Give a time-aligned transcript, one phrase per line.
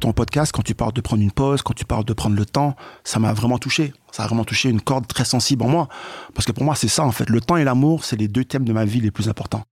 [0.00, 2.46] ton podcast, quand tu parles de prendre une pause, quand tu parles de prendre le
[2.46, 2.74] temps,
[3.04, 3.92] ça m'a vraiment touché.
[4.10, 5.88] Ça a vraiment touché une corde très sensible en moi.
[6.34, 7.28] Parce que pour moi, c'est ça, en fait.
[7.30, 9.62] Le temps et l'amour, c'est les deux thèmes de ma vie les plus importants.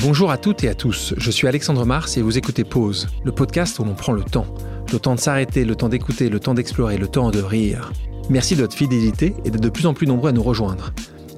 [0.00, 3.32] Bonjour à toutes et à tous, je suis Alexandre Mars et vous écoutez Pause, le
[3.32, 4.46] podcast où l'on prend le temps.
[4.92, 7.92] Le temps de s'arrêter, le temps d'écouter, le temps d'explorer, le temps de rire.
[8.30, 10.92] Merci de votre fidélité et d'être de plus en plus nombreux à nous rejoindre.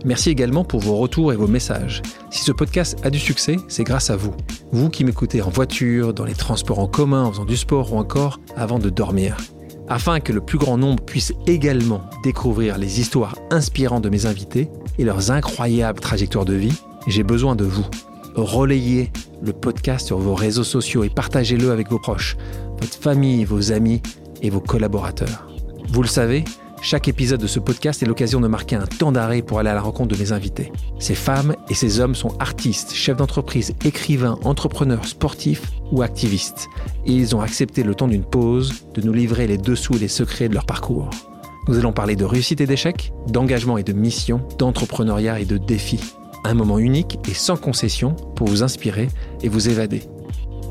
[0.05, 2.03] Merci également pour vos retours et vos messages.
[2.31, 4.35] Si ce podcast a du succès, c'est grâce à vous.
[4.73, 7.99] Vous qui m'écoutez en voiture, dans les transports en commun, en faisant du sport ou
[7.99, 9.37] encore avant de dormir.
[9.89, 14.71] Afin que le plus grand nombre puisse également découvrir les histoires inspirantes de mes invités
[14.99, 17.87] et leurs incroyables trajectoires de vie, j'ai besoin de vous
[18.35, 19.11] relayez
[19.43, 22.37] le podcast sur vos réseaux sociaux et partagez-le avec vos proches,
[22.81, 24.03] votre famille, vos amis
[24.43, 25.49] et vos collaborateurs.
[25.89, 26.45] Vous le savez,
[26.83, 29.75] chaque épisode de ce podcast est l'occasion de marquer un temps d'arrêt pour aller à
[29.75, 30.73] la rencontre de mes invités.
[30.99, 36.69] Ces femmes et ces hommes sont artistes, chefs d'entreprise, écrivains, entrepreneurs, sportifs ou activistes.
[37.05, 40.09] Et ils ont accepté le temps d'une pause de nous livrer les dessous et les
[40.09, 41.11] secrets de leur parcours.
[41.69, 46.01] Nous allons parler de réussite et d'échec, d'engagement et de mission, d'entrepreneuriat et de défis.
[46.45, 49.09] Un moment unique et sans concession pour vous inspirer
[49.43, 50.03] et vous évader.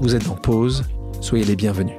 [0.01, 0.83] Vous êtes en pause,
[1.21, 1.95] soyez les bienvenus.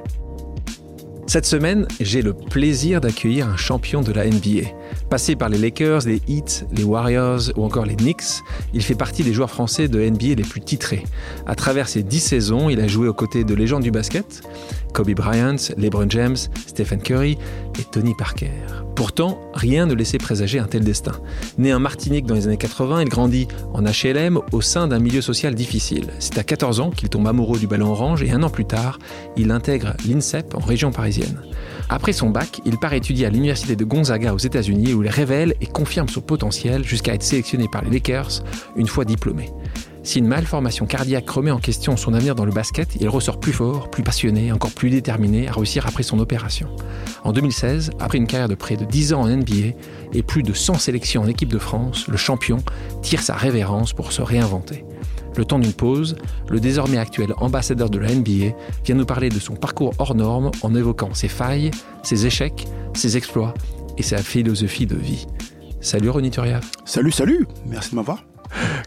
[1.27, 4.69] Cette semaine, j'ai le plaisir d'accueillir un champion de la NBA.
[5.11, 8.41] Passé par les Lakers, les Heat, les Warriors ou encore les Knicks,
[8.73, 11.03] il fait partie des joueurs français de NBA les plus titrés.
[11.45, 14.41] À travers ses dix saisons, il a joué aux côtés de légendes du basket,
[14.93, 17.37] Kobe Bryant, LeBron James, Stephen Curry
[17.77, 18.51] et Tony Parker.
[18.95, 21.19] Pourtant, rien ne laissait présager un tel destin.
[21.57, 25.19] Né en Martinique dans les années 80, il grandit en HLM au sein d'un milieu
[25.19, 26.05] social difficile.
[26.19, 28.97] C'est à 14 ans qu'il tombe amoureux du ballon orange et un an plus tard,
[29.35, 31.41] il intègre l'INSEP en région parisienne.
[31.93, 35.55] Après son bac, il part étudier à l'université de Gonzaga aux États-Unis où il révèle
[35.59, 38.45] et confirme son potentiel jusqu'à être sélectionné par les Lakers
[38.77, 39.49] une fois diplômé.
[40.01, 43.51] Si une malformation cardiaque remet en question son avenir dans le basket, il ressort plus
[43.51, 46.69] fort, plus passionné, encore plus déterminé à réussir après son opération.
[47.25, 49.75] En 2016, après une carrière de près de 10 ans en NBA
[50.13, 52.63] et plus de 100 sélections en équipe de France, le champion
[53.01, 54.85] tire sa révérence pour se réinventer.
[55.35, 56.15] Le temps d'une pause,
[56.49, 60.51] le désormais actuel ambassadeur de la NBA vient nous parler de son parcours hors norme
[60.61, 61.71] en évoquant ses failles,
[62.03, 63.53] ses échecs, ses exploits
[63.97, 65.27] et sa philosophie de vie.
[65.79, 66.59] Salut Ronny Turia.
[66.85, 68.23] Salut, salut, merci de m'avoir.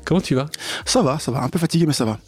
[0.05, 0.47] Comment tu vas?
[0.85, 2.19] Ça va, ça va, un peu fatigué, mais ça va.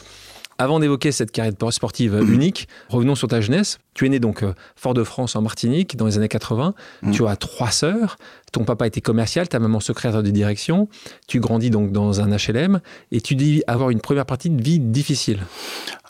[0.59, 3.79] Avant d'évoquer cette carrière sportive euh, unique, revenons sur ta jeunesse.
[3.95, 6.75] Tu es né donc euh, Fort-de-France en Martinique dans les années 80.
[7.03, 7.11] Mm.
[7.13, 8.17] Tu as trois sœurs.
[8.53, 10.89] Ton papa était commercial, ta maman secrétaire de direction.
[11.27, 12.81] Tu grandis donc dans un HLM
[13.13, 15.41] et tu dis avoir une première partie de vie difficile.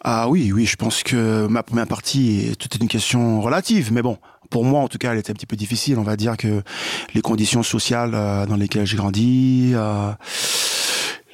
[0.05, 4.03] Ah oui, oui, je pense que ma première partie est toute une question relative, mais
[4.03, 4.19] bon,
[4.51, 5.99] pour moi en tout cas, elle était un petit peu difficile.
[5.99, 6.63] On va dire que
[7.15, 9.73] les conditions sociales euh, dans lesquelles j'ai grandi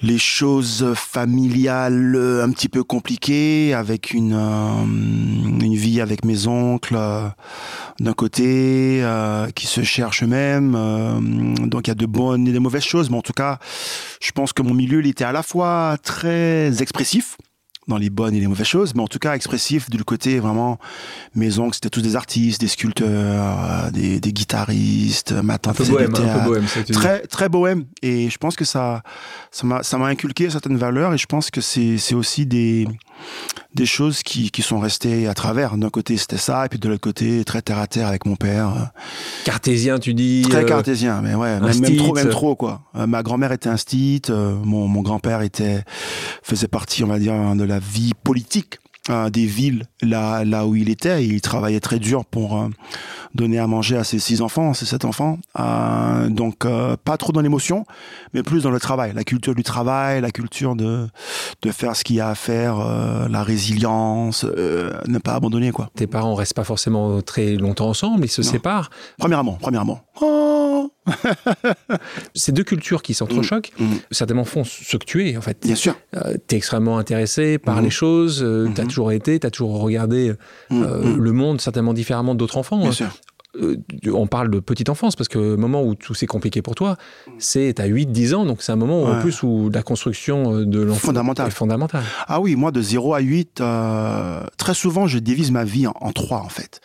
[0.02, 6.96] les choses familiales un petit peu compliquées avec une euh, une vie avec mes oncles
[6.96, 7.28] euh,
[8.00, 10.72] d'un côté euh, qui se cherchent même
[11.68, 13.10] donc il y a de bonnes et de mauvaises choses.
[13.10, 13.58] Mais en tout cas
[14.20, 17.36] je pense que mon milieu il était à la fois très expressif
[17.88, 20.78] dans les bonnes et les mauvaises choses, mais en tout cas expressif du côté vraiment
[21.34, 25.90] mes oncles c'était tous des artistes, des sculpteurs, des, des guitaristes, ma tante un peu
[25.90, 29.02] bohème, un peu bohème, très très bohème et je pense que ça
[29.50, 32.86] ça m'a ça m'a inculqué certaines valeurs et je pense que c'est c'est aussi des
[33.74, 35.76] des choses qui, qui sont restées à travers.
[35.76, 38.36] D'un côté, c'était ça, et puis de l'autre côté, très terre à terre avec mon
[38.36, 38.90] père.
[39.44, 42.82] Cartésien, tu dis Très euh, cartésien, mais ouais, même, trop, même trop, quoi.
[42.96, 45.84] Euh, ma grand-mère était un stit, euh, mon, mon grand-père était,
[46.42, 48.78] faisait partie, on va dire, de la vie politique
[49.08, 51.24] des villes là là où il était.
[51.24, 52.68] il travaillait très dur pour
[53.34, 55.38] donner à manger à ses six enfants, ses sept enfants.
[55.58, 57.86] Euh, donc euh, pas trop dans l'émotion,
[58.34, 61.08] mais plus dans le travail, la culture du travail, la culture de
[61.62, 65.72] de faire ce qu'il y a à faire, euh, la résilience, euh, ne pas abandonner
[65.72, 65.90] quoi.
[65.94, 68.90] Tes parents restent pas forcément très longtemps ensemble, ils se séparent.
[69.18, 70.02] Premièrement, premièrement.
[70.20, 70.90] Oh
[72.34, 73.98] Ces deux cultures qui s'entrechoquent, mmh, mmh.
[74.10, 75.58] certainement font ce que tu es, en fait.
[75.64, 75.94] Bien sûr.
[76.16, 77.84] Euh, tu es extrêmement intéressé par mmh.
[77.84, 80.32] les choses, euh, tu as toujours été, tu as toujours regardé
[80.70, 82.78] euh, le monde certainement différemment d'autres enfants.
[82.78, 82.92] Bien hein.
[82.92, 83.10] sûr.
[83.60, 83.76] Euh,
[84.10, 86.96] on parle de petite enfance parce que le moment où tout s'est compliqué pour toi,
[87.38, 90.80] c'est à 8-10 ans, donc c'est un moment en plus où la construction euh, de
[90.80, 92.02] l'enfant est fondamentale.
[92.26, 95.94] Ah oui, moi de 0 à 8, euh, très souvent je divise ma vie en,
[96.00, 96.80] en 3 en fait.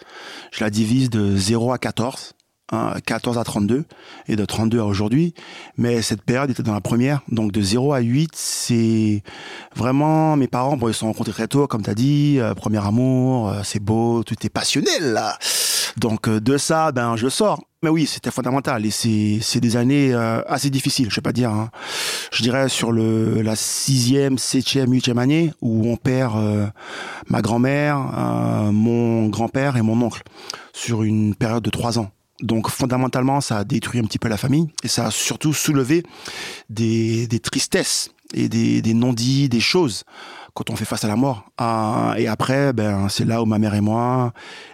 [0.52, 2.34] Je la divise de 0 à 14.
[3.06, 3.86] 14 à 32
[4.28, 5.34] et de 32 à aujourd'hui.
[5.78, 7.22] Mais cette période était dans la première.
[7.30, 9.24] Donc de 0 à 8, c'est
[9.76, 12.86] vraiment mes parents, bon, ils se sont rencontrés très tôt, comme tu as dit, premier
[12.86, 15.38] amour, c'est beau, tout est passionnel là.
[15.98, 20.14] Donc euh, de ça, ben je sors Mais oui, c'était fondamental et c'est des années
[20.14, 21.10] euh, assez difficiles.
[21.10, 21.50] Je vais pas dire.
[21.50, 21.70] Hein.
[22.32, 26.68] Je dirais sur le la sixième, septième, huitième année où on perd euh,
[27.30, 30.22] ma grand-mère, euh, mon grand-père et mon oncle
[30.74, 32.12] sur une période de trois ans.
[32.42, 36.04] Donc fondamentalement, ça a détruit un petit peu la famille et ça a surtout soulevé
[36.70, 40.04] des, des tristesses et des, des non-dits, des choses
[40.54, 41.46] quand on fait face à la mort.
[41.62, 44.34] Euh, et après, ben, c'est là où ma mère et moi,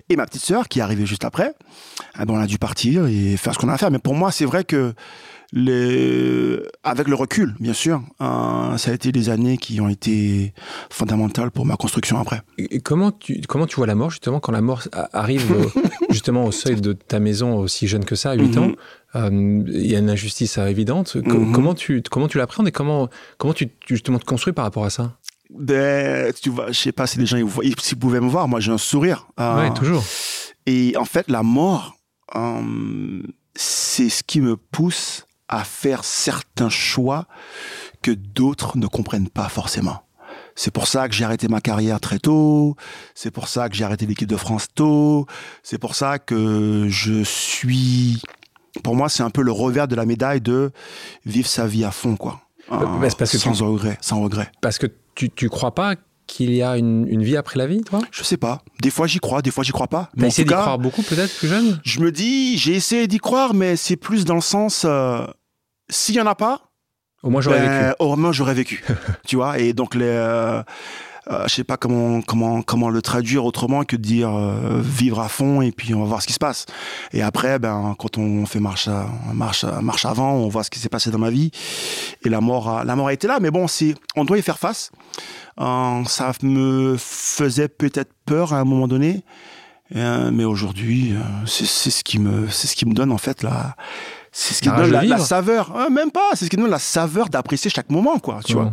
[0.09, 1.53] et ma petite sœur, qui est arrivée juste après,
[2.17, 3.91] ben, on a dû partir et faire ce qu'on a à faire.
[3.91, 4.93] Mais pour moi, c'est vrai que
[5.55, 6.59] les...
[6.83, 10.53] avec le recul, bien sûr, euh, ça a été des années qui ont été
[10.89, 12.41] fondamentales pour ma construction après.
[12.57, 14.81] Et comment tu, comment tu vois la mort, justement, quand la mort
[15.13, 15.55] arrive
[16.09, 18.63] justement au seuil de ta maison aussi jeune que ça, à 8 Mhm.
[18.63, 18.71] ans
[19.15, 21.17] euh, Il y a une injustice évidente.
[21.29, 21.51] Co- Mhm.
[21.51, 24.89] Comment tu, comment tu l'appréhendes et comment, comment tu, justement te construis par rapport à
[24.89, 25.17] ça?
[25.55, 28.59] Ben, tu vois, je sais pas si les gens ils s'ils pouvaient me voir, moi
[28.59, 29.27] j'ai un sourire.
[29.39, 30.03] Euh, Ouais, toujours.
[30.65, 31.95] Et en fait, la mort,
[32.35, 33.21] euh,
[33.53, 37.25] c'est ce qui me pousse à faire certains choix
[38.01, 40.03] que d'autres ne comprennent pas forcément.
[40.55, 42.75] C'est pour ça que j'ai arrêté ma carrière très tôt.
[43.15, 45.25] C'est pour ça que j'ai arrêté l'équipe de France tôt.
[45.63, 48.21] C'est pour ça que je suis.
[48.83, 50.71] Pour moi, c'est un peu le revers de la médaille de
[51.25, 52.41] vivre sa vie à fond, quoi.
[52.71, 54.51] Euh, bah, parce que sans tu- regret, sans regret.
[54.61, 55.95] Parce que tu, tu crois pas
[56.27, 57.99] qu'il y a une, une vie après la vie, toi?
[58.11, 58.61] Je sais pas.
[58.81, 59.41] Des fois, j'y crois.
[59.41, 60.09] Des fois, j'y crois pas.
[60.15, 61.79] Mais essayé d'y croire beaucoup, peut-être, plus jeune?
[61.83, 65.25] je me dis, j'ai essayé d'y croire, mais c'est plus dans le sens, euh,
[65.89, 66.61] s'il y en a pas,
[67.23, 67.95] Au moins, j'aurais ben, vécu.
[67.99, 68.83] au moins j'aurais vécu,
[69.27, 69.59] tu vois?
[69.59, 70.63] Et donc les, euh,
[71.31, 75.19] euh, je sais pas comment comment comment le traduire autrement que de dire euh, vivre
[75.19, 76.65] à fond et puis on va voir ce qui se passe.
[77.11, 78.89] Et après, ben quand on fait marche
[79.33, 81.51] marche marche avant, on voit ce qui s'est passé dans ma vie.
[82.25, 84.41] Et la mort a, la mort a été là, mais bon, c'est on doit y
[84.41, 84.91] faire face.
[85.59, 89.23] Euh, ça me faisait peut-être peur à un moment donné.
[89.95, 93.43] Euh, mais aujourd'hui, euh, c'est ce qui me, c'est ce qui me donne en fait
[93.43, 93.75] la,
[94.35, 95.73] c'est ce qui La donne la, saveur.
[95.77, 98.39] Euh, même pas, c'est ce qui donne la saveur d'apprécier chaque moment, quoi.
[98.43, 98.63] Tu Ouais.
[98.63, 98.71] vois.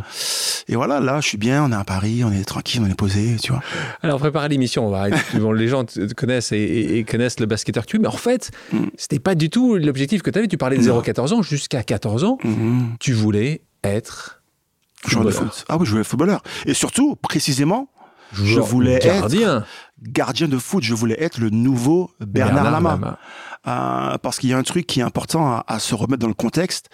[0.67, 2.95] Et voilà, là, je suis bien, on est à Paris, on est tranquille, on est
[2.95, 3.61] posé, tu vois.
[4.01, 5.17] Alors, préparer l'émission, on va arrêter.
[5.39, 8.07] Bon, les gens te connaissent et, et- et connaissent le basketteur que tu es, mais
[8.07, 8.85] en fait, Mm.
[8.97, 10.47] c'était pas du tout l'objectif que tu avais.
[10.47, 10.95] Tu parlais de Non.
[11.01, 12.95] 0-14 ans, jusqu'à 14 ans, Mhm.
[12.99, 14.41] tu voulais être
[15.07, 15.65] Joueur de foot.
[15.69, 16.41] Ah oui, je voulais être footballeur.
[16.67, 17.87] Et surtout, précisément,
[18.33, 19.65] joueur- voulais être- gardien.
[20.03, 20.83] gardien de foot.
[20.83, 23.17] Je voulais être le nouveau Bernard, Lama.
[23.67, 26.33] Euh, parce qu'il y a un truc qui est important à, se remettre dans le
[26.33, 26.89] contexte.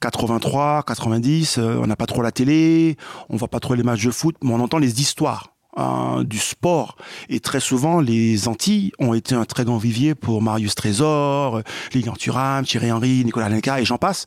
[0.00, 2.96] 83, 90, euh, on n'a pas trop la télé,
[3.30, 5.54] on voit pas trop les matchs de foot, mais on entend les histoires.
[5.78, 6.96] euh, du sport
[7.28, 11.62] et très souvent les Antilles ont été un très grand vivier pour Marius Trésor,
[11.94, 14.26] Lilian Thuram, Thierry Henry, Nicolas Lenka et j'en passe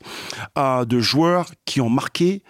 [0.56, 2.42] de joueurs qui ont marqué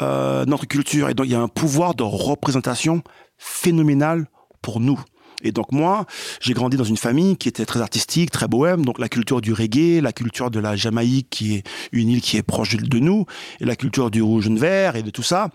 [0.00, 3.02] notre culture et donc il y a un pouvoir de représentation
[3.36, 4.28] phénoménal
[4.62, 4.98] pour nous.
[5.44, 6.04] Et donc moi,
[6.40, 9.52] j'ai grandi dans une famille qui était très artistique, très bohème, donc la culture du
[9.52, 11.62] reggae, la culture de la Jamaïque, qui est
[11.92, 13.24] une île qui est proche de, nous,
[13.60, 15.50] et la culture du rouge et de vert et de tout ça.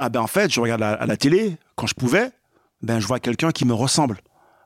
[0.00, 2.30] Ah ben en fait, je regarde à la télé quand je pouvais,
[2.82, 4.18] ben je vois quelqu'un qui me ressemble,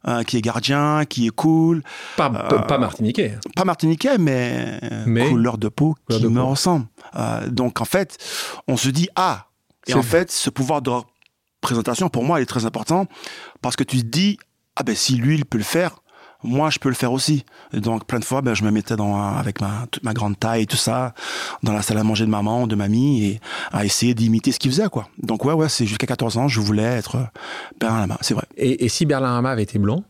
[0.05, 1.83] hein, qui est gardien, qui est cool,
[2.17, 3.37] Pas, Euh, pas martiniquais.
[3.55, 6.47] pas martiniquais, mais, Mais- couleur de peau Couleur qui de me peau.
[6.49, 6.87] ressemble.
[7.17, 8.17] Euh, donc en fait,
[8.69, 9.49] on se dit ah.
[9.87, 10.91] Et en fait, ce pouvoir de
[11.63, 13.07] représentation pour moi il est très important
[13.61, 14.39] parce que tu te dis
[14.77, 16.03] ah ben si lui il peut le faire,
[16.43, 17.45] moi je peux le faire aussi.
[17.73, 20.39] Et donc plein de fois, ben je me mettais dans avec ma toute ma grande
[20.39, 21.15] taille et tout ça
[21.63, 23.41] dans la salle à manger de maman, de mamie et
[23.73, 25.09] à essayer d'imiter ce qu'il faisait quoi.
[25.19, 27.19] Donc ouais ouais, c'est jusqu'à 14 ans, je voulais être
[27.79, 28.47] Bernard Lama, c'est vrai.
[28.57, 30.05] Et, et si Berlin Hama avait été blanc,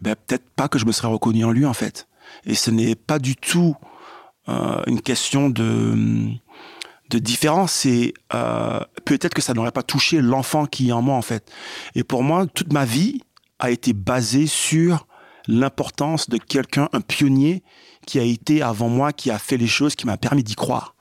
[0.00, 2.08] Ben, peut-être pas que je me serais reconnu en lui en fait.
[2.44, 3.76] Et ce n'est pas du tout
[4.48, 6.28] euh, une question de
[7.10, 7.72] de différence.
[7.72, 11.48] C'est euh, peut-être que ça n'aurait pas touché l'enfant qui est en moi en fait.
[11.94, 13.20] Et pour moi, toute ma vie
[13.62, 15.06] a été basée sur
[15.48, 17.62] l'importance de quelqu'un, un pionnier
[18.06, 20.94] qui a été avant moi, qui a fait les choses, qui m'a permis d'y croire.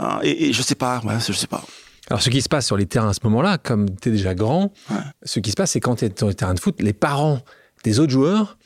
[0.00, 1.62] Euh, et, et je sais pas, ouais, je sais pas.
[2.08, 4.34] Alors, ce qui se passe sur les terrains à ce moment-là, comme tu es déjà
[4.34, 4.96] grand, Ouais.
[5.24, 7.40] ce qui se passe, c'est quand tu es sur le terrain de foot, les parents
[7.84, 8.56] des autres joueurs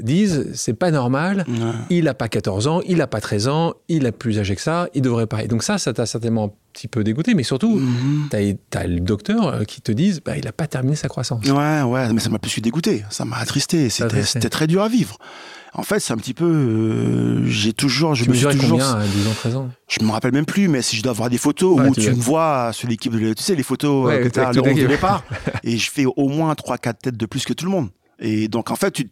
[0.00, 1.54] disent c'est pas normal, Ouais.
[1.90, 4.62] il a pas 14 ans, il a pas 13 ans, il a plus âgé que
[4.62, 5.42] ça, il devrait pas.
[5.44, 8.28] Et donc, ça, ça t'a certainement un petit peu dégoûté, mais surtout, Mhm.
[8.30, 11.44] tu as, le docteur euh, qui te dise bah, il a pas terminé sa croissance.
[11.46, 15.18] Ouais, ouais, mais ça m'a plus dégoûté, ça m'a attristé, c'était très dur à vivre.
[15.74, 18.92] En fait, c'est un petit peu, euh, j'ai toujours, je tu me suis toujours, combien
[18.94, 19.70] à 12 ans, 13 ans?
[19.88, 22.02] Je me rappelle même plus, mais si je dois avoir des photos Ouais, où tu
[22.02, 24.56] tu me vois sur l'équipe, de, tu sais, les photos Ouais, euh, que t'as toute
[24.56, 24.88] le 11 de l'équipe.
[24.88, 25.24] départ,
[25.64, 27.88] et je fais au moins 3-4 têtes de plus que tout le monde.
[28.18, 29.10] Et donc, en fait, tu,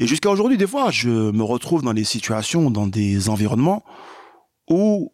[0.00, 3.84] et jusqu'à aujourd'hui, des fois, je me retrouve dans des situations, dans des environnements
[4.66, 5.12] où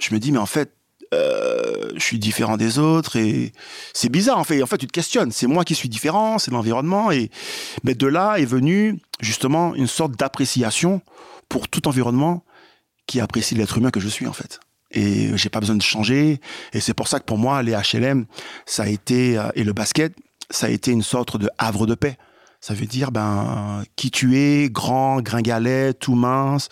[0.00, 0.72] je me dis, mais en fait,
[1.14, 3.52] euh, je suis différent des autres et
[3.92, 4.60] c'est bizarre en fait.
[4.60, 5.30] En fait, tu te questionnes.
[5.30, 7.30] C'est moi qui suis différent, c'est l'environnement et
[7.84, 11.00] mais de là est venue justement une sorte d'appréciation
[11.48, 12.42] pour tout environnement
[13.06, 14.58] qui apprécie l'être humain que je suis en fait.
[14.90, 16.40] Et j'ai pas besoin de changer.
[16.72, 18.26] Et c'est pour ça que pour moi, les HLM,
[18.66, 20.12] ça a été euh, et le basket,
[20.50, 22.18] ça a été une sorte de havre de paix.
[22.66, 26.70] Ça veut dire ben qui tu es, grand, gringalet, tout mince.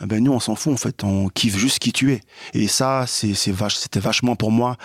[0.00, 2.22] Ben nous on s'en fout en fait, on kiffe juste qui tu es.
[2.54, 4.78] Et ça c'est c'était vachement pour moi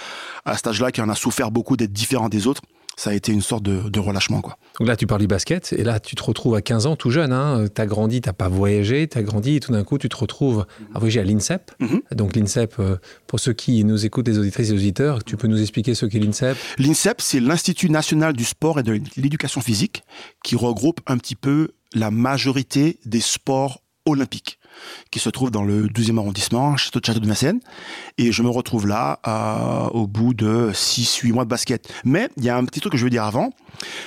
[0.44, 2.62] à cet âge-là qui en a souffert beaucoup d'être différent des autres
[3.00, 4.42] ça a été une sorte de, relâchement.
[4.42, 4.58] Quoi.
[4.78, 7.12] Donc là, tu parles du basket, et là, tu te retrouves à 15 ans, tout
[7.12, 7.32] jeune.
[7.32, 9.98] Hein, tu as grandi, tu n'as pas voyagé, tu as grandi, et tout d'un coup,
[9.98, 11.72] tu te retrouves à voyager à l'INSEP.
[11.80, 12.02] Mhm.
[12.12, 15.62] Donc l'INSEP, euh, pour ceux qui nous écoutent, les auditrices et auditeurs, tu peux nous
[15.62, 16.58] expliquer ce qu'est l'INSEP?
[16.78, 20.04] L'INSEP, c'est l'Institut national du sport et de l'éducation physique,
[20.44, 24.59] qui regroupe un petit peu la majorité des sports olympiques
[25.12, 27.60] qui se trouve dans le 12e arrondissement, château de Château de Vincennes.
[28.18, 29.20] Et je me retrouve là
[29.94, 31.92] au bout de 6-8 mois de basket.
[32.04, 33.52] Mais il y a un petit truc que je veux dire avant,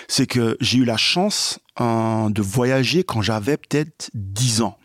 [0.08, 4.76] c'est que j'ai eu la chance euh, de voyager quand j'avais peut-être 10 ans.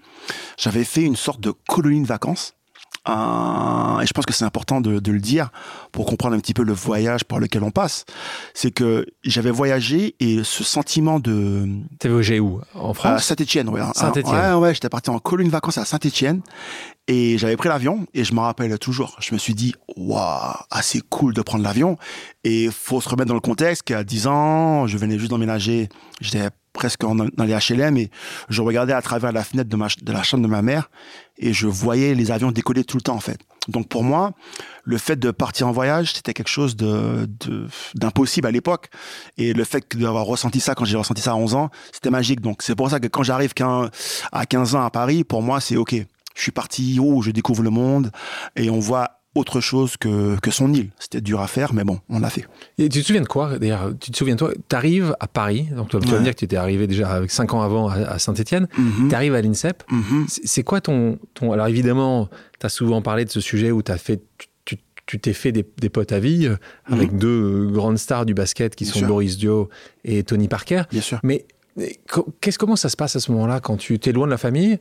[0.57, 2.56] J'avais fait une sorte de colonie de vacances
[3.07, 5.49] et je pense que c'est important de, le dire
[5.91, 8.05] pour comprendre un petit peu le voyage par lequel on passe.
[8.53, 11.67] C'est que j'avais voyagé et ce sentiment de.
[11.99, 12.61] T'es voyagé où?
[12.73, 13.11] En France?
[13.11, 13.81] À Saint-Etienne, ouais.
[13.95, 14.35] Saint-Etienne.
[14.35, 16.41] Ouais, ouais, j'étais parti en colonie de vacances à Saint-Etienne
[17.07, 19.15] et j'avais pris l'avion et je me rappelle toujours.
[19.19, 21.97] Je me suis dit, waouh, assez cool de prendre l'avion.
[22.43, 25.89] Et faut se remettre dans le contexte qu'à 10 ans, je venais juste d'emménager.
[26.19, 28.09] J'étais presque dans les HLM et
[28.49, 30.89] je regardais à travers la fenêtre de, ma, de la chambre de ma mère
[31.37, 33.39] et je voyais les avions décoller tout le temps en fait.
[33.67, 34.31] Donc pour moi,
[34.83, 37.27] le fait de partir en voyage, c'était quelque chose de
[37.95, 38.89] d'impossible à l'époque.
[39.37, 42.39] Et le fait d'avoir ressenti ça quand j'ai ressenti ça à 11 ans, c'était magique.
[42.39, 43.53] Donc c'est pour ça que quand j'arrive
[44.31, 45.95] à 15 ans à Paris, pour moi c'est ok.
[46.35, 48.11] Je suis parti, oh, je découvre le monde
[48.55, 50.89] et on voit autre chose que, que son île.
[50.99, 52.45] C'était dur à faire, mais bon, on l'a fait.
[52.77, 55.67] Et tu te souviens de quoi D'ailleurs, tu te souviens toi Tu arrives à Paris,
[55.75, 58.19] donc tu vas me dire que tu étais arrivé déjà avec 5 ans avant à,
[58.19, 58.67] Saint-Etienne.
[58.77, 59.09] Mhm.
[59.09, 59.83] Tu arrives à l'INSEP.
[59.89, 60.25] Mhm.
[60.27, 61.51] C'est quoi ton, ton.
[61.51, 62.29] Alors évidemment,
[62.59, 64.21] tu as souvent parlé de ce sujet où as fait,
[65.07, 67.19] tu t'es fait des, potes à vie euh, avec mhm.
[67.19, 69.69] deux grandes stars du basket qui sont Boris Dio
[70.03, 70.83] et Tony Parker.
[70.91, 71.19] Bien sûr.
[71.23, 71.45] Mais
[72.41, 74.79] qu'est-ce comment ça se passe à ce moment-là quand tu es loin de la famille?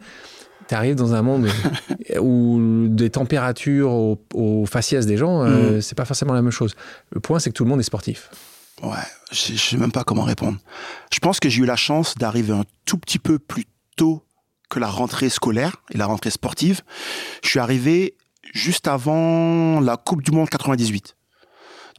[0.68, 1.48] Tu arrives dans un monde
[2.20, 5.80] où des températures aux, faciès des gens, euh, mm.
[5.80, 6.74] c'est pas forcément la même chose.
[7.10, 8.30] Le point, c'est que tout le monde est sportif.
[8.82, 8.96] Ouais,
[9.32, 10.58] je, ne sais même pas comment répondre.
[11.12, 13.64] Je pense que j'ai eu la chance d'arriver un tout petit peu plus
[13.96, 14.22] tôt
[14.68, 16.82] que la rentrée scolaire et la rentrée sportive.
[17.42, 18.16] Je suis arrivé
[18.52, 21.16] juste avant la Coupe du Monde 98.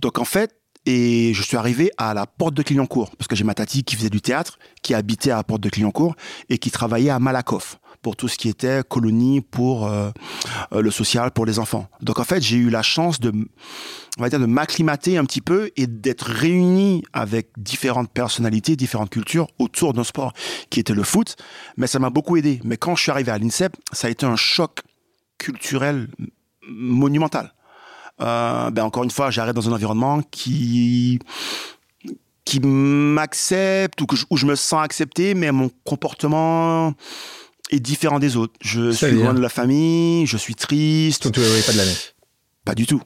[0.01, 0.53] Donc en fait,
[0.86, 3.95] et je suis arrivé à la porte de Clignancourt, parce que j'ai ma tati qui
[3.95, 6.15] faisait du théâtre, qui habitait à la porte de Clignancourt
[6.50, 10.11] et qui travaillait à Malakoff pour tout ce qui était colonie pour euh,
[10.71, 11.89] euh, le social pour les enfants.
[12.01, 13.33] Donc en fait, j'ai eu la chance de
[14.17, 19.09] on va dire de m'acclimater un petit peu et d'être réuni avec différentes personnalités, différentes
[19.09, 20.31] cultures autour d'un sport
[20.69, 21.35] qui était le foot,
[21.75, 22.61] mais ça m'a beaucoup aidé.
[22.63, 24.83] Mais quand je suis arrivé à l'INSEP, ça a été un choc
[25.37, 26.07] culturel
[26.65, 27.53] monumental.
[28.21, 31.19] Euh, ben encore une fois, j'arrive dans un environnement qui
[32.45, 36.93] qui m'accepte ou que où je me sens accepté, mais mon comportement
[37.69, 38.53] est différent des autres.
[38.62, 41.24] Je suis loin de la famille, je suis triste.
[41.24, 41.95] Donc tu ne pas de l'année
[42.65, 43.01] Pas du tout.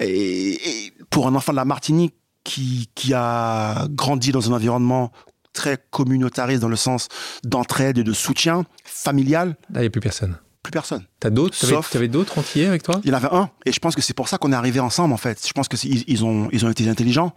[0.00, 5.12] Et, pour un enfant de la Martinique qui, qui a grandi dans un environnement
[5.52, 7.08] très communautariste dans le sens
[7.42, 9.56] d'entraide et de soutien familial.
[9.70, 11.04] Là, il n'y a plus personne plus personne.
[11.20, 11.90] T'as d'autres Sauf...
[11.90, 13.00] T'avais d'autres entiers avec toi?
[13.04, 14.80] Il y en avait un, et je pense que c'est pour ça qu'on est arrivé
[14.80, 15.46] ensemble en fait.
[15.46, 17.32] Je pense que ils ont ils ont été intelligents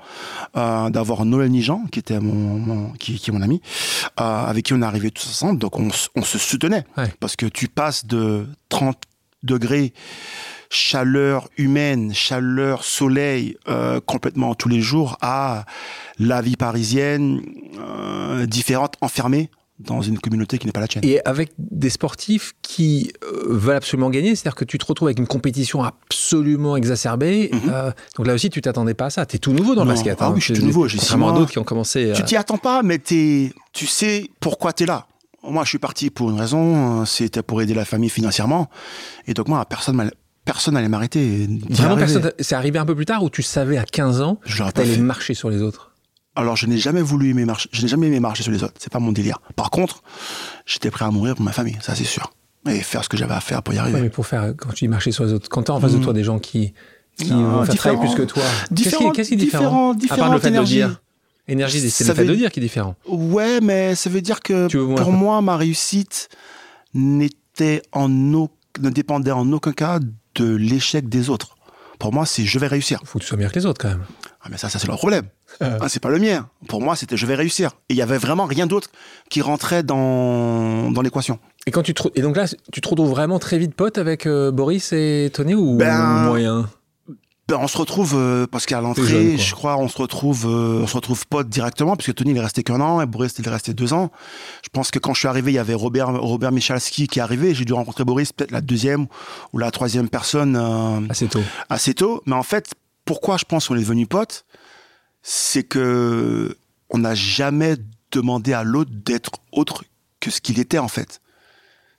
[0.57, 3.62] euh, d'avoir Noël Nijan qui était mon, qui, qui, est mon ami,
[4.19, 5.59] euh, avec qui on est arrivé tous ensemble.
[5.59, 6.86] Donc on, on se soutenait
[7.19, 8.98] parce que tu passes de 30
[9.43, 9.93] degrés
[10.69, 15.65] chaleur humaine, chaleur soleil euh, complètement tous les jours à
[16.19, 17.41] la vie parisienne
[17.79, 21.05] euh, différente, enfermée dans une communauté qui n'est pas la tienne.
[21.05, 25.19] Et avec des sportifs qui euh, veulent absolument gagner, c'est-à-dire que tu te retrouves avec
[25.19, 27.50] une compétition absolument exacerbée.
[27.53, 27.62] Mhm.
[27.71, 29.25] Euh, donc là aussi, tu t'attendais pas à ça.
[29.25, 30.17] Tu es tout nouveau dans le basket.
[30.19, 30.31] Ah hein.
[30.33, 30.88] oui, je suis tout nouveau.
[30.88, 32.12] J'ai vraiment d'autres qui ont commencé.
[32.15, 35.07] Tu t'y attends pas, mais tu sais pourquoi tu es là.
[35.41, 38.69] Moi, je suis parti pour une raison, c'était pour aider la famille financièrement.
[39.25, 40.12] Et donc moi, personne
[40.45, 41.48] personne n'allait m'arrêter.
[41.69, 42.31] Vraiment personne.
[42.39, 44.98] C'est arrivé un peu plus tard où tu savais à 15 ans que tu allais
[44.98, 45.88] marcher sur les autres?
[46.39, 48.75] Alors, je n'ai jamais voulu aimer marcher, je n'ai jamais aimé marcher sur les autres.
[48.79, 49.39] C'est pas mon délire.
[49.55, 50.01] Par contre,
[50.65, 52.31] j'étais prêt à mourir pour ma famille, ça c'est sûr.
[52.67, 54.01] Et faire ce que j'avais à faire pour y arriver.
[54.01, 55.98] mais pour faire, quand tu dis marcher sur les autres, quand tu en face de
[55.98, 56.01] mmh.
[56.01, 56.74] toi des gens qui,
[57.17, 58.43] qui vont faire travailler plus que toi,
[58.74, 59.93] qu'est-ce qui, est différent?
[60.10, 61.01] À part le fait de dire.
[61.48, 62.96] Énergie, c'est le fait de dire qui est différent.
[63.08, 66.29] Ouais, mais ça veut dire que pour moi, ma réussite
[66.93, 70.00] n'était en ne dépendait en aucun cas
[70.36, 71.58] de l'échec des autres.
[71.98, 73.00] Pour moi, c'est je vais réussir.
[73.01, 74.05] Il faut que tu sois meilleur que les autres quand même.
[74.41, 75.25] Ah, mais ça, ça c'est leur problème.
[75.62, 76.48] Ah, c'est pas le mien.
[76.68, 77.72] Pour moi, c'était je vais réussir.
[77.89, 78.89] Et il y avait vraiment rien d'autre
[79.29, 81.39] qui rentrait dans, dans l'équation.
[81.68, 84.25] Et quand tu te, et donc là, tu te retrouves vraiment très vite pote avec
[84.25, 86.70] euh, Boris et Tony ou Ben, moyen?
[87.48, 90.88] Ben, on se retrouve euh, parce qu'à l'entrée, je crois, on se retrouve, euh, on
[90.88, 93.50] se retrouve potes directement puisque Tony il est resté qu'un an et Boris il est
[93.50, 94.12] resté deux ans.
[94.63, 97.24] Je pense que quand je suis arrivé, il y avait Robert Robert Michalski qui est
[97.24, 97.56] arrivé.
[97.56, 99.08] J'ai dû rencontrer Boris peut-être la deuxième
[99.51, 100.56] ou la troisième personne
[101.10, 101.41] Assez tôt.
[101.70, 102.22] assez tôt.
[102.27, 102.70] Mais en fait,
[103.03, 104.46] pourquoi je pense qu'on est devenu potes,
[105.21, 106.57] c'est que
[106.89, 107.75] on n'a jamais
[108.11, 109.83] demandé à l'autre d'être autre
[110.19, 111.21] que ce qu'il était en fait.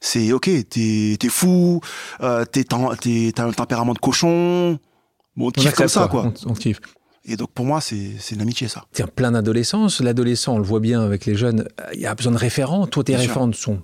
[0.00, 1.80] C'est ok, t'es es fou,
[2.22, 4.78] euh, t'as un tempérament de cochon.
[5.36, 6.32] Bon, on kiffe comme ça, quoi.
[6.46, 6.80] On, kiffe.
[7.24, 8.86] Et donc pour moi, c'est c'est une amitié, ça.
[8.92, 10.00] Tiens, plein d'adolescence.
[10.00, 12.86] L'adolescent, on le voit bien avec les jeunes, il y a besoin de référents.
[12.86, 13.28] Toi, tes Bien sûr.
[13.28, 13.82] référents ne sont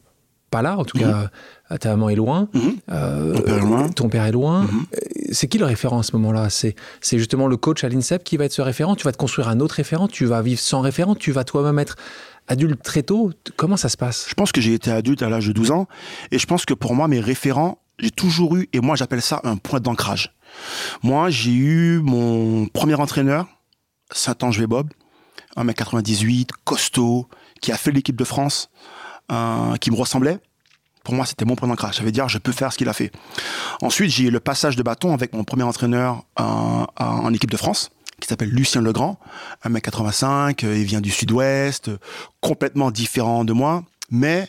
[0.57, 0.79] pas là.
[0.79, 1.03] En tout Mhm.
[1.05, 1.31] cas,
[1.73, 2.49] euh, ta maman est loin.
[2.55, 2.77] Mhm.
[2.91, 3.89] Euh, père est loin.
[3.91, 4.63] Ton père est loin.
[4.63, 4.69] Mhm.
[4.95, 4.99] Euh,
[5.33, 6.49] C'est qui le référent à ce moment-là?
[6.51, 8.95] C'est c'est justement le coach à l'INSEP qui va être ce référent?
[8.97, 10.07] Tu vas te construire un autre référent?
[10.09, 11.15] Tu vas vivre sans référent?
[11.17, 11.97] Tu vas toi-même être
[12.49, 13.33] adulte très tôt?
[13.57, 14.27] Comment ça se passe?
[14.29, 15.87] Je pense que j'ai été adulte à l'âge de 12 ans.
[16.31, 19.41] Et je pense que pour moi, mes référents, j'ai toujours eu, et moi j'appelle ça
[19.45, 20.35] un point d'ancrage.
[21.03, 23.47] Moi, j'ai eu mon premier entraîneur,
[24.13, 24.89] Saint-Ange Bob,
[25.57, 27.27] 1m98, costaud,
[27.61, 28.69] qui a fait l'équipe de France,
[29.33, 30.39] euh, qui me ressemblait.
[31.07, 31.95] Pour moi, c'était mon point d'ancrage.
[31.95, 33.13] Ça veut dire, je peux faire ce qu'il a fait.
[33.81, 37.57] Ensuite, j'ai eu le passage de bâton avec mon premier entraîneur euh, en équipe de
[37.57, 39.21] France, qui s'appelle Lucien Legrand,
[39.65, 41.99] 1m85, euh, il vient du sud-ouest, euh,
[42.41, 44.49] complètement différent de moi, mais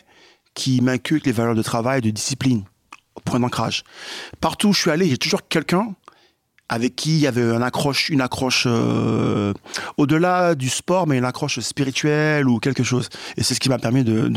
[0.54, 2.64] qui m'inculque les valeurs de travail, de discipline,
[3.24, 3.84] point d'ancrage.
[4.40, 5.94] Partout où je suis allé, j'ai toujours quelqu'un
[6.68, 9.54] avec qui il y avait une accroche, une accroche euh,
[9.96, 13.08] au-delà du sport, mais une accroche spirituelle ou quelque chose.
[13.36, 14.28] Et c'est ce qui m'a permis de,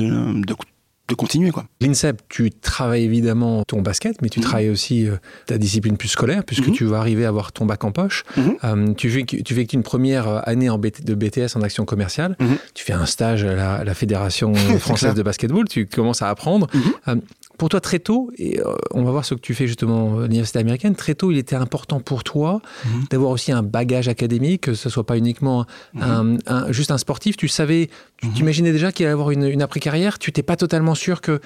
[1.07, 1.51] de continuer.
[1.51, 1.65] Quoi.
[1.81, 4.45] L'INSEP, tu travailles évidemment ton basket, mais tu Mhm.
[4.45, 6.73] travailles aussi euh, ta discipline plus scolaire, puisque Mhm.
[6.73, 8.23] tu vas arriver à avoir ton bac en poche.
[8.37, 8.55] Mhm.
[8.63, 11.83] Euh, tu, fais, tu fais une première euh, année en BT de BTS en action
[11.85, 12.37] commerciale.
[12.39, 12.57] Mhm.
[12.73, 15.65] Tu fais un stage à la, à la Fédération française de basketball.
[15.67, 16.67] Tu commences à apprendre.
[17.07, 17.15] Euh,
[17.61, 20.23] pour toi, très tôt, et euh, on va voir ce que tu fais justement à
[20.23, 23.03] l'université américaine, très tôt, il était important pour toi Mhm.
[23.11, 25.67] d'avoir aussi un bagage académique, que ce soit pas uniquement
[25.99, 27.37] un, un- juste un sportif.
[27.37, 28.33] Tu savais, tu Mhm.
[28.33, 30.17] t'imaginais déjà qu'il allait avoir une, une après-carrière.
[30.17, 31.39] Tu n'étais pas totalement sûr que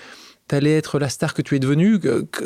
[0.47, 1.99] tu allais être la star que tu es devenue.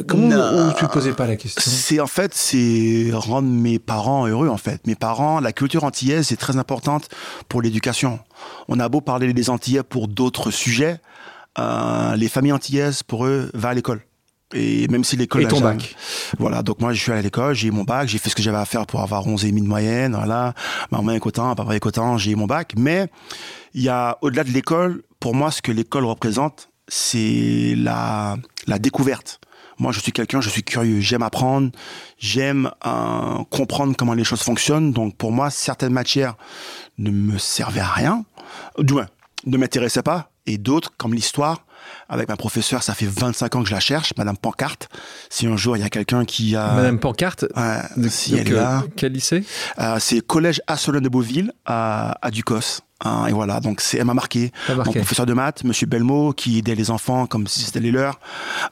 [0.08, 0.74] Comment Non.
[0.76, 1.62] tu ne posais pas la question?
[1.64, 4.82] C'est en fait, c'est rendre mes parents heureux en fait.
[4.88, 7.08] Mes parents, la culture antillaise est très importante
[7.50, 8.20] pour l'éducation.
[8.68, 11.00] On a beau parler des Antillais pour d'autres sujets,
[11.60, 14.02] euh, les familles antillaises pour eux va à l'école.
[14.54, 15.96] Et même si l'école Et ton jamais- bac?
[16.40, 18.36] Voilà, donc moi je suis allé à l'école, j'ai eu mon bac, j'ai fait ce
[18.36, 20.54] que j'avais à faire pour avoir 11 et demi de moyenne, voilà.
[20.92, 22.74] Maman est content, papa est content, j'ai eu mon bac.
[22.76, 23.10] Mais
[23.76, 28.80] il y a, au-delà de l'école, pour moi, ce que l'école représente, c'est la, la
[28.80, 29.40] découverte.
[29.78, 31.70] Moi, je suis quelqu'un, je suis curieux, j'aime apprendre,
[32.18, 34.92] j'aime euh, comprendre comment les choses fonctionnent.
[34.92, 36.36] Donc, pour moi, certaines matières
[36.98, 38.26] ne me servaient à rien,
[38.80, 39.06] du moins,
[39.46, 40.32] ne m'intéressaient pas.
[40.50, 41.64] Et d'autres, comme l'histoire,
[42.10, 44.90] avec ma professeure, ça fait 25 ans que je la cherche, Madame Pancarte.
[45.30, 48.48] Si un jour il y a quelqu'un qui a, Madame Pancarte, Ouais, si donc, elle
[48.48, 49.44] est là, quel lycée
[49.80, 52.82] euh, c'est collège Asselin de Beauville à, à Ducos.
[53.06, 54.52] Hein, et voilà, donc c'est, elle m'a marqué.
[54.70, 58.20] Mon professeur de maths, Monsieur Belmo, qui aidait les enfants comme si c'était les leurs,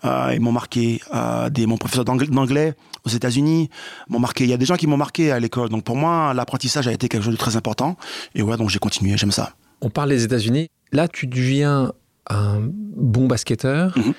[0.04, 1.00] euh, ils m'ont marqué.
[1.14, 3.70] Euh, des, mon professeur d'anglais, aux États-Unis
[4.10, 4.44] m'ont marqué.
[4.44, 5.70] Il y a des gens qui m'ont marqué à l'école.
[5.70, 7.98] Donc pour moi, l'apprentissage a été quelque chose de très important.
[8.36, 9.16] Et ouais, donc j'ai continué.
[9.16, 9.54] J'aime ça.
[9.82, 10.70] On parle des États-Unis.
[10.92, 11.94] Là, tu deviens
[12.30, 13.98] un bon basketteur.
[13.98, 14.14] Mhm.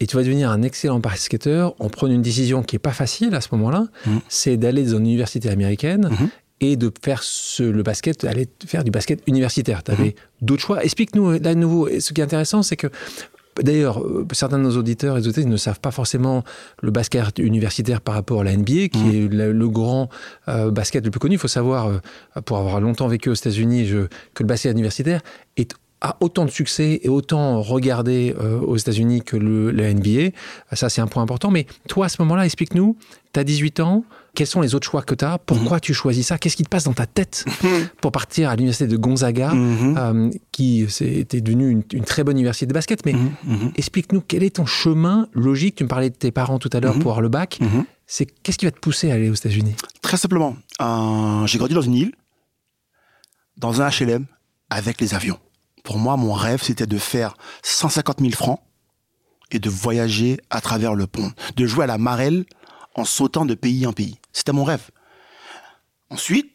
[0.00, 3.34] Et tu vas devenir un excellent basketteur en prenant une décision qui est pas facile
[3.34, 4.20] à ce moment-là, Mhm.
[4.28, 6.28] c'est d'aller dans une université américaine Mhm.
[6.60, 9.82] et de faire ce, le basket, aller faire du basket universitaire.
[9.82, 10.84] Tu avais d'autres choix.
[10.84, 12.86] Explique-nous, là, de nouveau, et ce qui est intéressant, c'est que
[13.62, 16.44] D'ailleurs, euh, certains de nos auditeurs et auditrices ne savent pas forcément
[16.82, 19.14] le basket universitaire par rapport à la NBA, qui Mhm.
[19.14, 20.08] est le, le grand
[20.48, 21.34] euh, basket le plus connu.
[21.34, 21.98] Il faut savoir, euh,
[22.44, 23.86] pour avoir longtemps vécu aux États-Unis,
[24.34, 25.20] que le basket universitaire
[25.56, 30.30] est a autant de succès et autant regardé euh, aux États-Unis que le, la NBA.
[30.72, 31.50] Ça, c'est un point important.
[31.50, 32.96] Mais toi, à ce moment-là, explique-nous,
[33.32, 36.26] tu as 18 ans, quels sont les autres choix que tu as Pourquoi tu choisis
[36.28, 36.38] ça?
[36.38, 37.44] Qu'est-ce qui te passe dans ta tête
[38.00, 39.94] pour partir à l'université de Gonzaga, Mhm.
[39.98, 43.04] euh, qui était devenue une, une très bonne université de basket?
[43.06, 45.76] Mais Mhm, mhm, explique-nous, quel est ton chemin logique?
[45.76, 47.00] Tu me parlais de tes parents tout à l'heure Mhm.
[47.02, 47.58] pour avoir le bac.
[47.60, 47.84] mhm.
[48.06, 49.74] C'est Qu'est-ce qui va te pousser à aller aux États-Unis?
[50.02, 52.12] Très simplement, euh, j'ai grandi dans une île,
[53.56, 54.26] dans un HLM,
[54.70, 55.38] avec les avions.
[55.84, 58.60] Pour moi, mon rêve, c'était de faire 150 000 francs
[59.50, 62.44] et de voyager à travers le pont, de jouer à la marelle
[62.98, 64.18] en sautant de pays en pays.
[64.32, 64.82] C'était mon rêve.
[66.10, 66.52] Ensuite,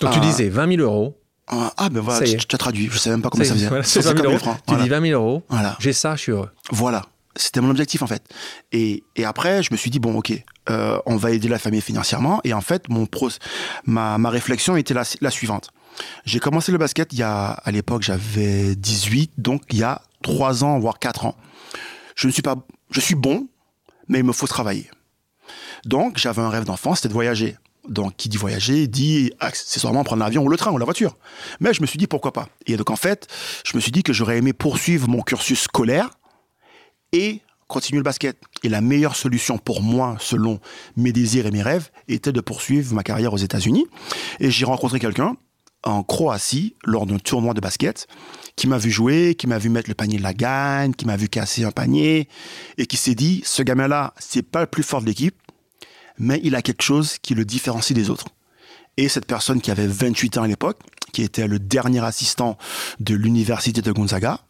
[0.00, 0.22] Donc tu Ah.
[0.22, 1.18] disais 20 000 euros.
[1.52, 3.68] euh, ah ben voilà, tu tu as traduit, je savais même pas comment Ça faisait.
[3.68, 4.38] voilà, c'est 20 150 000 000 euros.
[4.38, 4.56] francs.
[4.66, 4.82] Tu Voilà.
[4.84, 5.42] dis 20 000 euros.
[5.48, 5.76] Voilà.
[5.80, 6.50] J'ai ça, je suis heureux.
[6.70, 7.02] Voilà.
[7.36, 8.22] C'était mon objectif en fait.
[8.72, 10.32] Et, et après, je me suis dit bon, ok,
[10.70, 12.40] euh, on va aider la famille financièrement.
[12.44, 13.28] Et en fait, mon pro,
[13.86, 15.70] ma, ma réflexion était la, la suivante.
[16.24, 20.02] J'ai commencé le basket il y a, à l'époque, j'avais 18, donc il y a
[20.22, 21.36] 3 ans, voire 4 ans.
[22.16, 22.56] Je ne suis pas,
[22.90, 23.46] je suis bon,
[24.08, 24.90] mais il me faut travailler.
[25.84, 27.56] Donc, j'avais un rêve d'enfant, c'était de voyager.
[27.88, 31.16] Donc, qui dit voyager, dit accessoirement prendre l'avion ou le train ou la voiture.
[31.60, 32.48] Mais je me suis dit pourquoi pas?
[32.66, 33.26] Et donc, en fait,
[33.64, 36.10] je me suis dit que j'aurais aimé poursuivre mon cursus scolaire
[37.12, 38.38] et continuer le basket.
[38.62, 40.60] Et la meilleure solution pour moi, selon
[40.96, 43.86] mes désirs et mes rêves, était de poursuivre ma carrière aux États-Unis.
[44.38, 45.36] Et j'ai rencontré quelqu'un
[45.82, 48.06] en Croatie lors d'un tournoi de basket
[48.54, 51.16] qui m'a vu jouer, qui m'a vu mettre le panier de la gagne, qui m'a
[51.16, 52.28] vu casser un panier
[52.78, 55.34] et qui s'est dit ce gamin-là, c'est pas le plus fort de l'équipe,
[56.18, 58.26] mais il a quelque chose qui le différencie des autres.
[58.96, 60.78] Et cette personne qui avait 28 ans à l'époque,
[61.12, 62.58] qui était le dernier assistant
[63.00, 64.40] de l'université de Gonzaga,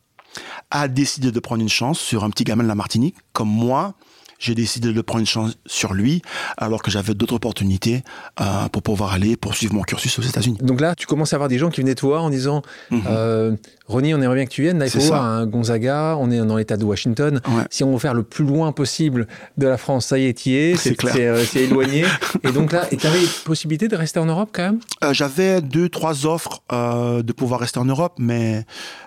[0.70, 3.94] a décidé de prendre une chance sur un petit gamin de la Martinique, comme moi,
[4.42, 6.20] j'ai décidé de prendre une chance sur lui,
[6.56, 8.02] alors que j'avais d'autres opportunités
[8.40, 10.58] euh, pour pouvoir aller poursuivre mon cursus aux États-Unis.
[10.60, 12.96] Donc là, tu commences à avoir des gens qui venaient te voir en disant mm
[12.96, 13.02] -hmm.
[13.06, 13.56] euh,
[13.92, 14.78] Ronnie, on aimerait bien que tu viennes.
[14.78, 17.40] Là, il faut voir un Gonzaga, on est dans l'État de Washington.
[17.48, 17.64] Ouais.
[17.68, 19.26] Si on veut faire le plus loin possible
[19.58, 20.76] de la France, ça y est, y est.
[20.76, 22.04] C'est euh, éloigné.
[22.42, 24.80] et donc là, tu avais possibilité de rester en Europe quand même?
[25.04, 28.64] Euh, J'avais deux, trois offres euh, de pouvoir rester en Europe, mais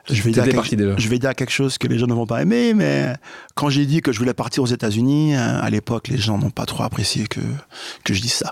[0.10, 2.41] je vais, dire quelque, je vais dire quelque chose que les gens ne vont pas
[2.43, 2.74] aimer.
[2.76, 3.13] Mais
[3.56, 6.65] quand j'ai dit que je voulais partir aux États-Unis, à l'époque, les gens n'ont pas
[6.65, 7.39] trop apprécié que,
[8.03, 8.51] que je dise ça.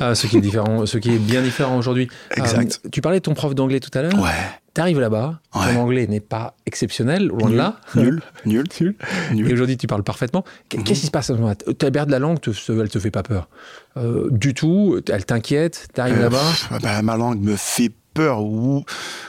[0.00, 2.08] ah, ce qui est différent, ce qui est bien différent aujourd'hui.
[2.36, 2.80] Exact.
[2.84, 4.14] Euh, tu parlais de ton prof d'anglais tout à l'heure.
[4.20, 4.30] Ouais.
[4.74, 5.72] Tu arrives là-bas, Ouais.
[5.74, 7.80] ton anglais n'est pas exceptionnel, loin de Nul, là.
[7.96, 8.94] Nul, nul, Nul.
[9.32, 9.48] nul.
[9.50, 10.44] Et aujourd'hui, tu parles parfaitement.
[10.68, 12.98] Qu'est-ce qui se passe à ce moment-là Ta barrière de la langue, te, elle te
[12.98, 13.48] fait pas peur?
[13.96, 18.42] Euh, Du tout Elle t'inquiète Tu arrives Euh, là-bas bah, ma langue me fait peur.
[18.42, 18.84] Ou...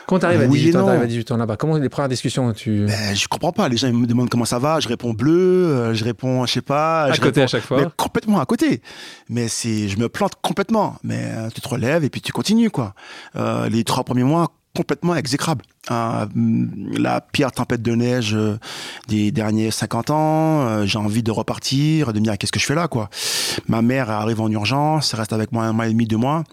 [0.07, 2.09] Quand tu arrives à oui 18 et ans, à 18 ans là-bas, comment les premières
[2.09, 2.85] discussions tu...
[2.87, 3.69] Ben, je comprends pas.
[3.69, 4.79] Les gens ils me demandent comment ça va.
[4.79, 5.67] Je réponds bleu.
[5.67, 7.03] euh, Je réponds, je sais pas.
[7.03, 8.81] À je côté réponds- à chaque fois Mais complètement à côté.
[9.29, 10.95] Mais c'est, je me plante complètement.
[11.03, 12.93] Mais euh, tu te relèves et puis tu continues quoi.
[13.35, 15.63] Euh, les trois premiers mois complètement exécrables.
[15.91, 16.25] Euh,
[16.91, 18.59] la pire tempête de neige euh,
[19.07, 20.61] des derniers 50 ans.
[20.67, 23.09] euh, J'ai envie de repartir, de me dire qu'est-ce que je fais là quoi?
[23.67, 26.43] Ma mère arrive en urgence, elle reste avec moi un mois et demi, deux mois,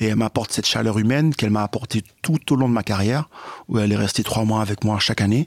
[0.00, 3.28] et elle m'apporte cette chaleur humaine qu'elle m'a apportée tout au long de ma carrière,
[3.68, 5.46] où elle est restée trois mois avec moi chaque année.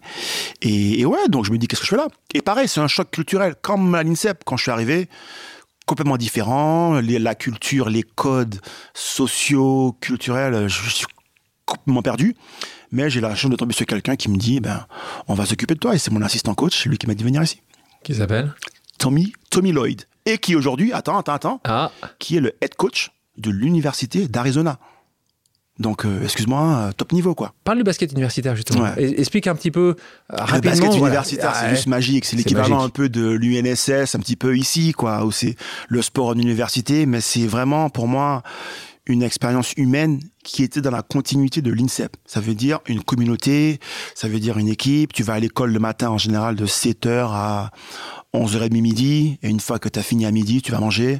[0.61, 2.07] Et, ouais, donc je me dis qu'est-ce que je fais là?
[2.33, 5.09] Et pareil, c'est un choc culturel, comme à l'INSEP quand je suis arrivé
[5.87, 8.61] complètement différent, la culture, les codes
[8.93, 11.05] sociaux, culturels, je
[11.65, 12.35] complètement perdu.
[12.91, 14.85] Mais j'ai la chance de tomber sur quelqu'un qui me dit, ben,
[15.27, 15.95] on va s'occuper de toi.
[15.95, 17.61] Et c'est mon assistant coach, lui qui m'a dit venir ici.
[18.03, 18.53] Qui s'appelle
[18.97, 20.03] Tommy, Tommy Lloyd.
[20.25, 24.77] Et qui aujourd'hui, attends, attends, attends, Ah, qui est le head coach de l'université d'Arizona.
[25.79, 27.55] Donc, euh, excuse-moi, euh, top niveau, quoi.
[27.63, 28.83] parle du basket universitaire justement.
[28.83, 29.19] Ouais.
[29.19, 29.95] Explique un petit peu
[30.31, 30.55] euh, rapidement.
[30.57, 30.97] Le basket voilà.
[31.15, 31.75] universitaire, Ah, c'est ouais.
[31.75, 32.25] juste magique.
[32.25, 35.55] C'est l'équivalent un peu de l'UNSS, un petit peu ici, quoi, où c'est
[35.87, 38.43] le sport en université, mais c'est vraiment, pour moi,
[39.07, 42.15] une expérience humaine qui était dans la continuité de l'INSEP.
[42.25, 43.79] Ça veut dire une communauté,
[44.15, 45.11] ça veut dire une équipe.
[45.13, 47.71] Tu vas à l'école le matin, en général, de 7h à
[48.33, 51.19] 11h30 midi, et une fois que tu as fini à midi, tu vas manger,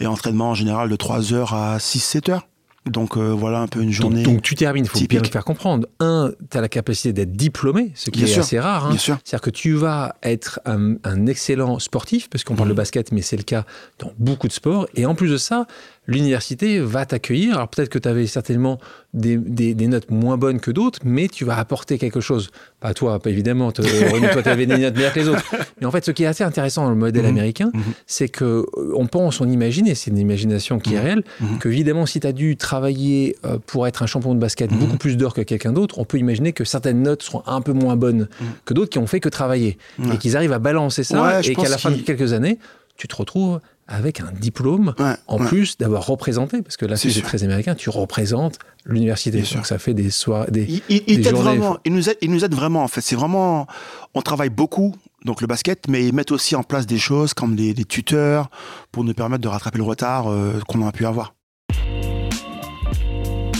[0.00, 2.40] et entraînement, en général, de 3h à 6-7h.
[2.86, 4.22] Donc, euh, voilà un peu une journée.
[4.22, 5.10] donc tu termines, il faut typique.
[5.18, 5.88] bien le faire comprendre.
[5.98, 8.42] Un, tu as la capacité d'être diplômé, ce qui Bien est sûr.
[8.44, 8.86] assez rare.
[8.86, 8.90] hein.
[8.90, 9.18] Bien sûr.
[9.24, 12.74] C'est-à-dire que tu vas être un, un excellent sportif, parce qu'on parle Mhm.
[12.74, 13.64] de basket, mais c'est le cas
[13.98, 14.86] dans beaucoup de sports.
[14.94, 15.66] Et en plus de ça,
[16.06, 17.54] l'université va t'accueillir.
[17.56, 18.78] Alors peut-être que tu avais certainement
[19.14, 22.50] des, des- des notes moins bonnes que d'autres, mais tu vas apporter quelque chose.
[22.80, 23.72] Pas toi, pas évidemment.
[23.72, 23.82] te-
[24.32, 25.44] toi, tu avais des notes meilleures que les autres.
[25.80, 27.28] Mais en fait, ce qui est assez intéressant dans le modèle Mhm.
[27.30, 27.82] américain, Mhm.
[28.06, 28.64] c'est que euh,
[28.94, 31.04] on pense, on imagine, et c'est une imagination qui est Mhm.
[31.04, 31.24] réelle,
[31.60, 34.96] que évidemment, si tu as dû travailler euh, pour être un champion de basket beaucoup
[34.98, 37.96] plus d'heures que quelqu'un d'autre, on peut imaginer que certaines notes seront un peu moins
[37.96, 38.28] bonnes
[38.64, 39.78] que d'autres qui ont fait que travailler.
[40.12, 42.58] Et qu'ils arrivent à balancer ça, Ouais, et qu'à la fin de quelques années,
[42.96, 45.46] tu te retrouves avec un diplôme, Ouais, en ouais.
[45.46, 49.38] plus d'avoir représenté, parce que là, C'est très américain, tu représentes l'université.
[49.38, 49.66] Bien Donc sûr.
[49.66, 50.50] ça fait des soirées.
[50.50, 50.64] Des...
[50.64, 51.78] Il, il, il des t'aide journées, vraiment.
[51.84, 53.00] Il nous aide, il nous aide vraiment, en fait.
[53.00, 53.66] C'est vraiment.
[54.14, 54.94] On travaille beaucoup,
[55.24, 58.50] donc le basket, mais ils mettent aussi en place des choses comme des, des tuteurs
[58.90, 61.35] pour nous permettre de rattraper le retard euh, qu'on a pu avoir.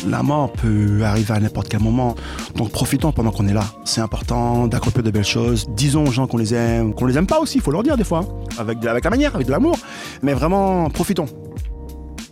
[0.06, 2.14] La mort peut arriver à n'importe quel moment,
[2.54, 3.64] donc profitons pendant qu'on est là.
[3.84, 5.66] C'est important d'accomplir de belles choses.
[5.70, 7.96] Disons aux gens qu'on les aime, qu'on les aime pas aussi, il faut leur dire
[7.96, 8.44] des fois, hein.
[8.58, 9.76] avec, de- avec la manière, avec de l'amour.
[10.22, 11.26] Mais vraiment, profitons.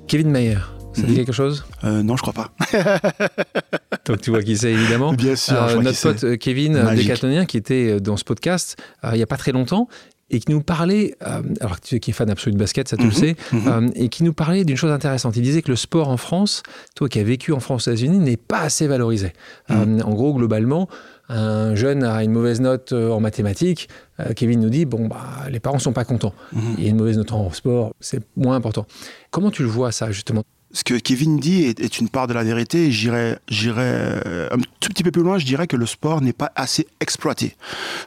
[0.07, 0.59] Kevin Mayer,
[0.93, 1.17] ça dit Mhm.
[1.17, 1.65] quelque chose?
[1.83, 2.51] Euh, non, je crois pas.
[4.07, 5.13] Donc tu vois qui c'est, évidemment.
[5.13, 6.81] Bien sûr, Euh, notre pote euh, Kevin.
[6.95, 9.89] Décathlonien qui était dans ce podcast euh, il n'y a pas très longtemps
[10.31, 13.03] et qui nous parlait, euh, alors tu qui es fan absolu de basket, ça tu
[13.05, 13.69] le Mhm, sais, mhm.
[13.69, 15.37] euh, et qui nous parlait d'une chose intéressante.
[15.37, 16.63] Il disait que le sport en France,
[16.97, 19.33] toi qui as vécu en France aux États-Unis, n'est pas assez valorisé.
[19.69, 20.01] Mhm.
[20.01, 20.89] Euh, en gros, globalement,
[21.29, 23.89] un jeune a une mauvaise note en mathématiques,
[24.37, 26.35] Kevin nous dit, bon, bah, les parents sont pas contents.
[26.77, 28.87] Il y a une mauvaise note en sport, c'est moins important.
[29.31, 30.45] Comment tu le vois ça, justement?
[30.75, 32.87] Ce que Kevin dit est, une part de la vérité.
[32.87, 35.39] et J'irais, j'irais euh, un tout petit peu plus loin.
[35.39, 37.55] Je dirais que le sport n'est pas assez exploité.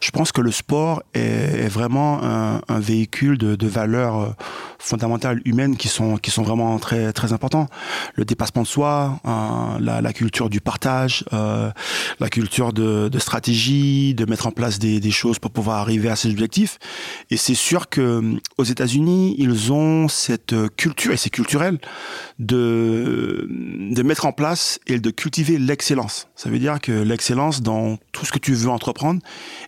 [0.01, 4.29] Je pense que le sport est, vraiment un, véhicule de, valeurs euh,
[4.79, 7.67] fondamentales humaines qui sont qui sont vraiment très très importants.
[8.15, 14.45] Le dépassement de soi, euh, la, culture du partage, la culture de, stratégie, de mettre
[14.45, 16.79] en place des, des choses pour pouvoir arriver à ses objectifs.
[17.31, 18.21] Et c'est sûr que
[18.57, 21.79] aux États-Unis, ils ont cette culture et c'est culturel
[22.39, 26.27] de, de mettre en place et de cultiver l'excellence.
[26.35, 29.21] Ça veut dire que l'excellence dans tout ce que tu veux entreprendre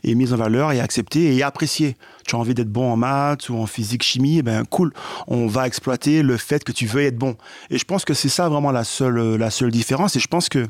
[0.04, 1.95] est mise en valeur et acceptée et appréciée.
[2.25, 4.93] Tu as envie d'être bon en maths ou en physique, chimie, eh ben cool.
[5.28, 7.36] On va exploiter le fait que tu veux être bon.
[7.69, 10.15] Et je pense que c'est ça vraiment la seule, la seule différence.
[10.15, 10.67] Et je pense que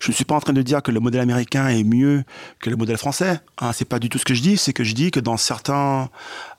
[0.00, 2.22] je ne suis pas en train de dire que le modèle américain est mieux
[2.60, 3.40] que le modèle français.
[3.58, 4.56] Hein, c'est pas du tout ce que je dis.
[4.56, 6.08] C'est que je dis que dans certains,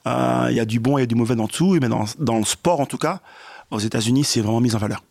[0.06, 1.78] euh, il y a du bon et du mauvais dans tout.
[1.80, 3.20] Mais dans, dans le sport, en tout cas,
[3.74, 5.02] aux États-Unis, c'est vraiment mis en valeur.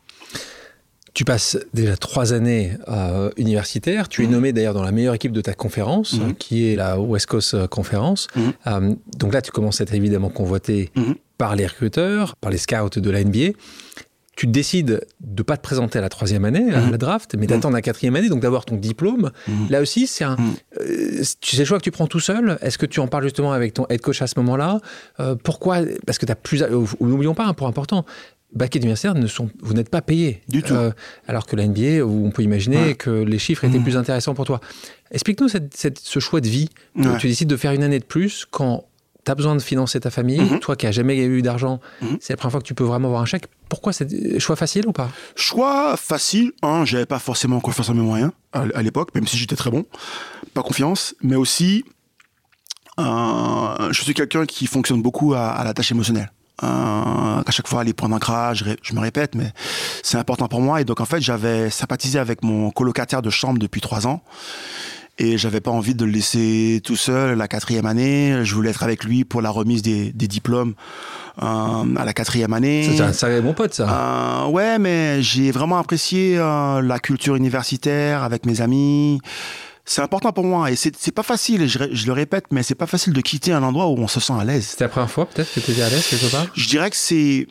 [1.14, 4.10] Tu passes déjà trois années euh, universitaires.
[4.10, 4.32] Tu es Mhm.
[4.32, 6.34] nommé d'ailleurs dans la meilleure équipe de ta conférence, Mhm.
[6.36, 8.28] qui est la West Coast euh, Conference.
[8.36, 8.54] Mhm.
[8.66, 10.92] Euh, donc là, tu commences à être évidemment convoité
[11.38, 13.52] par les recruteurs, par les scouts de la NBA.
[14.36, 17.76] Tu décides de pas te présenter à la troisième année, à la draft, mais d'attendre
[17.76, 19.30] la quatrième année, donc d'avoir ton diplôme.
[19.70, 20.36] Là aussi, c'est un.
[20.82, 22.58] Euh, tu sais le choix que tu prends tout seul.
[22.64, 24.80] Est-ce que tu en parles justement avec ton head coach à ce moment-là?
[25.44, 25.82] Pourquoi?
[26.08, 26.64] Parce que tu as plus.
[27.00, 28.06] N'oublions pas un point important.
[28.56, 30.42] Basket universitaire, ne sont, vous n'êtes pas payé.
[30.48, 30.76] Du tout.
[31.28, 32.94] alors que la NBA, on peut imaginer Ouais.
[32.96, 33.84] que les chiffres étaient Mhm.
[33.84, 34.60] plus intéressants pour toi.
[35.12, 36.70] Explique-nous cette- cette- ce choix de vie.
[36.96, 37.18] Ouais.
[37.20, 38.86] Tu décides de faire une année de plus quand
[39.26, 40.40] tu as besoin de financer ta famille.
[40.42, 40.60] Mhm.
[40.60, 42.18] Toi qui n'as jamais eu d'argent, Mhm.
[42.20, 43.46] c'est la première fois que tu peux vraiment avoir un chèque.
[43.70, 45.10] Pourquoi c'est choix facile ou pas?
[45.36, 46.52] Choix facile.
[46.62, 49.72] Un, j'avais pas forcément confiance en mes moyens à, à l'époque, même si j'étais très
[49.72, 49.86] bon.
[50.54, 51.86] Pas confiance, mais aussi,
[53.00, 56.32] euh, je suis quelqu'un qui fonctionne beaucoup à, à la tâche émotionnelle.
[56.62, 59.52] Euh, à chaque fois, les points d'ancrage, je, me répète, mais
[60.04, 60.82] c'est important pour moi.
[60.82, 64.22] Et donc, en fait, j'avais sympathisé avec mon colocataire de chambre depuis trois ans.
[65.20, 68.44] Et j'avais pas envie de le laisser tout seul la quatrième année.
[68.44, 70.74] Je voulais être avec lui pour la remise des, des diplômes
[71.42, 72.88] euh, à la quatrième année.
[72.96, 74.46] C'est un sacré bon pote, ça.
[74.46, 79.20] Euh, ouais, mais j'ai vraiment apprécié euh, la culture universitaire avec mes amis.
[79.86, 83.12] C'est important pour moi et c'est pas facile, je, le répète, mais c'est pas facile
[83.12, 84.68] de quitter un endroit où on se sent à l'aise.
[84.68, 86.48] C'était la première fois peut-être que tu étais à l'aise quelque part?
[86.54, 87.48] Je dirais que c'est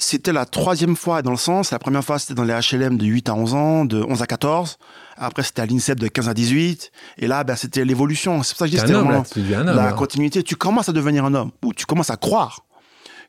[0.00, 1.72] c'était la troisième fois dans le sens.
[1.72, 4.26] La première fois, c'était dans les HLM de 8 à 11 ans, de 11 à
[4.26, 4.78] 14.
[5.16, 6.92] Après, c'était à l'INSEP de 15 à 18.
[7.18, 8.44] Et là, ben, c'était l'évolution.
[8.44, 9.92] C'est pour ça que je dis c'était la là.
[9.94, 10.44] continuité.
[10.44, 12.64] Tu commences à devenir un homme, ou tu commences à croire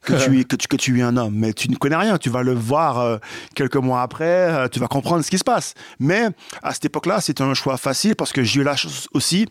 [0.01, 2.17] que tu, es, que, tu, que tu es un homme, mais tu ne connais rien.
[2.17, 3.17] Tu vas le voir euh,
[3.55, 5.73] quelques mois après, euh, tu vas comprendre ce qui se passe.
[5.99, 6.29] Mais
[6.63, 9.47] à cette époque-là, c'était un choix facile parce que j'ai eu la chance aussi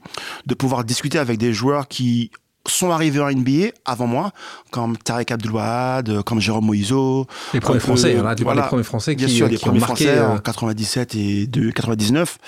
[0.47, 2.31] de pouvoir discuter avec des joueurs qui
[2.71, 4.33] sont arrivés en NBA avant moi,
[4.71, 7.27] comme Tarek Abdelouad, comme Jérôme Moïseau.
[7.55, 8.63] Les premiers Français, euh, là, tu parles voilà.
[8.63, 10.05] des premiers Français qui, Bien sûr, euh, les ont premiers marqué.
[10.05, 12.39] Français euh, en 97 et de 99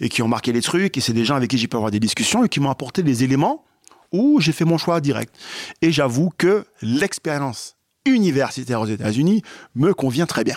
[0.00, 1.90] et qui ont marqué les trucs et c'est des gens avec qui j'ai pu avoir
[1.90, 3.64] des discussions et qui m'ont apporté des éléments
[4.12, 5.34] où j'ai fait mon choix direct.
[5.82, 9.42] Et j'avoue que l'expérience universitaire aux États-Unis
[9.74, 10.56] me convient très bien.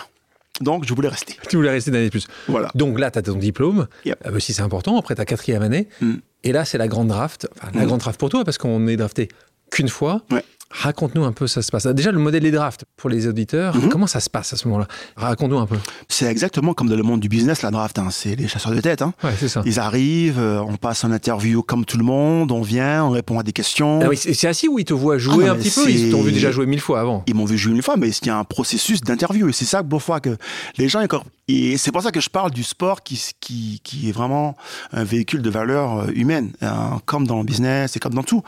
[0.60, 1.36] Donc je voulais rester.
[1.48, 2.28] Tu voulais rester d'année de plus.
[2.48, 2.70] Voilà.
[2.74, 3.88] Donc là, tu as ton diplôme.
[4.04, 4.26] Yep.
[4.26, 5.88] Euh, si c'est important, après ta quatrième année.
[6.00, 6.14] Mm.
[6.44, 7.48] Et là, c'est la grande draft.
[7.56, 7.86] Enfin, la Mm.
[7.86, 9.28] grande draft pour toi, parce qu'on est drafté
[9.70, 10.22] qu'une fois.
[10.30, 10.44] Ouais.
[10.72, 11.86] Raconte-nous un peu ça se passe.
[11.86, 13.88] Déjà, le modèle des drafts pour les auditeurs, Mhm.
[13.90, 14.88] comment ça se passe à ce moment-là?
[15.16, 15.76] Raconte-nous un peu.
[16.08, 17.98] C'est exactement comme dans le monde du business, la draft.
[17.98, 18.08] hein.
[18.10, 19.02] C'est les chasseurs de tête.
[19.02, 19.12] hein.
[19.22, 19.62] Ouais, c'est ça.
[19.66, 23.38] Ils arrivent, euh, on passe en interview comme tout le monde, on vient, on répond
[23.38, 24.00] à des questions.
[24.02, 25.90] Ah oui, c'est assis où ils te voient jouer Ah un petit peu?
[25.90, 27.22] Ils t'ont vu déjà jouer mille fois avant.
[27.26, 29.48] Ils m'ont vu jouer une fois, mais il y a un processus d'interview.
[29.48, 30.36] Et c'est ça, parfois, que
[30.78, 31.00] les gens...
[31.48, 34.56] Et c'est pour ça que je parle du sport qui, qui, qui est vraiment
[34.92, 38.42] un véhicule de valeur euh, humaine, hein, comme dans le business et comme dans tout.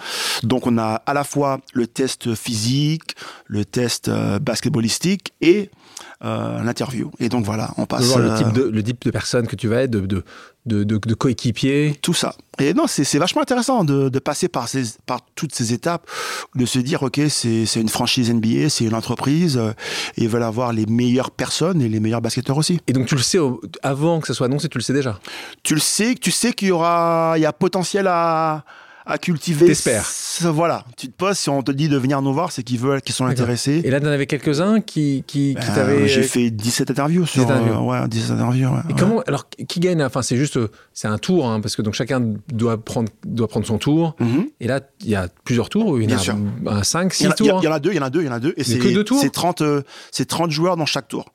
[0.45, 5.71] Donc, on a à la fois le test physique, le test euh, basketballistique et
[6.25, 7.11] euh, l'interview.
[7.19, 8.05] Et donc, voilà, on passe...
[8.05, 10.25] voir le euh, type de, le type de personne que tu vas être, de, de,
[10.65, 11.99] de, de, de coéquipier.
[12.01, 12.35] tout ça.
[12.59, 16.09] Et non, c'est vachement intéressant de, de passer par, ces, par toutes ces étapes,
[16.55, 19.73] de se dire, OK, c'est une franchise NBA, c'est une entreprise, euh,
[20.17, 22.81] et ils veulent avoir les meilleures personnes et les meilleurs basketteurs aussi.
[22.87, 23.39] Et donc tu le sais
[23.83, 25.19] avant que ça soit annoncé, tu le sais déjà?
[25.63, 28.65] Tu le sais, tu sais qu'il y aura, il y a potentiel à,
[29.07, 29.67] à cultiver.
[29.67, 30.09] T'espères.
[30.43, 33.03] Voilà, tu te poses, si on te dit de venir nous voir, c'est qu'ils veulent,
[33.03, 33.83] qu'ils sont intéressés.
[33.85, 36.09] Et là, t'en avais quelques-uns qui, qui, qui Euh, t'avaient.
[36.09, 37.43] J'ai fait 17 interviews sur.
[37.45, 37.75] 17 interviews.
[37.93, 38.69] euh, ouais, 17 interviews.
[38.69, 38.99] ouais, Et ouais.
[38.99, 40.03] comment alors qui gagne?
[40.03, 40.59] Enfin, c'est juste,
[40.93, 44.17] c'est un tour, hein, parce que donc chacun doit prendre doit prendre son tour.
[44.21, 44.47] Mhm.
[44.61, 46.01] Et là, il y a plusieurs tours.
[46.01, 46.37] Il y en a sûr.
[46.67, 47.61] un 5, Il y, 6 en a, il y a- tours?
[47.63, 48.55] il y en a deux, il y en a deux, il y en a deux,
[48.57, 49.21] et c'est que deux tours?
[49.21, 51.27] c'est 30, euh, c'est 30 joueurs dans chaque tour.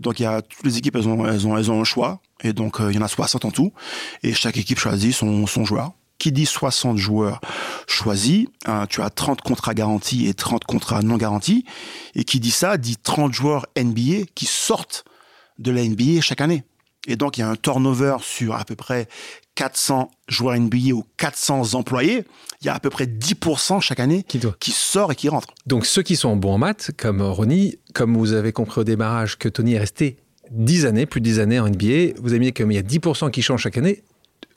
[0.00, 2.20] Donc il y a toutes les équipes, elles ont, elles ont, elles ont un choix,
[2.42, 3.72] et donc euh, il y en a 60 en tout,
[4.22, 5.92] et chaque équipe choisit son, son joueur.
[6.18, 7.40] Qui dit 60 joueurs
[7.86, 11.64] choisis, hein, tu as 30 contrats garantis et 30 contrats non garantis,
[12.14, 15.04] et qui dit ça dit 30 joueurs NBA qui sortent
[15.58, 16.64] de la NBA chaque année.
[17.06, 19.08] Et donc il y a un turnover sur à peu près
[19.56, 22.24] 400 joueurs NBA ou 400 employés.
[22.62, 24.56] Il y a à peu près 10% chaque année Qui doit.
[24.58, 25.48] qui sort et qui rentre.
[25.66, 29.36] Donc ceux qui sont bons en maths, comme Ronnie, comme vous avez compris au démarrage
[29.36, 30.16] que Tony est resté
[30.50, 32.82] 10 années, plus de 10 années en NBA, vous avez mis comme il y a
[32.82, 34.02] 10% qui changent chaque année.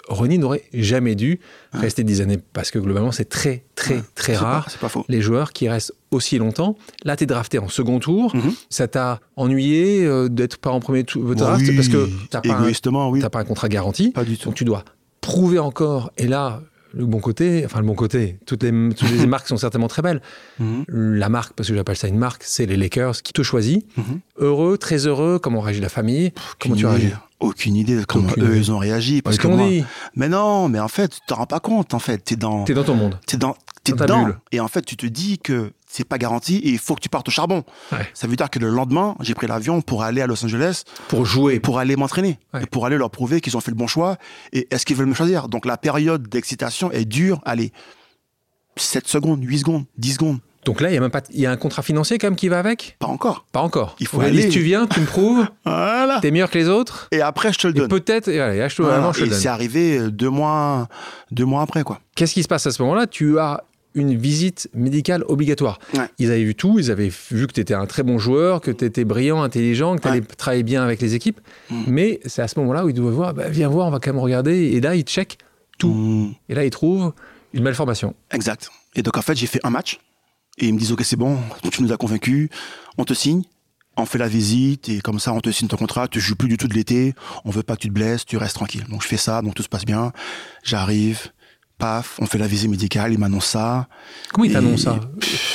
[0.07, 1.39] Ronnie n'aurait jamais dû
[1.73, 5.05] rester 10 années parce que globalement c'est très très très rare pas- C'est pas faux.
[5.09, 6.77] les joueurs qui restent aussi longtemps.
[7.03, 8.35] Là, tu es drafté en second tour.
[8.35, 8.53] Mhm.
[8.69, 12.53] Ça t'a ennuyé euh, d'être pas en premier tour draft Oui, parce que t'as pas,
[12.55, 12.63] un-
[13.11, 13.21] oui.
[13.21, 14.11] pas un contrat garanti.
[14.11, 14.45] Pas du tout.
[14.45, 14.83] Donc tu dois
[15.21, 16.11] prouver encore.
[16.17, 16.61] Et là,
[16.93, 20.01] le bon côté, enfin le bon côté, toutes les, toutes les marques sont certainement très
[20.01, 20.21] belles.
[20.59, 20.85] Mhm.
[20.87, 23.85] La marque, parce que j'appelle ça une marque, c'est les Lakers qui te choisit.
[23.97, 24.19] Mhm.
[24.37, 25.37] Heureux, très heureux.
[25.39, 26.31] Comment réagit la famille?
[26.59, 27.11] Comment tu réagis?
[27.39, 28.57] Aucune idée de comment Aucune eux idée.
[28.57, 29.21] ils ont réagi.
[29.21, 29.83] Parce qu'on moi- dit,
[30.15, 31.93] Mais non, mais en fait, tu te rends pas compte.
[31.93, 33.19] En fait, t'es dans, t'es dans ton monde.
[33.27, 34.23] t'es dans, t'es dans ta dedans.
[34.23, 34.39] bulle.
[34.51, 37.09] Et en fait, tu te dis que c'est pas garanti et il faut que tu
[37.09, 37.63] partes au charbon.
[37.91, 38.07] Ouais.
[38.15, 41.25] Ça veut dire que le lendemain, j'ai pris l'avion pour aller à Los Angeles, Pour
[41.25, 41.59] jouer.
[41.59, 42.63] pour aller m'entraîner, Ouais.
[42.63, 44.17] et pour aller leur prouver qu'ils ont fait le bon choix
[44.51, 45.47] et est-ce qu'ils veulent me choisir?
[45.47, 47.39] Donc la période d'excitation est dure.
[47.45, 47.71] Allez,
[48.75, 50.39] 7 secondes, 8 secondes, 10 secondes.
[50.67, 52.35] Donc là, il y a même pas, il y a un contrat financier quand même
[52.35, 52.97] qui va avec?
[52.99, 53.45] Pas encore.
[53.53, 53.95] Pas encore.
[54.01, 54.49] Il faut aller.
[54.49, 56.19] Tu viens, tu me prouves, Voilà.
[56.21, 57.07] t'es meilleur que les autres.
[57.11, 57.87] Et après, je te le donne.
[57.87, 59.09] peut-être, et allez, je te, Voilà.
[59.13, 59.39] je te le donne.
[59.39, 60.89] c'est arrivé euh, deux mois,
[61.31, 62.01] deux mois après, quoi.
[62.15, 63.07] Qu'est-ce qui se passe à ce moment-là?
[63.07, 63.63] Tu as
[63.95, 65.79] une visite médicale obligatoire.
[65.95, 66.03] Ouais.
[66.19, 68.69] Ils avaient vu tout, ils avaient vu que tu étais un très bon joueur, que
[68.69, 70.25] tu étais brillant, intelligent, que tu allais Ouais.
[70.37, 71.39] travailler bien avec les équipes.
[71.71, 71.83] Mm.
[71.87, 74.11] Mais c'est à ce moment-là où ils doivent voir, bah, viens voir, on va quand
[74.11, 74.55] même regarder.
[74.73, 75.37] Et là, ils checkent
[75.79, 75.93] tout.
[75.93, 77.13] Mmh, Et là, ils trouvent
[77.53, 78.13] une malformation.
[78.31, 78.69] exact.
[78.95, 79.99] Et donc, en fait, j'ai fait un match.
[80.57, 81.37] Et ils me disent, OK, c'est bon,
[81.71, 82.49] tu nous as convaincus,
[82.97, 83.43] on te signe.
[83.99, 86.07] On fait la visite et comme ça, on te signe ton contrat.
[86.07, 87.15] Tu joues plus du tout de l'été.
[87.45, 88.25] On veut pas que tu te blesses.
[88.27, 88.85] Tu restes tranquille.
[88.89, 89.41] Donc, je fais ça.
[89.41, 90.11] Donc, tout se passe bien.
[90.63, 91.31] J'arrive.
[91.79, 92.19] Paf.
[92.21, 93.11] On fait la visite médicale.
[93.13, 93.87] Ils m'annoncent ça.
[94.31, 94.99] Comment ils t'annoncent ça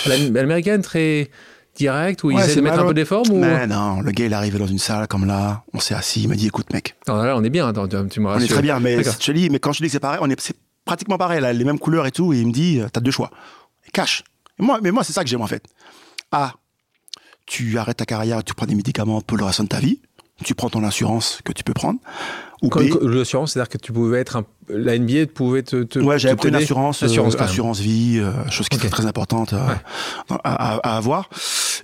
[0.07, 1.31] La- L'américaine très
[1.77, 3.37] directe, où ils Ouais, essaient de mettre un peu d'effort ou...
[3.38, 5.62] Mais non, le gars, il est arrivé dans une salle comme là.
[5.73, 6.23] On s'est assis.
[6.25, 8.35] Il m'a dit, écoute, mec, Non, là, on est bien, attends, tu me on est
[8.35, 8.49] rassures.
[8.55, 8.81] très bien.
[8.81, 11.41] Mais je dis, mais quand je dis que c'est pareil, on est, c'est pratiquement pareil.
[11.41, 12.33] Là, les mêmes couleurs et tout.
[12.33, 13.31] Et il me dit, t'as deux choix.
[13.93, 14.25] Cash.
[14.59, 15.65] Moi, mais moi, c'est ça que j'aime en fait.
[16.31, 16.55] A,
[17.47, 20.01] tu arrêtes ta carrière, tu prends des médicaments pour le reste de ta vie.
[20.45, 22.01] Tu prends ton assurance que tu peux prendre.
[22.62, 22.71] Ou
[23.09, 24.45] L'assurance, c'est-à-dire que tu pouvais être un...
[24.69, 27.07] La NBA pouvait te, te ouais, j'avais pris une assurance, euh,
[27.38, 28.85] Assurance, vie, euh, chose qui Ok.
[28.85, 30.37] est très importante euh, Ouais.
[30.45, 31.29] à, à- à avoir.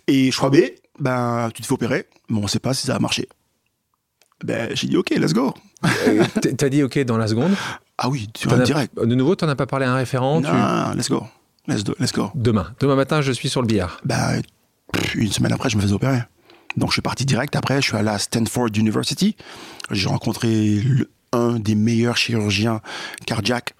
[0.09, 0.57] Et choix B,
[0.99, 3.29] ben, tu te fais opérer, mais on sait pas si ça va marcher.
[4.45, 5.53] Ben, j'ai dit, OK, let's go.
[6.57, 7.55] T'as dit OK dans la seconde.
[7.99, 8.95] Ah oui, tu T'en as- direct.
[8.97, 10.41] De nouveau, tu n'en as pas parlé à un référent.
[10.41, 11.25] tu- Non, let's go.
[11.69, 12.31] Let's, do, let's go.
[12.35, 12.67] Demain.
[12.81, 14.01] Demain matin, je suis sur le billard.
[14.93, 16.21] Pff, une semaine après, je me faisais opérer.
[16.77, 17.55] Donc, je suis parti direct.
[17.57, 19.37] Après, je suis allé à Stanford University.
[19.91, 22.81] J'ai rencontré le- un des meilleurs chirurgiens
[23.27, 23.75] cardiaques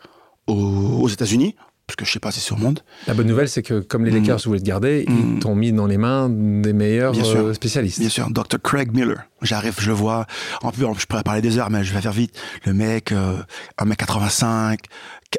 [0.47, 1.55] aux, aux États-Unis.
[1.87, 2.81] Parce que je sais pas si c'est au monde.
[3.07, 4.11] La bonne nouvelle, c'est que comme les.
[4.11, 5.39] Lakers voulaient te garder, ils Mm.
[5.39, 7.39] t'ont mis dans les mains des meilleurs Bien sûr.
[7.47, 7.99] euh, spécialistes.
[8.01, 8.61] Bien sûr, Dr.
[8.63, 9.23] Craig Miller.
[9.41, 10.27] J'arrive, je le vois.
[10.63, 12.39] En plus, je pourrais parler des heures, mais je vais faire vite.
[12.67, 13.39] Le mec, euh,
[13.79, 14.81] 1m85,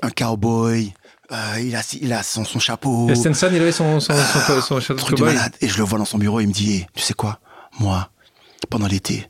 [0.02, 0.94] un cowboy.
[1.32, 3.10] Euh, il a, il a son, son chapeau.
[3.10, 5.54] Et Stenson, il avait son, son, son, son, son Ah, truc de malade.
[5.62, 7.40] Et je le vois dans son bureau, il me dit, Eh, tu sais quoi,
[7.80, 8.10] moi,
[8.70, 9.30] pendant l'été,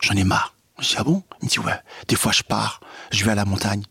[0.00, 0.54] j'en ai marre.
[0.80, 1.22] Je dis, ah bon?
[1.40, 2.80] Il me dit, ouais, des fois je pars,
[3.12, 3.82] je vais à la montagne,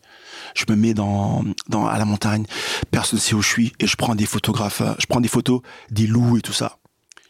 [0.55, 2.45] je me mets dans, dans, à la montagne,
[2.89, 5.29] personne ne sait où je suis, et je prends des photographes, euh, je prends des
[5.29, 6.79] photos des loups et tout ça.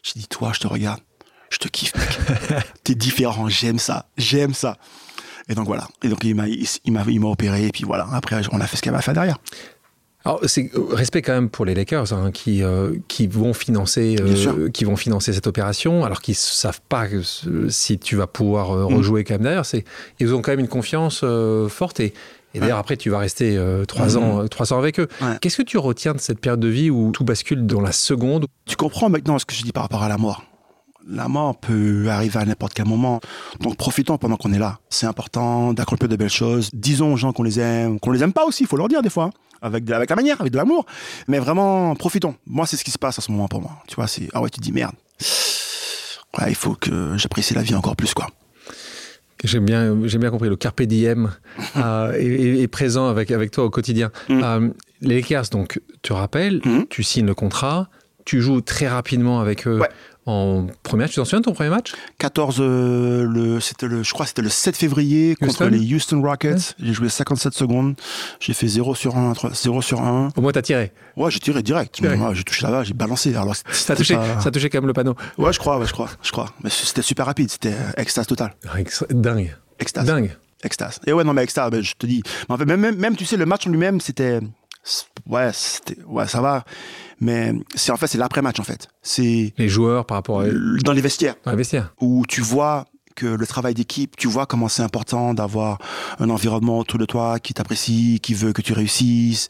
[0.02, 1.00] Je dis, toi, je te regarde,
[1.50, 2.18] je te kiffe, mec.
[2.84, 4.78] T'es différent, j'aime ça, j'aime ça.
[5.48, 5.86] Et donc voilà.
[6.02, 8.08] Et donc il m'a, il, il m'a, il m'a opéré, et puis voilà.
[8.12, 9.38] Après, on a fait ce qu'il avait à faire derrière.
[10.24, 14.16] Alors, c'est euh, respect quand même pour les Lakers hein, qui, euh, qui, vont financer,
[14.20, 17.06] euh, qui vont financer cette opération, alors qu'ils ne savent pas
[17.68, 18.94] si tu vas pouvoir Mm.
[18.96, 19.64] rejouer quand même derrière.
[20.20, 21.98] Ils ont quand même une confiance euh, forte.
[22.00, 22.12] Et,
[22.54, 24.22] et d'ailleurs, après, tu vas rester euh, trois, Mhm.
[24.22, 25.08] ans, euh, trois ans avec eux.
[25.20, 25.38] Ouais.
[25.40, 28.46] Qu'est-ce que tu retiens de cette période de vie où tout bascule dans la seconde?
[28.66, 30.44] Tu comprends maintenant ce que je dis par rapport à la mort?
[31.08, 33.20] La mort peut arriver à n'importe quel moment.
[33.60, 34.78] Donc profitons pendant qu'on est là.
[34.88, 36.70] C'est important d'accomplir de belles choses.
[36.72, 39.02] Disons aux gens qu'on les aime, qu'on les aime pas aussi, il faut leur dire
[39.02, 39.24] des fois.
[39.24, 39.30] hein.
[39.64, 40.86] Avec, de- avec la manière, avec de l'amour.
[41.28, 42.34] Mais vraiment, profitons.
[42.46, 43.72] Moi, c'est ce qui se passe à ce moment pour moi.
[43.86, 44.94] Tu vois, c'est, ah ouais, tu te dis merde.
[46.38, 48.26] Ouais, il faut que j'apprécie la vie encore plus, quoi.
[49.44, 51.30] J'aime bien, j'ai bien compris le carpe diem
[51.76, 54.10] euh, est, est, présent avec avec toi au quotidien.
[54.28, 54.40] Mm.
[54.42, 54.68] Euh,
[55.00, 56.86] les Lakers, donc, tu rappelles, Mhm.
[56.88, 57.88] tu signes le contrat,
[58.24, 59.88] tu joues très rapidement avec eux Ouais.
[60.26, 61.08] En première.
[61.08, 61.94] Tu t'en souviens de ton premier match?
[62.18, 65.94] 14, euh, le, c'était le, je crois que c'était le 7 février contre Houston les
[65.94, 66.74] Houston Rockets.
[66.78, 67.94] J'ai joué 57 secondes.
[68.40, 70.28] J'ai fait 0 sur 1, 0 sur 1.
[70.36, 70.92] Au moins, t'as tiré.
[71.16, 72.00] Ouais, j'ai tiré direct.
[72.00, 73.34] Ouais, j'ai touché là-bas, j'ai balancé.
[73.34, 75.14] Alors, Ça a touché, pas- ça a touché quand même le panneau.
[75.38, 76.50] Ouais, je crois, ouais, je crois, je crois.
[76.62, 77.50] Mais c'était super rapide.
[77.50, 78.54] C'était euh, extase totale.
[79.10, 79.54] Dingue.
[79.78, 80.06] Extase.
[80.06, 80.36] Dingue.
[80.62, 81.00] Extase.
[81.06, 82.22] Et ouais, non, mais extase, ben, je te dis.
[82.48, 84.38] Mais en fait, même, même, même, tu sais, le match en lui-même, c'était.
[85.28, 85.96] Ouais, c'était.
[86.06, 86.64] Ouais, ça va.
[87.22, 88.88] Mais c'est en fait, c'est l'après-match, en fait.
[89.00, 91.36] C'est Les joueurs par rapport à eux, dans les vestiaires.
[91.44, 91.94] dans les vestiaires.
[92.00, 95.76] où tu vois que le travail d'équipe, tu vois comment c'est important d'avoir
[96.18, 99.48] un environnement autour de toi qui t'apprécie, qui veut que tu réussisses.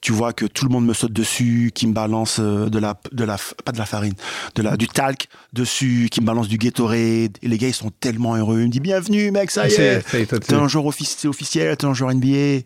[0.00, 2.98] Tu vois que tout le monde me saute dessus, qui me balance euh, de la,
[3.12, 4.14] de la, pas de la farine,
[4.56, 7.38] de la, du talc dessus, qui me balance du Gatorade.
[7.42, 8.58] Et les gars, ils sont tellement heureux.
[8.60, 10.00] Ils me disent bienvenue, mec, ça y est.
[10.40, 12.64] T'es un joueur offici- c'est officiel, t'es un joueur NBA.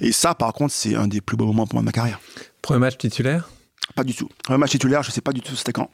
[0.00, 2.18] Et ça, par contre, c'est un des plus beaux moments pour moi de ma carrière.
[2.60, 3.48] Premier match titulaire?
[3.94, 4.28] Pas du tout.
[4.44, 5.90] Premier match titulaire, je sais pas du tout c'était quand.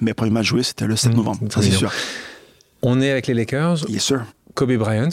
[0.00, 1.38] Mais premier match joué, c'était le 7 Mmh, novembre.
[1.50, 1.90] Ça, c'est sûr.
[2.82, 3.88] On est avec les Lakers.
[3.88, 4.24] Yes, sir.
[4.54, 5.08] Kobe Bryant.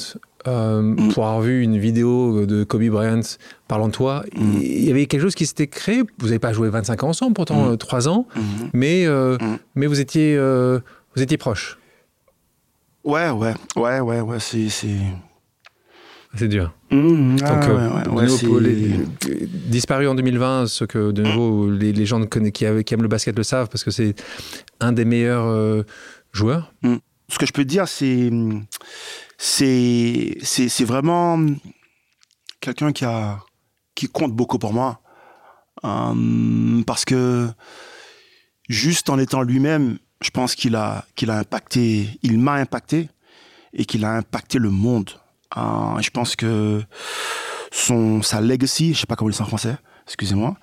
[0.45, 1.13] Euh, Mm.
[1.13, 3.21] Pour avoir vu une vidéo de Kobe Bryant
[3.69, 4.57] parlant de toi, Mm.
[4.61, 6.03] il y avait quelque chose qui s'était créé.
[6.19, 7.71] Vous n'avez pas joué 25 ans ensemble, pourtant Mm.
[7.73, 8.27] euh, 3 ans,
[8.73, 9.38] mais, euh,
[9.75, 11.77] mais vous étiez, vous étiez proches.
[13.05, 14.67] Ouais, ouais, ouais, ouais, ouais, c'est.
[16.36, 16.47] C'est...
[16.47, 16.73] Dur.
[16.91, 18.99] Mmh, ah, Donc, euh, ouais, nouveau, les-
[19.67, 23.36] disparu en 2020, ce que de nouveau les, les gens qui, qui aiment le basket
[23.38, 24.15] le savent parce que c'est
[24.79, 25.84] un des meilleurs euh,
[26.31, 26.73] joueurs.
[27.29, 28.31] Ce que je peux te dire, c'est.
[29.38, 31.38] C'est, c'est, c'est vraiment
[32.61, 33.39] quelqu'un qui, a,
[33.95, 35.01] qui compte beaucoup pour moi.
[35.84, 37.49] Euh, parce que
[38.69, 43.09] juste en étant lui-même, je pense qu'il a, qu'il a impacté, il m'a impacté
[43.73, 45.09] et qu'il a impacté le monde.
[45.58, 46.82] Euh, je pense que
[47.72, 49.76] son, sa legacy, je sais pas comment on dit ça en français,
[50.08, 50.56] excusez-moi.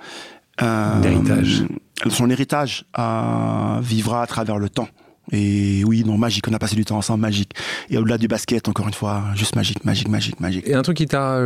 [0.62, 1.64] Euh, L'héritage.
[2.09, 4.88] Son héritage euh, vivra à travers le temps.
[5.32, 6.47] Et oui, non, magique.
[6.49, 7.53] On a passé du temps ensemble, magique.
[7.88, 10.66] Et au-delà du basket, encore une fois, juste magique, magique, magique, magique.
[10.66, 11.41] Et un truc qui t'a,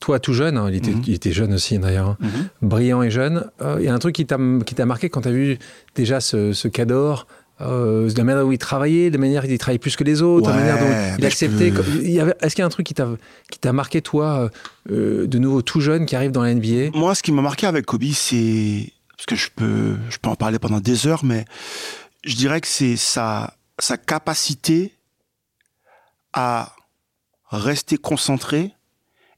[0.00, 1.02] toi tout jeune, hein, il, était, Mhm.
[1.06, 2.28] il était jeune aussi d'ailleurs, hein,
[2.62, 4.38] brillant et jeune, euh, il y a un truc qui t'a,
[4.86, 5.58] marqué quand tu as vu
[5.94, 7.26] déjà ce, ce cador,
[7.60, 10.04] euh, de la manière dont il travaillait, de la manière dont il travaillait plus que
[10.04, 11.70] les autres, de la manière dont il acceptait.
[11.70, 12.04] peux-
[12.40, 13.08] est-ce qu'il y a un truc qui t'a,
[13.50, 14.50] qui t'a marqué, toi,
[14.90, 17.66] euh, de nouveau tout jeune, qui arrive dans la NBA Moi, ce qui m'a marqué
[17.66, 21.44] avec Kobe, c'est parce que je peux, je peux en parler pendant des heures, mais
[22.24, 24.94] je dirais que c'est sa, sa capacité
[26.32, 26.74] à
[27.50, 28.72] rester concentré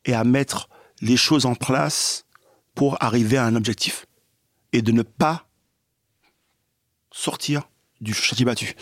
[0.05, 0.69] et à mettre
[1.01, 2.25] les choses en place
[2.75, 4.07] pour arriver à un objectif
[4.73, 5.47] et de ne pas
[7.11, 7.69] sortir
[8.03, 8.75] du chantier battu,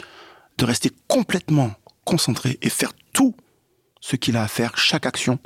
[0.58, 1.72] de rester complètement
[2.04, 3.36] concentré et faire tout
[4.00, 5.38] ce qu'il a à faire, chaque action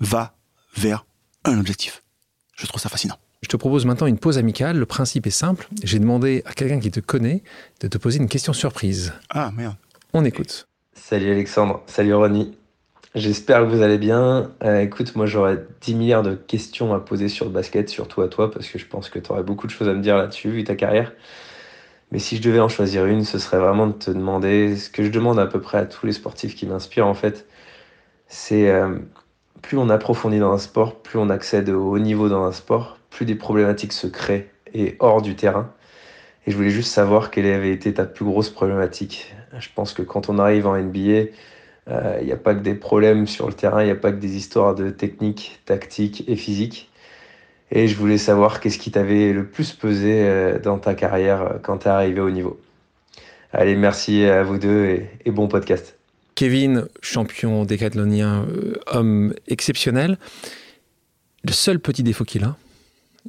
[0.00, 0.34] va
[0.76, 1.04] vers
[1.44, 2.02] un objectif.
[2.56, 3.18] Je trouve ça fascinant.
[3.42, 4.78] Je te propose maintenant une pause amicale.
[4.78, 5.68] Le principe est simple.
[5.82, 7.42] J'ai demandé à quelqu'un qui te connaît
[7.80, 9.12] de te poser une question surprise.
[9.28, 9.76] Ah merde.
[10.14, 10.66] On écoute.
[10.94, 12.56] Salut Alexandre, salut Ronnie.
[13.14, 14.50] J'espère que vous allez bien.
[14.64, 18.28] Euh, écoute, moi j'aurais 10 milliards de questions à poser sur le basket, surtout à
[18.28, 20.50] toi, parce que je pense que tu aurais beaucoup de choses à me dire là-dessus,
[20.50, 21.12] vu ta carrière.
[22.14, 25.02] Mais si je devais en choisir une, ce serait vraiment de te demander ce que
[25.02, 27.44] je demande à peu près à tous les sportifs qui m'inspirent en fait.
[28.28, 28.98] C'est euh,
[29.62, 32.98] plus on approfondit dans un sport, plus on accède au haut niveau dans un sport,
[33.10, 35.72] plus des problématiques se créent et hors du terrain.
[36.46, 39.34] Et je voulais juste savoir quelle avait été ta plus grosse problématique.
[39.58, 41.32] Je pense que quand on arrive en NBA,
[41.88, 44.12] euh, il n'y a pas que des problèmes sur le terrain, il n'y a pas
[44.12, 46.92] que des histoires de technique, tactique et physique.
[47.76, 51.58] Et je voulais savoir qu'est-ce qui t'avait le plus pesé euh, dans ta carrière euh,
[51.60, 52.60] quand tu es arrivé au niveau.
[53.52, 55.98] Allez, merci à vous deux et, et bon podcast.
[56.36, 60.18] Kevin, champion décathlonien, euh, homme exceptionnel.
[61.42, 62.56] Le seul petit défaut qu'il a,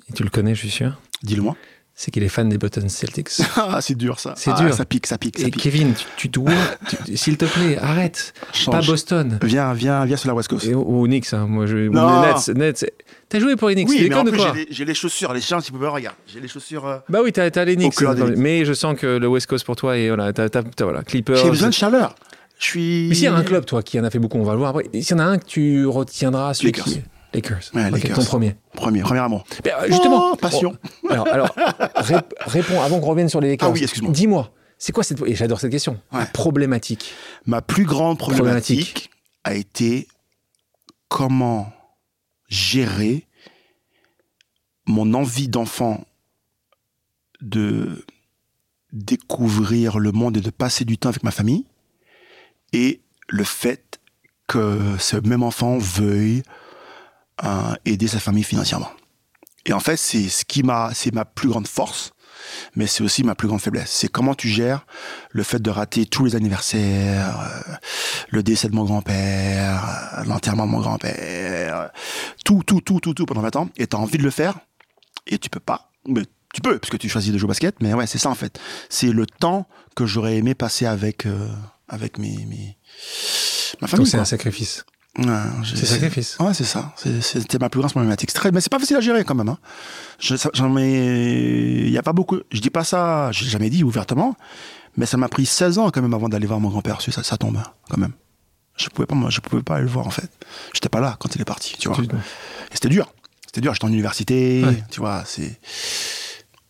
[0.10, 1.58] et tu le connais, je suis sûr, Dis-le-moi.
[1.98, 3.30] C'est qu'il est fan des Boston Celtics.
[3.56, 4.34] Ah, c'est dur ça.
[4.38, 4.74] C'est Ah, dur.
[4.74, 5.64] Ça pique, ça pique, ça Et pique.
[5.64, 6.52] Kevin, tu, tu dois,
[7.06, 8.34] tu- s'il te plaît, arrête.
[8.54, 8.76] Change.
[8.76, 9.40] Pas Boston.
[9.44, 10.66] Viens, viens, viens sur la West Coast.
[10.66, 11.90] Et, ou Knicks, hein, moi je.
[11.90, 12.22] Non.
[12.22, 12.86] Nets, Nets.
[13.30, 14.40] T'as joué pour les Knicks, oui, tu mais en plus,
[14.70, 15.34] j'ai les, chaussures.
[15.34, 16.16] Les gens, si vous pouvez, regarde.
[16.28, 16.86] J'ai les chaussures.
[16.86, 18.02] euh, Bah oui, t'as as les Knicks.
[18.04, 20.50] hein, mais je sens que le West Coast pour toi, et voilà, t'as,
[20.82, 21.38] voilà, Clippers.
[21.38, 22.16] J'ai besoin de chaleur.
[22.60, 23.08] Je suis.
[23.10, 24.60] Mais s'il y a un club, toi, qui en a fait beaucoup, on va le
[24.60, 24.86] voir après.
[25.02, 26.86] S'il y en a un que tu retiendras, celui Lakers.
[26.86, 27.02] qui.
[27.36, 27.72] Lakers.
[27.74, 28.16] Ouais, Ok, Lakers.
[28.18, 28.56] Ton premier.
[28.74, 29.46] Premier, premier amour.
[29.66, 30.32] Euh, justement.
[30.32, 30.78] Oh, passion.
[31.04, 31.50] Oh, alors, alors
[31.98, 33.70] rép- réponds avant qu'on revienne sur les Lakers.
[33.70, 34.12] Ah oui, excuse-moi.
[34.14, 35.22] Dis-moi, c'est quoi cette.
[35.26, 36.00] Et j'adore cette question.
[36.12, 36.26] Ouais.
[36.34, 37.14] Problématique.
[37.46, 39.10] Ma plus grande problématique, Problématique.
[39.44, 40.08] a été
[41.10, 41.72] comment
[42.48, 43.26] gérer
[44.88, 46.04] mon envie d'enfant
[47.42, 48.06] de
[48.94, 51.66] découvrir le monde et de passer du temps avec ma famille
[52.72, 54.00] et le fait
[54.48, 56.44] que ce même enfant veuille
[57.44, 58.92] euh, aider sa famille financièrement.
[59.66, 62.14] Et en fait, c'est ce qui m'a, c'est ma plus grande force,
[62.76, 63.90] mais c'est aussi ma plus grande faiblesse.
[63.92, 64.86] C'est comment tu gères
[65.32, 67.74] le fait de rater tous les anniversaires, euh,
[68.30, 71.92] le décès de mon grand-père, euh, l'enterrement de mon grand-père,
[72.44, 74.60] tout, tout, tout, tout, tout pendant 20 ans, et t'as envie de le faire,
[75.26, 75.92] et tu peux pas.
[76.08, 76.22] Mais
[76.54, 78.36] tu peux, parce que tu choisis de jouer au basket, mais ouais, c'est ça en
[78.36, 78.60] fait.
[78.90, 81.50] C'est le temps que j'aurais aimé passer avec, euh,
[81.90, 82.78] avec mes, mes,
[83.82, 84.06] ma Donc famille.
[84.06, 84.22] c'est quoi.
[84.22, 84.86] un sacrifice.
[85.64, 86.38] C'est sacrifice.
[86.40, 86.94] Ouais, c'est ça.
[87.22, 88.34] C'était ma plus grande problématique.
[88.34, 89.50] Très- Mais c'est pas facile à gérer quand même.
[89.50, 89.58] Hein.
[90.20, 91.84] J'en ai.
[91.86, 92.40] Il y a pas beaucoup.
[92.52, 93.32] Je dis pas ça.
[93.32, 94.36] J'ai jamais dit ouvertement.
[94.98, 97.02] Mais ça m'a pris 16 ans quand même avant d'aller voir mon grand-père.
[97.02, 98.14] Ça, ça tombe hein, quand même.
[98.78, 99.16] Je pouvais pas.
[99.16, 100.30] moi, Je pouvais pas aller le voir en fait.
[100.74, 101.76] J'étais pas là quand il est parti.
[101.80, 101.98] Tu vois.
[102.74, 103.12] C'était dur.
[103.46, 103.74] C'était dur.
[103.74, 104.64] J'étais en université.
[104.66, 104.84] Ouais.
[104.92, 105.24] Tu vois.
[105.26, 105.60] C'est.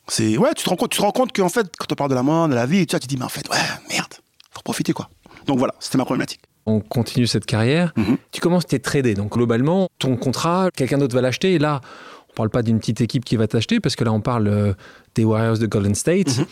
[0.08, 0.54] C'est ouais.
[0.56, 0.92] Tu te rends compte.
[0.92, 2.86] Tu te rends compte qu'en fait, quand on parle de la mort, de la vie,
[2.86, 3.58] tu vois, tu te dis mais en fait, ouais,
[3.90, 4.14] merde.
[4.52, 5.10] Faut profiter quoi.
[5.48, 5.74] Donc voilà.
[5.80, 6.42] C'était ma problématique.
[6.66, 7.94] On continue cette carrière.
[7.96, 8.18] Mhm.
[8.32, 9.14] Tu commences, t'es tradé.
[9.14, 11.54] Donc globalement, ton contrat, quelqu'un d'autre va l'acheter.
[11.54, 11.82] Et là,
[12.30, 14.74] on parle pas d'une petite équipe qui va t'acheter parce que là, on parle euh,
[15.16, 16.40] des Warriors de Golden State.
[16.40, 16.46] Mhm.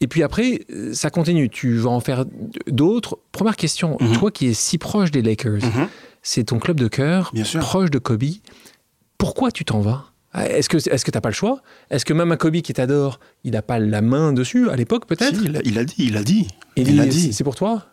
[0.00, 1.48] Et puis après, euh, ça continue.
[1.48, 2.24] Tu vas en faire
[2.66, 3.18] d'autres.
[3.32, 4.18] Première question, Mhm.
[4.18, 5.60] toi qui es si proche des Lakers,
[6.22, 7.60] c'est ton club de cœur, Bien sûr.
[7.60, 8.24] proche de Kobe.
[9.18, 10.04] Pourquoi tu t'en vas?
[10.36, 11.60] Est-ce que est-ce que t'as pas le choix?
[11.90, 15.06] Est-ce que même un Kobe qui t'adore, il n'a pas la main dessus à l'époque
[15.06, 15.36] peut-être?
[15.38, 15.94] Si, il, il a dit.
[15.98, 16.48] Il a dit.
[16.76, 17.32] Et il a dit.
[17.32, 17.86] C'est pour toi?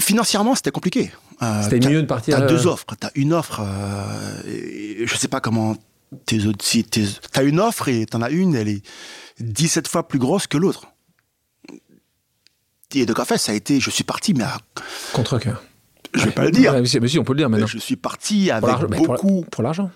[0.00, 1.12] Financièrement, c'était compliqué.
[1.42, 2.36] Euh, C'était mieux de partir.
[2.36, 2.84] T'as euh, deux offres.
[2.98, 3.60] T'as une offre.
[3.64, 5.76] Euh, je sais pas comment.
[6.26, 8.82] Tes autres, si tes- t'as une offre et t'en as une, elle est
[9.38, 10.88] 17 fois plus grosse que l'autre.
[12.94, 13.78] Et donc en fait, ça a été.
[13.78, 14.58] Je suis parti, mais à-
[15.12, 15.62] contre cœur.
[16.12, 16.72] je vais pas le dire.
[16.74, 17.68] Mais si, on peut le dire mais maintenant.
[17.68, 19.44] je suis parti avec pour beaucoup.
[19.50, 19.90] Pour l'argent.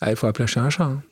[0.00, 0.84] Ah, il faut appeler un chat un chat.
[0.84, 1.02] hein.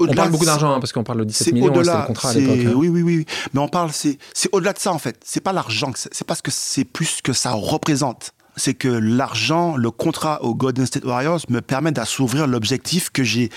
[0.00, 2.06] On parle beaucoup d'argent hein, parce qu'on parle de 17 C'est millions, hein, c'était le
[2.06, 2.58] contrat à l'époque.
[2.66, 2.72] hein.
[2.74, 3.26] Oui, oui, oui.
[3.52, 4.18] Mais on parle, c'est,
[4.52, 5.20] au-delà de ça en fait.
[5.24, 8.32] C'est pas l'argent, c'est parce que c'est plus que ça représente.
[8.56, 13.50] C'est que l'argent, le contrat au Golden State Warriors me permet d'assouvrir l'objectif que j'ai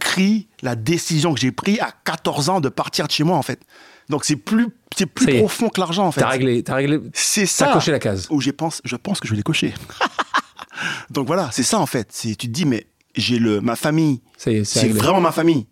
[0.00, 3.42] pris, la décision que j'ai prise à 14 ans de partir de chez moi en
[3.42, 3.60] fait.
[4.08, 6.20] Donc c'est plus, c'est plus profond que l'argent en fait.
[6.20, 8.26] T'as réglé, t'as réglé, C'est ça coché la case.
[8.30, 9.72] où je pense, je pense que je vais les cocher.
[11.10, 12.12] Donc voilà, c'est ça en fait.
[12.20, 15.66] Tu te dis, mais j'ai le, ma famille, c'est vraiment ma famille.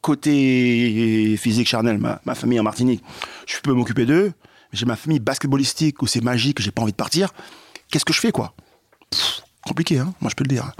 [0.00, 3.02] Côté physique charnel, ma, ma famille en Martinique,
[3.46, 4.32] je peux m'occuper d'eux.
[4.72, 7.32] J'ai ma famille basketballistique où c'est magique, j'ai pas envie de partir.
[7.90, 8.54] Qu'est-ce que je fais, quoi?
[9.10, 10.72] Pff, Compliqué, hein Moi, je peux le dire.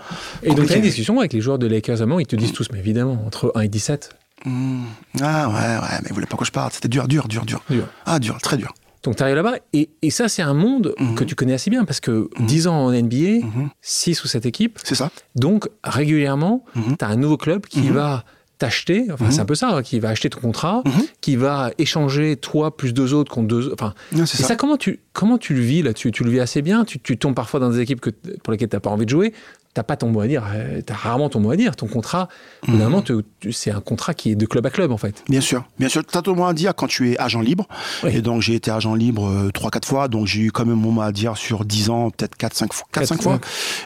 [0.42, 2.68] Et donc, t'as une discussion avec les joueurs de Lakers avant, ils te disent tous,
[2.72, 4.10] mais évidemment, entre 1 et 17.
[4.44, 4.84] Hmm.
[5.20, 6.74] Ah ouais, ouais, mais ils voulaient pas que je parte.
[6.74, 7.62] C'était dur, dur, dur, dur.
[7.68, 7.88] Dur.
[8.04, 8.72] Ah, dur, très dur.
[9.06, 11.14] Donc, tu arrives là-bas, et, et ça, c'est un monde Mhm.
[11.14, 13.70] que tu connais assez bien, parce que 10 ans en NBA, Mhm.
[13.80, 16.96] 6 ou 7 équipes, C'est ça donc régulièrement, Mhm.
[16.98, 17.92] tu as un nouveau club qui Mhm.
[17.94, 18.24] va
[18.58, 19.30] t'acheter, enfin Mhm.
[19.32, 20.92] c'est un peu ça, hein, qui va acheter ton contrat, Mhm.
[21.20, 24.44] qui va échanger toi plus deux autres contre deux, enfin Ouais, Et ça.
[24.44, 24.56] ça.
[24.56, 26.84] comment tu comment tu le vis là-dessus Tu le vis assez bien?
[26.84, 28.10] Tu, tu tombes parfois dans des équipes que,
[28.42, 29.32] pour lesquelles tu n'as pas envie de jouer.
[29.76, 30.42] T'as pas ton mot à dire.
[30.86, 31.76] Tu as rarement ton mot à dire.
[31.76, 32.30] Ton contrat,
[32.66, 32.74] Mhm.
[32.76, 35.22] finalement, tu- c'est un contrat qui est de club à club en fait.
[35.28, 36.02] Bien sûr, bien sûr.
[36.02, 37.68] T'as ton mot à dire quand tu es agent libre.
[38.02, 38.10] Oui.
[38.16, 40.08] Et donc, j'ai été agent libre euh, trois, quatre fois.
[40.08, 42.72] Donc, j'ai eu quand même mon mot à dire sur 10 ans, peut-être 4, 5
[42.72, 42.86] fois.
[42.90, 43.38] 4, Quatre, 5 fois.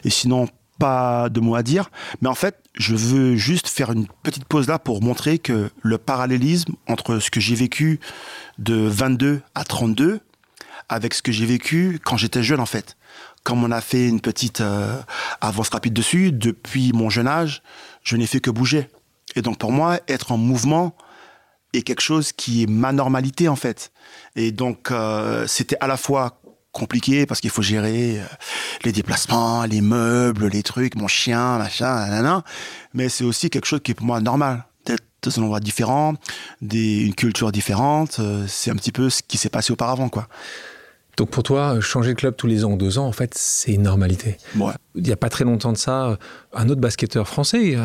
[0.05, 0.47] Et sinon,
[0.79, 1.91] pas de mot à dire.
[2.23, 5.99] Mais en fait, je veux juste faire une petite pause là pour montrer que le
[5.99, 7.99] parallélisme entre ce que j'ai vécu
[8.61, 10.21] de 22 à 32
[10.89, 12.97] avec ce que j'ai vécu quand j'étais jeune, en fait.
[13.43, 15.01] Comme on a fait une petite euh,
[15.41, 17.63] avance rapide dessus, depuis mon jeune âge,
[18.03, 18.89] je n'ai fait que bouger.
[19.35, 20.95] Et donc, pour moi, être en mouvement,
[21.73, 23.93] est quelque chose qui est ma normalité en fait.
[24.37, 26.41] Et donc euh, c'était à la fois
[26.73, 28.25] compliqué parce qu'il faut gérer euh,
[28.85, 32.45] les déplacements, les meubles, les trucs, mon chien, machin, nanana.
[32.95, 34.65] Mais c'est aussi quelque chose qui est pour moi normal.
[34.87, 36.15] D'être dans un endroit différent,
[36.63, 40.29] des, une culture différente, c'est un petit peu ce qui s'est passé auparavant quoi.
[41.17, 43.73] Donc pour toi, changer de club tous les ans ou deux ans, en fait, c'est
[43.73, 44.39] une normalité.
[44.57, 44.73] Ouais.
[44.95, 46.19] Il n'y a pas très longtemps de ça,
[46.55, 47.77] un autre basketteur français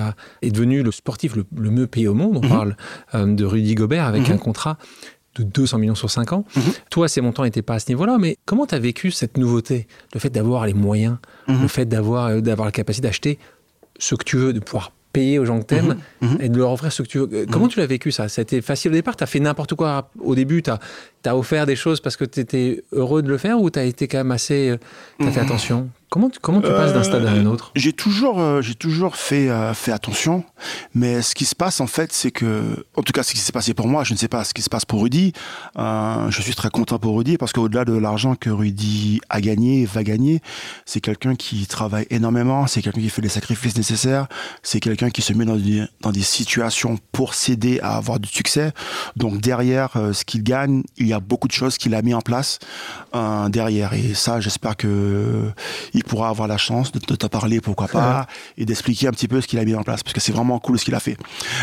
[0.42, 2.38] est devenu le sportif le, le mieux payé au monde.
[2.38, 2.50] On Mhm.
[2.50, 2.78] parle
[3.14, 4.36] euh, de Rudy Gobert avec Mhm.
[4.36, 4.78] un contrat
[5.36, 6.46] de 200 millions sur 5 ans.
[6.56, 6.64] Mhm.
[6.90, 9.88] Toi, ces montants n'étaient pas à ce niveau-là, mais comment tu as vécu cette nouveauté?
[10.14, 11.18] Le fait d'avoir les moyens,
[11.48, 13.40] le fait d'avoir euh, d'avoir la capacité d'acheter
[14.00, 15.96] ce que tu veux, de pouvoir payer aux gens que tu aimes.
[16.22, 16.38] Mhm.
[16.42, 17.30] et de leur offrir ce que tu veux.
[17.32, 18.28] Euh, Comment tu l'as vécu ça?
[18.28, 20.80] Ça a été facile au départ Tu as fait n'importe quoi au début Tu as,
[21.34, 24.08] offert des choses parce que tu étais heureux de le faire ou tu as été
[24.10, 24.76] quand même assez.
[25.20, 25.46] Tu as fait Mhm.
[25.46, 25.90] attention?
[26.10, 27.72] Comment tu, comment tu passes d'un stade à un autre?
[27.76, 30.46] J'ai toujours, euh, j'ai toujours fait, euh, fait attention,
[30.94, 33.52] mais ce qui se passe en fait, c'est que, en tout cas, ce qui s'est
[33.52, 35.34] passé pour moi, je ne sais pas ce qui se passe pour Rudy.
[35.78, 39.86] Euh, je suis très content pour Rudy parce qu'au-delà de l'argent que Rudy a gagné,
[39.86, 40.42] va gagner,
[40.86, 44.28] c'est quelqu'un qui travaille énormément, c'est quelqu'un qui fait les sacrifices nécessaires,
[44.64, 48.30] c'est quelqu'un qui se met dans des, dans des situations pour s'aider à avoir du
[48.30, 48.72] succès.
[49.18, 52.02] Donc derrière euh, ce qu'il gagne, il y a a beaucoup de choses qu'il a
[52.02, 52.60] mis en place
[53.16, 53.94] euh, derrière.
[53.94, 55.52] Et ça, j'espère que
[55.94, 59.28] il pourra avoir la chance de, de t'en parler, pourquoi pas, et d'expliquer un petit
[59.28, 61.00] peu ce qu'il a mis en place, parce que c'est vraiment cool ce qu'il a
[61.00, 61.18] fait.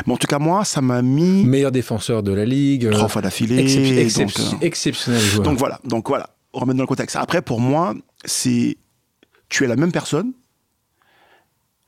[0.07, 2.91] Mais en tout cas, moi, ça m'a mis Meilleur défenseur de la ligue.
[2.91, 3.63] trois fois d'affilée.
[3.65, 5.43] Excep- donc, excep- euh, exceptionnel joueur.
[5.45, 7.17] donc voilà, donc voilà, remettre dans le contexte.
[7.17, 7.95] Après, pour moi,
[8.25, 8.77] c'est
[9.49, 10.33] tu es la même personne,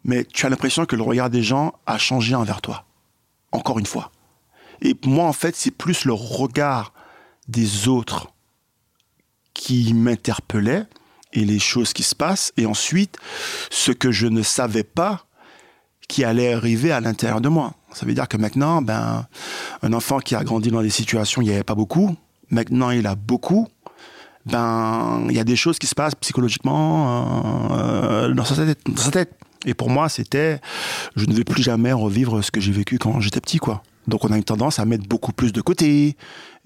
[0.04, 2.84] mais tu as l'impression que le regard des gens a changé envers toi.
[3.52, 4.10] Encore une fois.
[4.82, 6.92] Et moi, en fait, c'est plus le regard
[7.48, 8.28] des autres
[9.52, 10.86] qui m'interpellait
[11.32, 13.18] et les choses qui se passent, et ensuite
[13.70, 15.26] ce que je ne savais pas
[16.08, 17.74] qui allait arriver à l'intérieur de moi.
[17.92, 19.26] Ça veut dire que maintenant, ben,
[19.82, 22.14] un enfant qui a grandi dans des situations où il n'y avait pas beaucoup,
[22.50, 23.68] maintenant il a beaucoup,
[24.46, 29.02] ben, il y a des choses qui se passent psychologiquement euh, dans, sa tête, dans
[29.02, 29.32] sa tête.
[29.64, 30.60] Et pour moi, c'était,
[31.16, 33.82] je ne vais plus jamais revivre ce que j'ai vécu quand j'étais petit, quoi.
[34.08, 36.16] Donc on a une tendance à mettre beaucoup plus de côté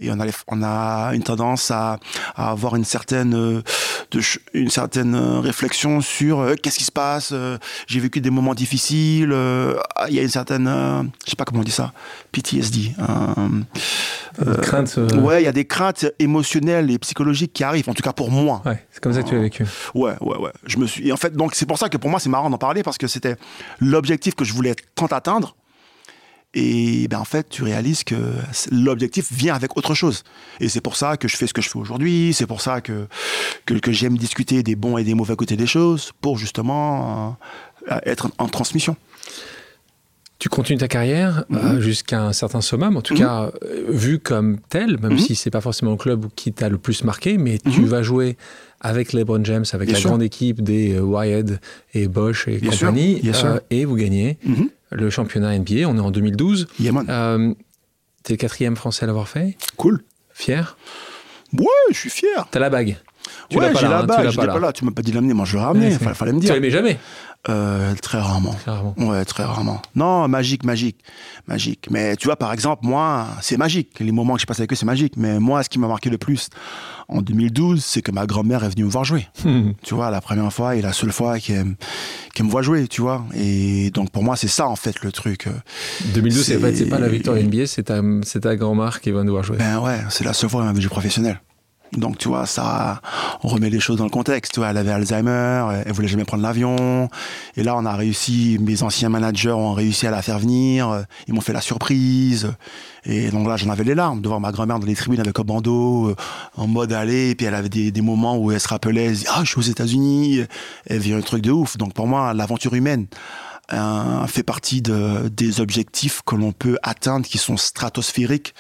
[0.01, 1.99] et on a, les- on a une tendance à,
[2.37, 3.63] à avoir une certaine, euh,
[4.13, 4.21] de
[4.55, 7.31] une certaine euh, réflexion sur euh, qu'est-ce qui se passe.
[7.33, 7.59] euh,
[7.89, 9.35] j'ai vécu des moments difficiles.
[10.09, 10.67] Il y a une certaine,
[11.25, 11.93] je sais pas comment on dit ça,
[12.33, 12.93] PTSD.
[14.63, 14.97] Crainte.
[15.21, 17.89] Ouais, il y a des craintes émotionnelles et psychologiques qui arrivent.
[17.89, 18.63] En tout cas pour moi.
[18.67, 19.65] ouais, c'est comme ça que tu l'as vécu.
[19.95, 20.51] Ouais, ouais, ouais.
[20.65, 21.09] Je me suis.
[21.09, 22.99] Et en fait, donc c'est pour ça que pour moi c'est marrant d'en parler parce
[22.99, 23.35] que c'était
[23.81, 25.57] l'objectif que je voulais tant atteindre.
[26.55, 28.15] Et ben en fait, tu réalises que
[28.73, 30.23] l'objectif vient avec autre chose.
[30.61, 32.33] Et c'est pour ça que je fais ce que je fais aujourd'hui.
[32.33, 33.07] C'est pour ça que,
[33.67, 37.37] que, que j'aime discuter des bons et des mauvais côtés des choses pour justement
[37.91, 38.97] euh, être en, transmission.
[40.39, 41.59] Tu continues ta carrière Mhm.
[41.59, 43.19] euh, jusqu'à un certain summum, en tout Mhm.
[43.21, 45.19] cas euh, vu comme tel, même Mhm.
[45.19, 47.87] si c'est pas forcément le club qui t'a le plus marqué, mais tu Mhm.
[47.89, 48.37] vas jouer
[48.81, 50.11] avec LeBron James, avec Bien la sûr.
[50.11, 51.61] grande équipe des Wyatt
[51.93, 54.71] et Bosch et Bien compagnie, euh, et vous gagnez Mhm.
[54.91, 55.87] Le championnat NBA.
[55.87, 56.67] On est en 2012.
[56.81, 56.93] Yeah,
[58.25, 59.57] T'es le quatrième Français à l'avoir fait?
[59.77, 60.03] Cool.
[60.33, 60.77] Fier?
[61.53, 62.47] Ouais, je suis fier.
[62.51, 62.97] T'as la bague.
[63.49, 64.73] Tu ouais, l'as j'ai la hein, tu bague, l'as je pas l'ai pas là.
[64.73, 65.87] Tu m'as pas dit de l'amener, moi je l'ai ramené.
[65.87, 66.55] Ouais, Fallait, fallait me Tu dire.
[66.55, 66.99] l'aimais jamais?
[67.49, 68.53] Euh, très rarement.
[68.63, 68.95] Clairement.
[68.99, 69.81] Ouais, très rarement.
[69.95, 70.97] Non, magique, magique,
[71.47, 71.87] magique.
[71.91, 73.99] Mais tu vois, par exemple, moi, c'est magique.
[74.01, 75.15] Les moments que j'ai passés avec eux, c'est magique.
[75.17, 76.49] Mais moi, ce qui m'a marqué le plus
[77.09, 79.27] en 2012, c'est que ma grand-mère est venue me voir jouer.
[79.83, 81.65] Tu vois, la première fois et la seule fois qu'elle
[82.41, 83.25] me voit jouer, tu vois.
[83.35, 85.49] Et donc, pour moi, c'est ça, en fait, le truc.
[86.13, 89.43] 2012, c'est C'est- pas, la victoire NBA, c'est ta, c'est ta grand-mère qui va devoir
[89.43, 89.57] jouer.
[89.57, 91.41] Ben ouais, c'est la seule fois qu'elle m'a vu jouer professionnel.
[91.93, 93.01] Donc, tu vois, ça,
[93.43, 94.53] on remet les choses dans le contexte.
[94.53, 97.09] Tu vois, elle avait Alzheimer, elle voulait jamais prendre l'avion.
[97.57, 101.05] Et là, on a réussi, mes anciens managers ont réussi à la faire venir.
[101.27, 102.53] Ils m'ont fait la surprise.
[103.05, 105.39] Et donc là, j'en avais les larmes de voir ma grand-mère dans les tribunes avec
[105.39, 106.17] un bandeau, euh,
[106.57, 107.31] en mode aller.
[107.31, 109.51] Et puis elle avait des, des moments où elle se rappelait, elle dit, ah, je
[109.51, 110.41] suis aux États-Unis.
[110.87, 111.79] Elle vit un truc de ouf.
[111.79, 113.07] Donc pour moi, l'aventure humaine,
[113.73, 118.55] euh, fait partie de, des objectifs que l'on peut atteindre qui sont stratosphériques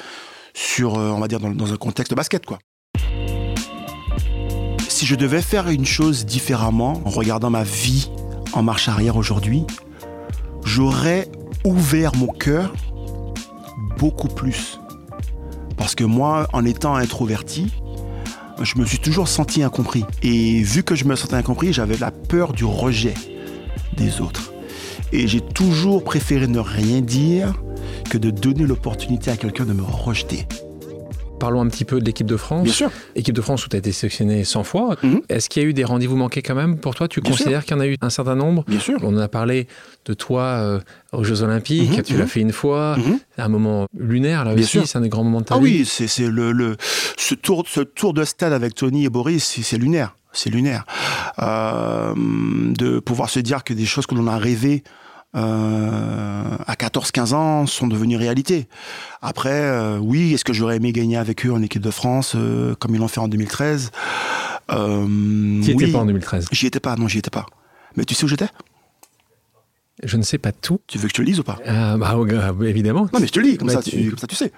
[0.52, 2.58] sur, euh, on va dire, dans, dans un contexte de basket, quoi.
[4.98, 8.10] Si je devais faire une chose différemment en regardant ma vie
[8.52, 9.62] en marche arrière aujourd'hui,
[10.64, 11.28] j'aurais
[11.64, 12.74] ouvert mon cœur
[13.96, 14.80] beaucoup plus.
[15.76, 17.72] Parce que moi, en étant introverti,
[18.60, 20.04] je me suis toujours senti incompris.
[20.24, 23.14] Et vu que je me sentais incompris, j'avais la peur du rejet
[23.96, 24.52] des autres.
[25.12, 27.54] Et j'ai toujours préféré ne rien dire
[28.10, 30.48] que de donner l'opportunité à quelqu'un de me rejeter.
[31.38, 32.64] Parlons un petit peu de l'équipe de France.
[32.64, 32.90] Bien sûr.
[33.14, 34.96] Équipe de France où tu as été sélectionné 100 fois.
[35.02, 35.20] Mhm.
[35.28, 37.06] Est-ce qu'il y a eu des rendez-vous manqués quand même pour toi?
[37.08, 38.64] Tu Bien considères qu'il y en a eu un certain nombre?
[38.66, 38.98] Bien sûr.
[39.02, 39.68] On en a parlé
[40.04, 40.80] de toi euh,
[41.12, 42.28] aux Jeux Olympiques, Mhm, tu l'as mhm.
[42.28, 42.96] fait une fois,
[43.36, 45.80] un moment lunaire là Bien aussi, c'est un des grands moments de ta Ah vie.
[45.80, 46.76] oui, c'est le, le
[47.16, 50.84] ce tour ce tour de stade avec Tony et Boris, c'est lunaire, c'est lunaire.
[51.40, 54.82] Euh, de pouvoir se dire que des choses que l'on a rêvé
[55.36, 58.66] euh, à 14-15 ans sont devenues réalité.
[59.20, 62.74] Après, euh, oui, est-ce que j'aurais aimé gagner avec eux en équipe de France euh,
[62.76, 63.90] comme ils l'ont fait en 2013
[64.70, 65.06] euh,
[65.62, 65.84] Tu oui.
[65.84, 66.46] étais pas en 2013.
[66.50, 67.46] J'y étais pas, non, j'y étais pas.
[67.96, 68.48] Mais tu sais où j'étais?
[70.02, 70.80] Je ne sais pas tout.
[70.86, 71.58] Tu veux que je te le lise ou pas?
[71.66, 72.14] Bah,
[72.64, 73.08] évidemment.
[73.12, 74.52] Non, mais je te le lis, comme, Bah, ça, tu- tu, comme ça tu sais.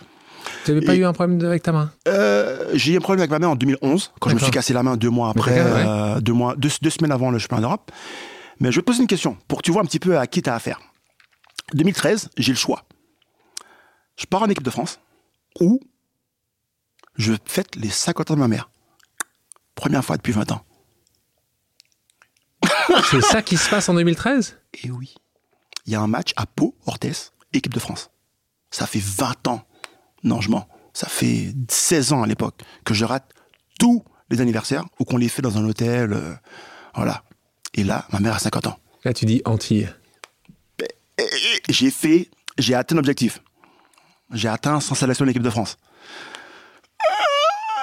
[0.65, 1.91] Tu n'avais pas eu un problème avec ta main?
[2.09, 4.73] Euh, j'ai eu un problème avec ma main en 2011, quand je me suis cassé
[4.73, 5.85] la main deux mois après, ouais.
[5.87, 7.91] euh, deux, mois, deux, deux semaines avant le championnat d'Europe.
[8.61, 10.27] Mais je vais te poser une question pour que tu vois un petit peu à
[10.27, 10.81] qui tu as affaire.
[11.75, 12.85] 2013, j'ai le choix.
[14.17, 15.01] Je pars en équipe de France
[15.61, 15.81] ou
[17.17, 18.71] je fête les 50 ans de ma mère.
[19.75, 20.63] Première fois depuis 20 ans.
[23.11, 25.15] C'est ça qui se passe en 2013 Et oui,
[25.87, 27.13] il y a un match à Pau, Orthez,
[27.53, 28.11] équipe de France.
[28.71, 29.63] Ça fait 20 ans.
[30.23, 30.69] Non, je mens.
[30.93, 33.33] Ça fait 16 ans à l'époque que je rate
[33.79, 36.13] tous les anniversaires ou qu'on les fait dans un hôtel.
[36.13, 36.35] euh,
[36.95, 37.25] voilà.
[37.75, 38.79] Et là, ma mère a 50 ans.
[39.05, 39.89] Là, tu dis Antilles.
[41.69, 43.41] J'ai fait, j'ai atteint l'objectif.
[44.33, 45.77] J'ai atteint sans sélection de l'équipe de France.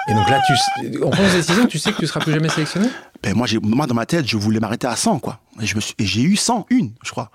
[0.08, 2.48] Et donc là, tu, en prenant cette décision, tu sais que tu seras plus jamais
[2.48, 2.88] sélectionné?
[3.22, 5.40] Ben moi, moi, dans ma tête, je voulais m'arrêter à 100, quoi.
[5.60, 5.66] Et
[6.06, 7.30] j'ai eu 100, une, je crois.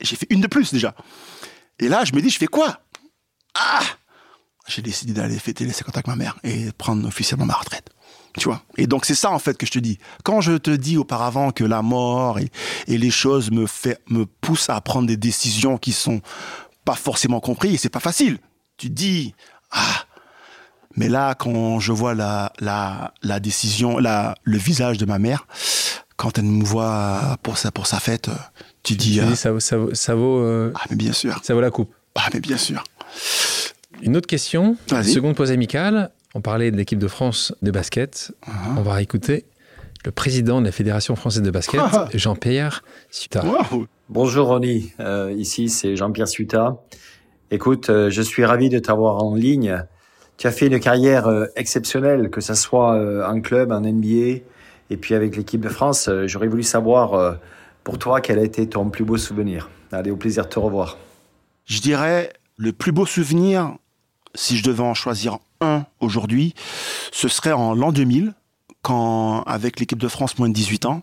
[0.00, 0.94] J'ai fait une de plus déjà.
[1.80, 2.80] Et là, je me dis, je fais quoi?
[3.54, 3.82] Ah
[4.68, 7.90] J'ai décidé d'aller fêter les 50 ans avec ma mère et prendre officiellement ma retraite.
[8.36, 9.98] Tu vois Et donc, c'est ça, en fait, que je te dis.
[10.24, 12.50] Quand je te dis auparavant que la mort et,
[12.86, 16.20] et les choses me, fait, me poussent à prendre des décisions qui sont
[16.84, 18.38] pas forcément comprises, c'est pas facile.
[18.76, 19.34] Tu te dis,
[19.70, 20.04] ah,
[20.96, 25.46] mais là, quand je vois la, la, la décision, la, le visage de ma mère,
[26.16, 28.30] quand elle me voit pour sa, pour sa fête,
[28.82, 29.18] tu, dis.
[29.18, 30.38] Tu dis ça, ça, ça vaut.
[30.38, 31.40] Euh, ah, mais bien sûr.
[31.42, 31.94] Ça vaut la coupe.
[32.14, 32.82] Ah, mais bien sûr.
[34.02, 36.10] Une autre question, seconde pause amicale.
[36.34, 38.32] On parlait de l'équipe de France de basket.
[38.46, 38.78] Uh-huh.
[38.78, 39.46] On va écouter
[40.04, 41.80] le président de la Fédération française de basket,
[42.14, 43.44] Jean-Pierre Suta.
[44.08, 46.76] Bonjour Ronnie, euh, ici c'est Jean-Pierre Suta.
[47.50, 49.82] Écoute, euh, je suis ravi de t'avoir en ligne.
[50.36, 54.42] Tu as fait une carrière euh, exceptionnelle, que ce soit euh, en club, en NBA,
[54.90, 56.10] et puis avec l'équipe de France.
[56.26, 57.38] J'aurais voulu savoir
[57.84, 59.68] pour toi quel a été ton plus beau souvenir.
[59.92, 60.96] Allez, au plaisir de te revoir.
[61.66, 63.76] Je dirais le plus beau souvenir,
[64.34, 66.54] si je devais en choisir un aujourd'hui,
[67.12, 68.34] ce serait en l'an 2000,
[68.82, 71.02] quand avec l'équipe de France moins de 18 ans,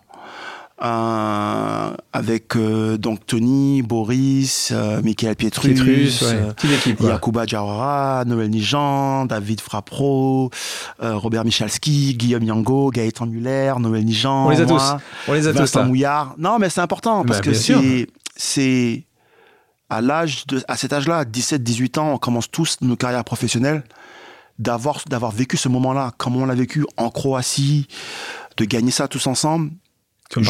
[0.82, 7.08] euh, avec euh, donc Tony, Boris, euh, Michael Pietrus, Pietrus ouais.
[7.08, 7.46] Yakuba
[8.26, 10.50] Noël Nijan, David Frapro,
[11.00, 14.46] Robert Michalski, Guillaume Yango, Gaëtan Muller, Noël Nijan.
[14.46, 14.82] On les a tous.
[15.28, 15.88] On les a Vincent tous.
[15.88, 16.34] Mouillard.
[16.36, 19.04] Non, mais c'est important parce bah, que c'est c'est
[19.88, 23.82] à l'âge de à cet âge-là, 17-18 ans, on commence tous nos carrières professionnelles
[24.58, 27.88] d'avoir d'avoir vécu ce moment-là, comme on l'a vécu en Croatie,
[28.56, 29.70] de gagner ça tous ensemble
[30.28, 30.40] tu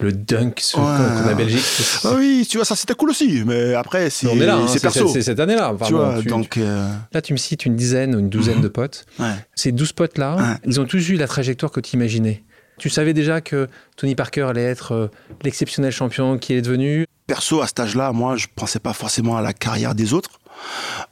[0.00, 1.62] le dunk qu'on a Belgique.
[2.04, 3.42] Ah oui, tu vois, ça c'était cool aussi.
[3.46, 5.08] Mais après, c'est hein, perso.
[5.08, 5.74] C'est cette année-là.
[5.86, 6.56] tu vois, donc.
[6.58, 9.06] Euh, là, tu me cites une dizaine ou une douzaine de potes.
[9.54, 12.44] Ces douze potes-là, ils ont tous eu la trajectoire que tu imaginais.
[12.78, 15.08] Tu savais déjà que Tony Parker allait être euh,
[15.42, 17.06] l'exceptionnel champion qui est devenu.
[17.26, 20.40] Perso, à cet âge-là, moi, je pensais pas forcément à la carrière des autres.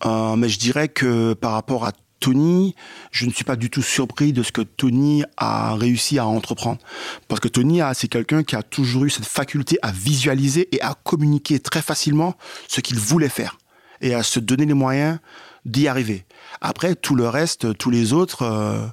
[0.05, 1.93] Euh, mais je dirais que par rapport à
[2.25, 2.75] Tony,
[3.11, 6.79] je ne suis pas du tout surpris de ce que Tony a réussi à entreprendre.
[7.29, 10.95] Parce que Tony, c'est quelqu'un qui a toujours eu cette faculté à visualiser et à
[11.05, 12.35] communiquer très facilement
[12.67, 13.59] ce qu'il voulait faire.
[14.01, 15.19] Et à se donner les moyens
[15.67, 16.25] d'y arriver.
[16.63, 18.87] Après, tout le reste, tous les autres, euh,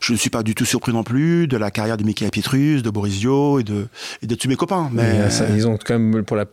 [0.00, 2.84] je ne suis pas du tout surpris non plus de la carrière de Michael Pietrus,
[2.84, 3.88] de Borisio et de,
[4.22, 4.90] et de tous mes copains.
[4.92, 5.22] Mais,
[5.56, 6.46] ils ont quand même, pour la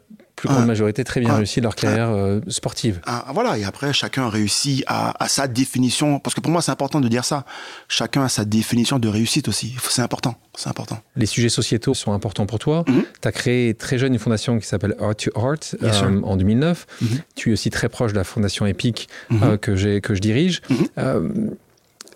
[0.43, 2.99] plus grande majorité très bien réussi leur carrière euh, sportive.
[3.33, 6.99] voilà, et après, chacun réussit à, à, sa définition, parce que pour moi, c'est important
[6.99, 7.45] de dire ça.
[7.87, 9.75] Chacun a sa définition de réussite aussi.
[9.89, 10.99] C'est important, c'est important.
[11.15, 12.83] Les sujets sociétaux sont importants pour toi.
[12.87, 13.03] Mhm.
[13.21, 16.87] Tu as créé très jeune une fondation qui s'appelle Art to Art euh, en 2009.
[17.01, 17.07] Mhm.
[17.35, 19.43] Tu es aussi très proche de la fondation EPIC mhm.
[19.43, 20.61] euh, que, que je dirige.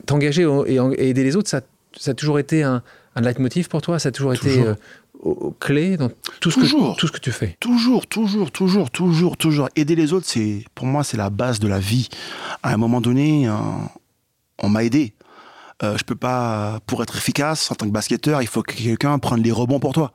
[0.06, 1.62] T'engager et, et, aider les autres, ça,
[1.98, 2.84] ça a toujours été un,
[3.16, 4.00] un leitmotiv pour toi?
[4.00, 4.64] Ça a toujours, été
[5.60, 6.10] clé dans
[6.40, 9.70] tout ce, que, tout ce que tu fais Toujours, toujours, toujours, toujours, toujours.
[9.76, 12.10] Aider les autres, c'est pour moi, c'est la base de la vie.
[12.64, 13.54] À un moment donné, euh,
[14.60, 15.14] on m'a aidé.
[15.84, 19.20] Euh, je peux pas, pour être efficace en tant que basketteur, il faut que quelqu'un
[19.20, 20.12] prenne les rebonds pour toi.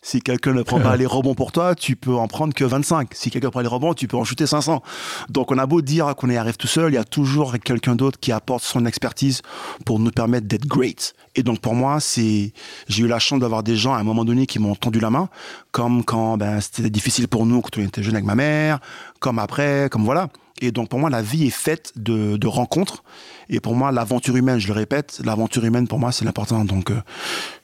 [0.00, 3.10] Si quelqu'un ne prend pas les rebonds pour toi, tu peux en prendre que 25.
[3.12, 4.82] Si quelqu'un prend les rebonds, tu peux en shooter 500.
[5.28, 7.94] Donc on a beau dire qu'on y arrive tout seul, il y a toujours quelqu'un
[7.94, 9.42] d'autre qui apporte son expertise
[9.84, 11.12] pour nous permettre d'être great.
[11.34, 12.54] Et donc pour moi, c'est
[12.88, 15.10] j'ai eu la chance d'avoir des gens à un moment donné qui m'ont tendu la
[15.10, 15.28] main,
[15.72, 18.80] comme quand ben, c'était difficile pour nous quand on était jeune avec ma mère,
[19.20, 20.28] comme après, comme voilà.
[20.62, 23.02] Et donc pour moi, la vie est faite de, rencontres.
[23.50, 26.64] Et pour moi, l'aventure humaine, je le répète, l'aventure humaine pour moi c'est l'important.
[26.64, 27.00] Donc euh,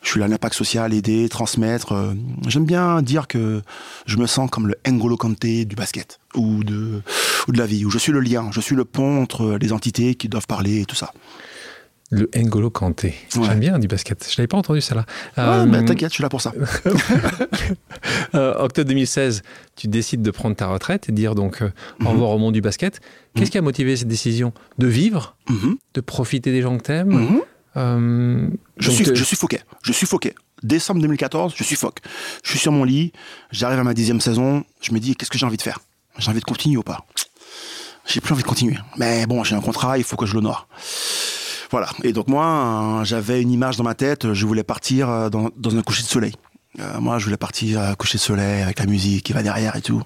[0.02, 1.92] je suis là l'impact social, aider, transmettre.
[1.92, 2.14] Euh,
[2.48, 3.62] j'aime bien dire que
[4.06, 7.02] je me sens comme le N'Golo Kanté du basket ou de
[7.46, 9.72] ou de la vie, où je suis le lien, je suis le pont entre les
[9.72, 11.12] entités qui doivent parler et tout ça.
[12.10, 13.14] Le N'Golo Kanté.
[13.34, 14.26] J'aime bien du basket.
[14.30, 15.04] Je l'avais pas entendu ça là.
[15.36, 16.52] Euh, mais t'inquiète, je suis là pour ça.
[18.34, 19.42] euh, octobre 2016,
[19.76, 22.08] tu décides de prendre ta retraite et de dire donc euh, au mhm.
[22.08, 23.00] revoir au monde du basket.
[23.34, 23.50] Qu'est-ce mhm.
[23.50, 25.76] qui a motivé cette décision De vivre, mhm.
[25.94, 27.42] de profiter des gens que t'aimes.
[27.76, 28.48] Euh,
[28.78, 29.60] je suis, je suis foqué.
[29.82, 30.34] Je suis foqué.
[30.62, 31.98] Décembre 2014, je suis foque.
[32.42, 33.12] Je suis sur mon lit.
[33.50, 34.64] J'arrive à ma dixième saison.
[34.80, 35.78] Je me dis qu'est-ce que j'ai envie de faire?
[36.18, 37.06] J'ai envie de continuer ou pas?
[38.06, 38.78] J'ai plus envie de continuer.
[38.96, 40.66] Mais bon, j'ai un contrat, il faut que je l'honore.
[41.70, 41.88] Voilà.
[42.02, 44.32] Et donc moi, j'avais une image dans ma tête.
[44.32, 46.32] Je voulais partir euh, dans, un coucher de soleil.
[46.80, 49.76] Euh, moi, je voulais partir à coucher de soleil avec la musique qui va derrière
[49.76, 50.02] et tout.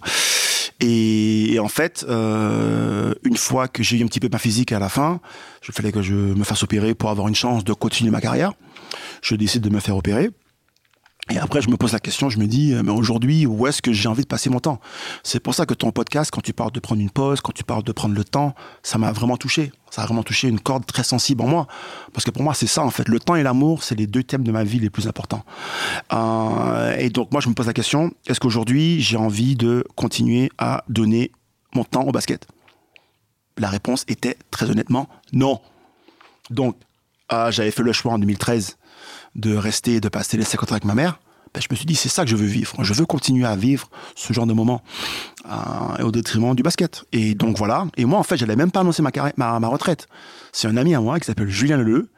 [0.80, 4.80] Et, en fait, euh, une fois que j'ai eu un petit peu ma physique à
[4.80, 5.20] la fin,
[5.60, 8.52] je fallait que je me fasse opérer pour avoir une chance de continuer ma carrière.
[9.22, 10.30] Je décide de me faire opérer.
[11.30, 13.80] Et après, je me pose la question, je me dis, euh, mais aujourd'hui, où est-ce
[13.80, 14.80] que j'ai envie de passer mon temps?
[15.22, 17.62] C'est pour ça que ton podcast, quand tu parles de prendre une pause, quand tu
[17.62, 19.70] parles de prendre le temps, ça m'a vraiment touché.
[19.90, 21.68] Ça a vraiment touché une corde très sensible en moi.
[22.12, 23.08] Parce que pour moi, c'est ça, en fait.
[23.08, 25.44] Le temps et l'amour, c'est les deux thèmes de ma vie les plus importants.
[26.12, 30.50] Euh, et donc, moi, je me pose la question, est-ce qu'aujourd'hui, j'ai envie de continuer
[30.58, 31.30] à donner
[31.74, 32.48] mon temps au basket?
[33.58, 35.60] La réponse était, très honnêtement, non.
[36.50, 36.76] Donc,
[37.32, 38.76] euh, j'avais fait le choix en 2013
[39.34, 41.18] de rester de passer les 50 ans avec ma mère,
[41.54, 42.82] ben, je me suis dit, c'est ça que je veux vivre.
[42.82, 44.82] Je veux continuer à vivre ce genre de moment
[45.44, 47.04] euh, au détriment du basket.
[47.12, 47.86] Et donc voilà.
[47.96, 50.08] Et moi, en fait, j'allais même pas annoncer ma, retraite.
[50.52, 52.08] C'est un ami à moi qui s'appelle Julien Leleu,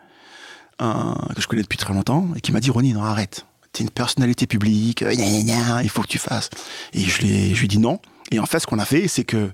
[0.83, 0.93] euh,
[1.35, 3.45] que je connais depuis très longtemps, et qui m'a dit, Ronnie, non, arrête.
[3.73, 6.49] T'es une personnalité publique, euh, il faut que tu fasses.
[6.93, 7.99] Et je, je lui ai dit non.
[8.31, 9.51] Et en fait, ce qu'on a fait, c'est que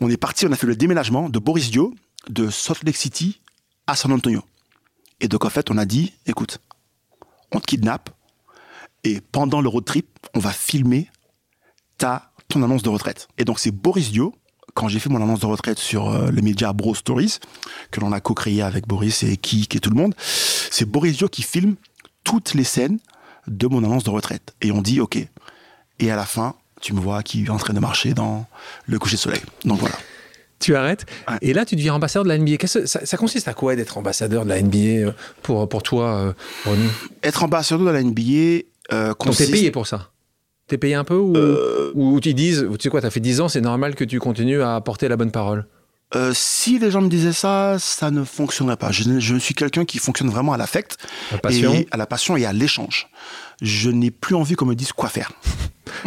[0.00, 1.94] on est parti, on a fait le déménagement de Boris Dio,
[2.28, 3.40] de Salt Lake City
[3.86, 4.42] à San Antonio.
[5.20, 6.58] Et donc, en fait, on a dit, écoute,
[7.52, 8.10] on te kidnappe,
[9.06, 11.08] et pendant le road trip, on va filmer
[11.96, 13.28] ta, ton annonce de retraite.
[13.38, 14.34] Et donc c'est Boris Dio,
[14.74, 17.38] quand j'ai fait mon annonce de retraite sur euh, le média Bro Stories,
[17.92, 21.28] que l'on a co-créé avec Boris et Kik et tout le monde, c'est Boris Dio
[21.28, 21.76] qui filme
[22.24, 22.98] toutes les scènes
[23.46, 24.56] de mon annonce de retraite.
[24.60, 25.18] Et on dit, OK.
[25.98, 28.44] Et à la fin, tu me vois qui est en train de marcher dans
[28.86, 29.42] le coucher de soleil.
[29.64, 29.94] Donc voilà
[30.58, 31.06] tu arrêtes.
[31.42, 32.66] Et là, tu deviens ambassadeur de la NBA.
[32.66, 36.34] Ça, ça, consiste à quoi d'être ambassadeur de la NBA euh, pour, pour toi,
[36.66, 36.76] euh,
[37.22, 39.40] Être ambassadeur de la NBA euh, consiste...
[39.40, 40.10] Donc, t'es payé pour ça?
[40.66, 41.92] T'es payé un peu ou, euh...
[41.94, 44.62] ou tu disent, tu sais quoi, t'as fait 10 ans, c'est normal que tu continues
[44.62, 45.66] à porter la bonne parole?
[46.32, 48.90] Si les gens me disaient ça, ça ne fonctionnerait pas.
[48.90, 50.96] Je, je suis quelqu'un qui fonctionne vraiment à l'affect,
[51.32, 53.08] à la passion et à l'échange.
[53.60, 55.32] Je n'ai plus envie qu'on me dise quoi faire.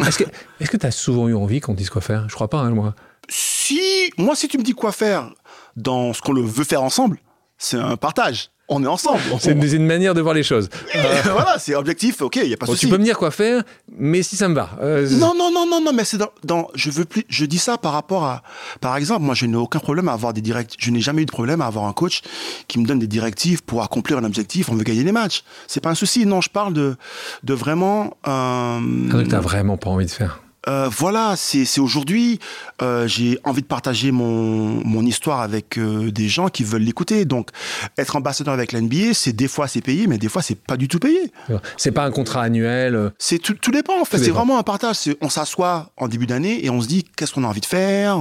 [0.00, 2.28] Est-ce que tu as souvent eu envie qu'on te dise quoi faire?
[2.28, 2.94] Je crois pas, hein, moi
[3.28, 3.80] si,
[4.18, 5.30] moi, si tu me dis quoi faire
[5.76, 7.18] dans ce qu'on veut faire ensemble,
[7.58, 8.50] c'est un partage.
[8.72, 9.20] On est ensemble.
[9.40, 10.68] C'est une, manière de voir les choses.
[11.24, 12.86] voilà, c'est objectif, ok, il n'y a pas de souci.
[12.86, 13.64] Tu peux me dire quoi faire,
[13.98, 14.70] mais si ça me va.
[14.80, 17.78] Euh, non, non, non, non, non, mais c'est dans, je veux plus, je dis ça
[17.78, 18.42] par rapport à,
[18.80, 21.26] par exemple, moi, je n'ai aucun problème à avoir des directives, je n'ai jamais eu
[21.26, 22.20] de problème à avoir un coach
[22.68, 25.42] qui me donne des directives pour accomplir un objectif, on veut gagner les matchs.
[25.66, 26.96] C'est pas un souci, non, je parle de,
[27.42, 28.78] de vraiment, euh...
[28.78, 30.40] Un truc que t'as vraiment pas envie de faire.
[30.68, 32.38] Euh, voilà, c'est aujourd'hui,
[32.82, 37.24] euh, j'ai envie de partager mon, mon histoire avec euh, des gens qui veulent l'écouter.
[37.24, 37.48] Donc,
[37.96, 40.88] être ambassadeur avec l'NBA, c'est des fois c'est payé, mais des fois c'est pas du
[40.88, 41.32] tout payé.
[41.76, 43.12] C'est pas un contrat annuel.
[43.18, 44.18] C'est tout, tout dépend en fait.
[44.18, 44.98] C'est vraiment un partage.
[45.20, 48.18] On s'assoit en début d'année et on se dit qu'est-ce qu'on a envie de faire,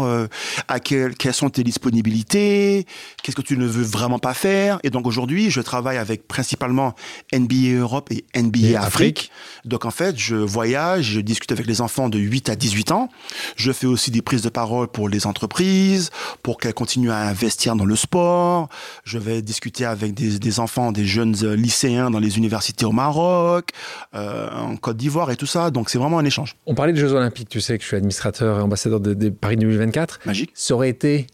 [0.67, 2.85] à quelles sont tes disponibilités,
[3.21, 4.79] qu'est-ce que tu ne veux vraiment pas faire.
[4.83, 6.93] Et donc aujourd'hui, je travaille avec principalement
[7.33, 8.89] NBA Europe et NBA Afrique.
[8.89, 9.31] Afrique.
[9.65, 13.09] Donc en fait, je voyage, je discute avec les enfants de 8 à 18 ans.
[13.55, 16.11] Je fais aussi des prises de parole pour les entreprises,
[16.43, 18.69] pour qu'elles continuent à investir dans le sport.
[19.03, 23.71] Je vais discuter avec des, enfants, des jeunes euh, lycéens dans les universités au Maroc,
[24.13, 25.71] euh, en Côte d'Ivoire et tout ça.
[25.71, 26.55] Donc c'est vraiment un échange.
[26.65, 27.49] On parlait des Jeux Olympiques.
[27.49, 30.21] Tu sais que je suis administrateur et ambassadeur de, Paris 2024.
[30.25, 30.51] Magique.
[30.53, 31.27] Ça aurait été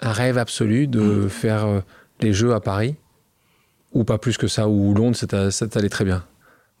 [0.00, 1.30] un rêve absolu de mmh.
[1.30, 1.80] faire euh,
[2.20, 2.96] les Jeux à Paris
[3.96, 6.22] ou pas plus que ça, ou Londres, ça t'allait très bien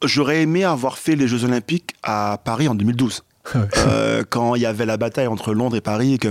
[0.04, 3.22] J'aurais aimé avoir fait les Jeux Olympiques à Paris en 2012.
[3.54, 6.28] Euh, quand il y avait la bataille entre Londres et Paris et que,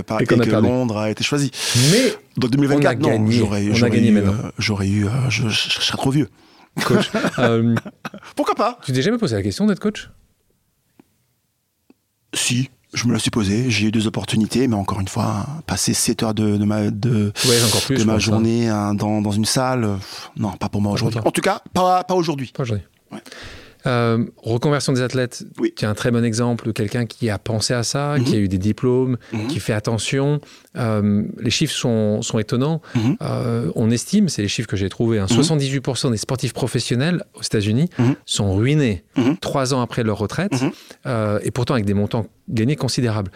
[0.60, 1.50] Londres a été choisi.
[1.92, 3.74] Mais dans 2024, non, j'aurais eu,
[4.58, 6.28] j'aurais eu, euh, je, serais trop vieux.
[6.84, 7.10] Coach.
[7.38, 7.74] Euh,
[8.34, 8.78] Pourquoi pas?
[8.84, 10.10] Tu t'es jamais posé la question d'être coach?
[12.34, 13.70] Si, je me la suis posé.
[13.70, 18.04] J'ai eu des opportunités, mais encore une fois, passer 7 heures de, ma, de, de
[18.04, 19.98] ma journée hein, dans, dans, une salle,
[20.36, 21.20] non, pas pour moi aujourd'hui.
[21.24, 22.52] En tout cas, pas, pas aujourd'hui.
[22.54, 22.86] Pas aujourd'hui.
[23.86, 25.72] Euh, reconversion des athlètes, oui.
[25.76, 28.34] tu as un très bon exemple de quelqu'un qui a pensé à ça, qui mhm.
[28.34, 29.46] a eu des diplômes, mhm.
[29.46, 30.40] qui fait attention.
[30.76, 32.82] Euh, les chiffres sont, sont étonnants.
[32.94, 33.16] Mhm.
[33.22, 37.42] Euh, on estime, c'est les chiffres que j'ai trouvés, hein, 78% des sportifs professionnels aux
[37.42, 37.88] États-Unis
[38.24, 39.04] sont ruinés
[39.40, 40.52] trois ans après leur retraite,
[41.42, 43.30] et pourtant avec des montants gagnés considérables.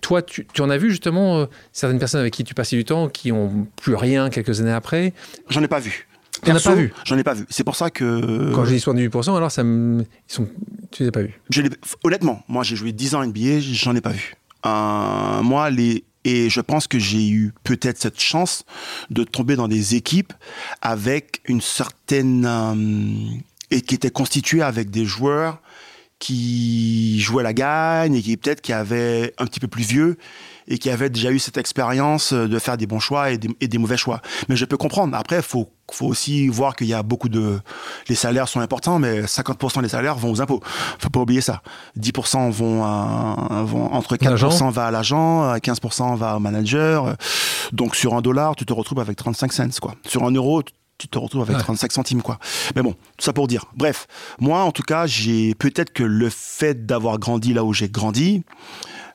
[0.00, 3.08] toi, tu, tu, en as vu justement certaines personnes avec qui tu passais du temps
[3.08, 5.12] qui ont plus rien quelques années après?
[5.48, 6.06] J'en ai pas vu.
[6.52, 6.92] Perso, pas vu.
[7.04, 7.44] J'en ai pas vu.
[7.48, 8.52] C'est pour ça que.
[8.54, 10.02] Quand j'ai dit 78%, alors ça me...
[10.02, 10.48] Ils sont...
[10.90, 11.38] tu les as pas vus
[12.04, 14.34] Honnêtement, moi j'ai joué 10 ans NBA, j'en ai pas vu.
[14.64, 16.04] Euh, moi, les.
[16.24, 18.64] Et je pense que j'ai eu peut-être cette chance
[19.10, 20.32] de tomber dans des équipes
[20.82, 22.44] avec une certaine.
[22.44, 22.74] Euh,
[23.70, 25.60] et qui étaient constituées avec des joueurs
[26.18, 30.16] qui jouaient la gagne et qui peut-être qui avaient un petit peu plus vieux
[30.68, 33.68] et qui avaient déjà eu cette expérience de faire des bons choix et des, et
[33.68, 34.20] des mauvais choix.
[34.48, 35.16] Mais je peux comprendre.
[35.16, 37.60] Après, il faut faut aussi voir qu'il y a beaucoup de
[38.08, 40.60] les salaires sont importants mais 50% des salaires vont aux impôts.
[40.98, 41.62] Faut pas oublier ça.
[41.96, 47.16] 10% vont, à, vont entre 4% va à l'agent 15% va au manager.
[47.72, 49.94] Donc sur un dollar tu te retrouves avec 35 cents quoi.
[50.06, 50.62] Sur un euro
[50.98, 52.38] tu te retrouves avec 35 centimes, quoi.
[52.74, 53.66] Mais bon, tout ça pour dire.
[53.74, 54.06] Bref,
[54.38, 58.42] moi, en tout cas, j'ai peut-être que le fait d'avoir grandi là où j'ai grandi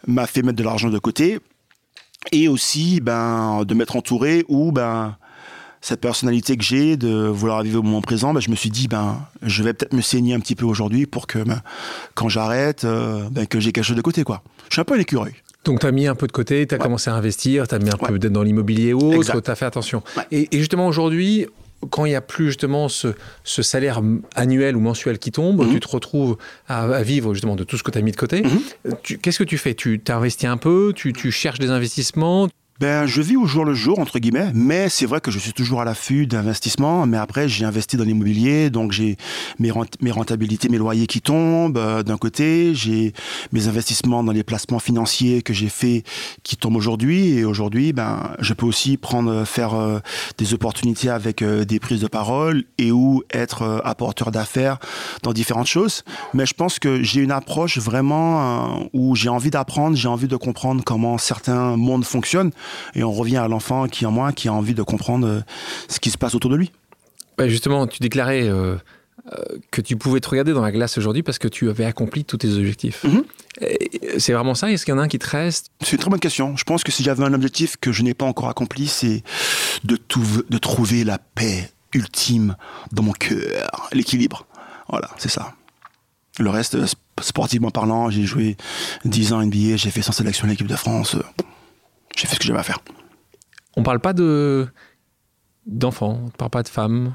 [0.08, 1.40] m'a fait mettre de l'argent de côté
[2.32, 5.18] et aussi, ben, de m'être entouré où, ben,
[5.82, 8.88] cette personnalité que j'ai de vouloir vivre au moment présent, ben, je me suis dit,
[8.88, 11.62] ben, je vais peut-être me saigner un petit peu aujourd'hui pour que, ben,
[12.14, 14.44] quand j'arrête, euh, ben, que j'ai quelque chose de côté, quoi.
[14.70, 15.34] Je suis un peu un écureuil.
[15.64, 17.80] Donc, tu as mis un peu de côté, tu as commencé à investir, tu as
[17.80, 20.02] mis un peu d'être dans l'immobilier ou autre, tu as fait attention.
[20.32, 21.48] Et, et, justement, aujourd'hui,
[21.90, 23.14] quand il n'y a plus justement ce,
[23.44, 24.02] salaire
[24.36, 25.74] annuel ou mensuel qui tombe, mhm.
[25.74, 28.44] tu te retrouves à, vivre justement de tout ce que tu as mis de côté.
[28.44, 28.96] Mhm.
[29.22, 29.74] Qu'est-ce que tu fais?
[29.74, 30.94] Tu t'investis un peu?
[30.96, 32.48] Tu, tu cherches des investissements?
[32.82, 35.54] Ben, je vis au jour le jour, entre guillemets, mais c'est vrai que je suis
[35.54, 37.06] toujours à l'affût d'investissements.
[37.06, 39.18] Mais après, j'ai investi dans l'immobilier, donc j'ai
[39.60, 42.74] mes, rentabilités, mes loyers qui tombent euh, d'un côté.
[42.74, 43.14] J'ai
[43.52, 46.02] mes investissements dans les placements financiers que j'ai fait
[46.42, 47.38] qui tombent aujourd'hui.
[47.38, 50.00] Et aujourd'hui, ben, je peux aussi prendre, faire euh,
[50.40, 54.80] des opportunités avec euh, des prises de parole et ou être apporteur d'affaires
[55.22, 56.04] dans différentes choses.
[56.34, 60.36] Mais je pense que j'ai une approche vraiment où j'ai envie d'apprendre, j'ai envie de
[60.36, 62.50] comprendre comment certains mondes fonctionnent.
[62.96, 65.42] Et on revient à l'enfant qui en moi, qui a envie de comprendre euh,
[65.88, 66.72] ce qui se passe autour de lui.
[67.38, 68.76] Bah, justement, tu déclarais euh,
[69.32, 72.26] euh, que tu pouvais te regarder dans la glace aujourd'hui parce que tu avais accompli
[72.26, 73.04] tous tes objectifs.
[73.04, 73.24] Mhm.
[74.18, 74.72] C'est vraiment ça?
[74.72, 75.72] Est-ce qu'il y en a un qui te reste?
[75.82, 76.56] C'est une très bonne question.
[76.56, 79.24] Je pense que si j'avais un objectif que je n'ai pas encore accompli, c'est
[79.84, 80.00] de,
[80.50, 82.56] de trouver la paix ultime
[82.92, 84.48] dans mon cœur, l'équilibre.
[84.90, 85.54] Voilà, c'est ça.
[86.40, 86.78] Le reste,
[87.22, 88.58] sportivement parlant, j'ai joué
[89.06, 91.18] 10 ans NBA, j'ai fait sans sélection l'équipe de France
[92.16, 92.80] j'ai fait ce que j'avais à faire.
[93.76, 94.68] On parle pas de
[95.66, 97.14] d'enfants, on parle pas de femmes.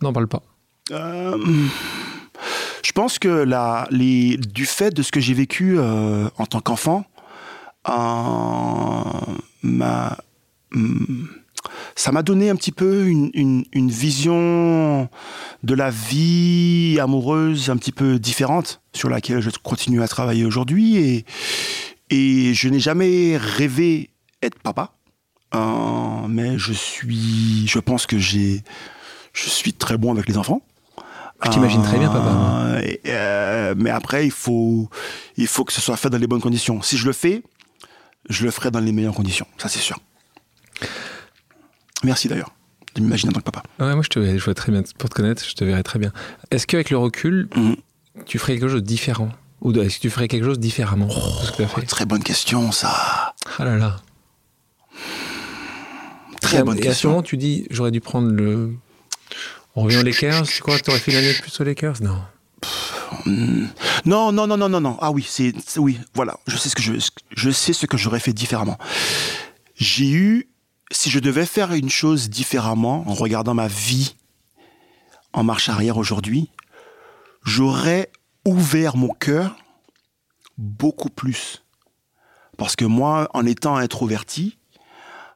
[0.00, 0.42] On n'en parle pas.
[0.90, 1.38] Euh,
[2.82, 6.60] je pense que la, les, du fait de ce que j'ai vécu euh, en tant
[6.60, 7.04] qu'enfant,
[7.88, 7.92] euh,
[9.62, 10.16] ma,
[10.72, 11.26] mm,
[11.94, 15.08] ça m'a donné un petit peu une, une, une, vision
[15.62, 20.96] de la vie amoureuse un petit peu différente sur laquelle je continue à travailler aujourd'hui
[20.96, 21.24] et,
[22.12, 24.10] et je n'ai jamais rêvé
[24.42, 24.92] être papa.
[25.54, 28.62] Euh, mais je suis, je pense que j'ai,
[29.32, 30.62] je suis très bon avec les enfants.
[31.44, 32.28] Je t'imagine très bien, papa.
[32.28, 34.88] Euh, euh, mais après, il faut,
[35.36, 36.82] il faut que ce soit fait dans les bonnes conditions.
[36.82, 37.42] Si je le fais,
[38.28, 39.46] je le ferai dans les meilleures conditions.
[39.58, 39.98] Ça, c'est sûr.
[42.04, 42.52] Merci d'ailleurs
[42.94, 43.62] de m'imaginer en tant que papa.
[43.80, 45.98] Ouais, moi, je te je vois très bien, pour te connaître, je te verrais très
[45.98, 46.12] bien.
[46.50, 47.76] Est-ce qu'avec le recul, mhm.
[48.26, 49.30] tu ferais quelque chose de différent?
[49.62, 53.34] Ou est-ce que tu ferais quelque chose différemment oh, Très bonne question, ça.
[53.58, 54.00] Ah là là.
[56.40, 56.90] Très bonne question.
[56.90, 58.74] Et ce moment, tu dis, j'aurais dû prendre le.
[59.76, 62.02] On revient aux Lakers, c'est quoi T'aurais fait l'année plus aux Lakers?
[62.02, 62.18] Non.
[64.04, 64.98] Non, non, non, non, non, non.
[65.00, 66.38] Ah oui, c'est, oui, voilà.
[66.48, 66.92] Je sais ce que je,
[67.30, 68.78] je sais ce que j'aurais fait différemment.
[69.76, 70.48] J'ai eu,
[70.90, 74.16] si je devais faire une chose différemment en regardant ma vie
[75.32, 76.50] en marche arrière aujourd'hui,
[77.44, 78.10] j'aurais
[78.44, 79.56] ouvert mon cœur
[80.58, 81.62] beaucoup plus.
[82.58, 84.58] Parce que moi, en étant introverti,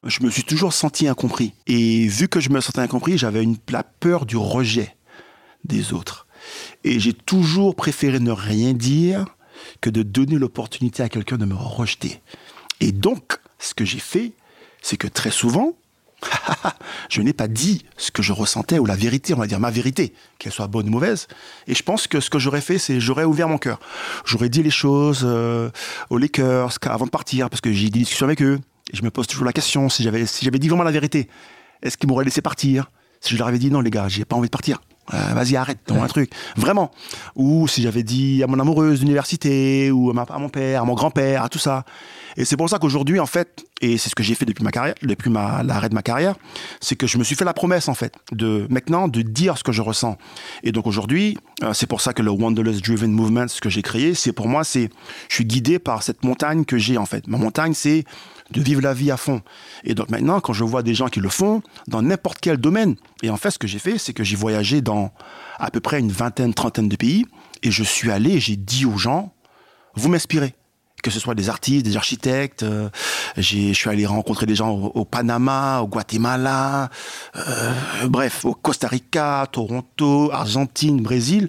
[0.04, 1.54] je me suis toujours senti incompris.
[1.66, 4.96] Et vu que je me sentais incompris, j'avais une, la peur du rejet
[5.64, 6.26] des autres.
[6.84, 9.24] Et j'ai toujours préféré ne rien dire
[9.80, 12.20] que de donner l'opportunité à quelqu'un de me rejeter.
[12.80, 14.32] Et donc, ce que j'ai fait,
[14.82, 15.76] c'est que très souvent,
[17.10, 19.70] je n'ai pas dit ce que je ressentais ou la vérité, on va dire ma
[19.70, 21.26] vérité, qu'elle soit bonne ou mauvaise.
[21.66, 23.78] Et je pense que ce que j'aurais fait, c'est j'aurais ouvert mon cœur.
[24.24, 25.70] J'aurais dit les choses euh,
[26.10, 28.60] aux Lakers avant de partir, parce que j'ai des discussions avec eux.
[28.92, 31.28] Et je me pose toujours la question si j'avais si j'avais dit vraiment la vérité,
[31.82, 32.90] est-ce qu'ils m'auraient laissé partir?
[33.20, 34.80] Si je leur avais dit non les gars, j'ai pas envie de partir.
[35.14, 36.90] Euh, vas-y arrête, dans un truc, vraiment.
[37.36, 40.94] Ou si j'avais dit à mon amoureuse d'université, ou à, à mon père, à mon
[40.94, 41.84] grand-père, à tout ça.
[42.36, 44.70] Et c'est pour ça qu'aujourd'hui, en fait, et c'est ce que j'ai fait depuis ma
[44.70, 46.34] carrière, depuis ma, l'arrêt de ma carrière,
[46.80, 49.64] c'est que je me suis fait la promesse, en fait, de maintenant de dire ce
[49.64, 50.18] que je ressens.
[50.62, 53.82] Et donc aujourd'hui, euh, c'est pour ça que le Wanderlust Driven Movement, ce que j'ai
[53.82, 54.90] créé, c'est pour moi, c'est,
[55.28, 57.26] je suis guidé par cette montagne que j'ai, en fait.
[57.26, 58.04] Ma montagne, c'est
[58.51, 59.42] de vivre la vie à fond.
[59.84, 62.97] Et donc maintenant, quand je vois des gens qui le font dans n'importe quel domaine,
[63.22, 65.12] et en fait, ce que j'ai fait, c'est que j'ai voyagé dans
[65.59, 67.26] à peu près une vingtaine, trentaine de pays,
[67.62, 69.32] et je suis allé, j'ai dit aux gens,
[69.94, 70.55] vous m'inspirez
[71.07, 72.64] que ce soit des artistes, des architectes.
[72.64, 72.88] Euh,
[73.36, 76.90] je suis allé rencontrer des gens au, Panama, au Guatemala,
[77.36, 77.72] euh,
[78.09, 81.49] bref, au Costa Rica, Toronto, Argentine, Brésil,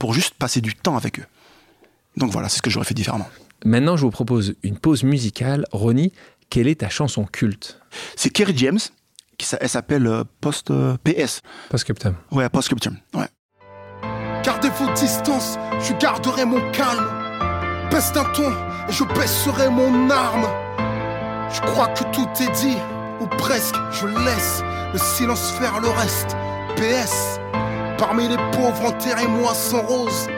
[0.00, 1.26] pour juste passer du temps avec eux.
[2.16, 3.28] Donc voilà, c'est ce que j'aurais fait différemment.
[3.64, 5.66] Maintenant, je vous propose une pause musicale.
[5.70, 6.12] Ronnie,
[6.50, 7.80] quelle est ta chanson culte?
[8.16, 8.78] C'est Kerry James,
[9.38, 10.72] qui, elle s'appelle euh, Post
[11.04, 11.42] PS.
[11.70, 12.14] Post-Scriptum.
[12.30, 13.26] Ouais, Post-Scriptum, ouais.
[14.42, 17.08] Gardez-vous distance, je garderai mon calme.
[17.90, 18.50] Peste un ton,
[18.88, 20.46] et je baisserai mon arme.
[21.52, 22.76] Je crois que tout est dit,
[23.20, 26.36] ou ou presque, je laisse le silence faire le reste.
[26.76, 27.40] PS,
[27.98, 30.28] parmi les pauvres, enterrez-moi sans rose,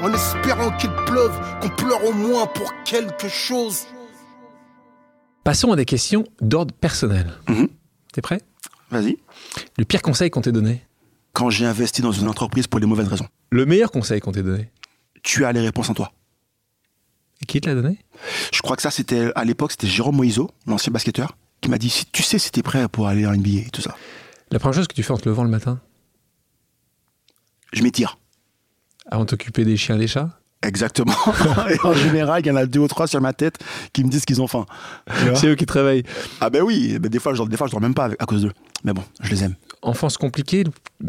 [0.00, 3.86] en espérant qu'il pleuve, qu'on pleure au moins pour quelque chose.
[5.44, 7.32] Passons à des questions d'ordre personnel.
[7.48, 7.68] Mhm.
[8.12, 8.40] T'es prêt?
[8.90, 9.18] Vas-y.
[9.78, 10.82] Le pire conseil qu'on t'ait donné?
[11.32, 14.42] Quand j'ai investi dans une entreprise pour les mauvaises raisons, Le meilleur conseil qu'on t'ait
[14.42, 14.70] donné?
[15.22, 16.12] Tu as les réponses en toi.
[17.42, 17.98] Et Qui te l'a donné?
[18.52, 21.88] Je crois que ça, c'était à l'époque, c'était Jérôme Moïseau, l'ancien basketteur, qui m'a dit
[21.90, 23.94] si tu sais si t'es prêt pour aller en NBA et tout ça.
[24.50, 25.80] La première chose que tu fais en te levant le matin?
[27.72, 28.18] Je m'étire.
[29.06, 30.37] Avant de t'occuper des chiens et des chats?
[30.62, 31.14] Exactement.
[31.70, 33.58] et en général, il y en a deux ou trois sur ma tête
[33.92, 34.66] qui me disent qu'ils ont faim.
[35.34, 36.02] C'est eux qui te réveillent.
[36.40, 38.26] ah ben oui, ben des fois, je, des fois, je dors même pas avec- à
[38.26, 38.52] cause d'eux.
[38.84, 39.54] Mais bon, je les aime.
[39.82, 40.64] Enfance compliquée,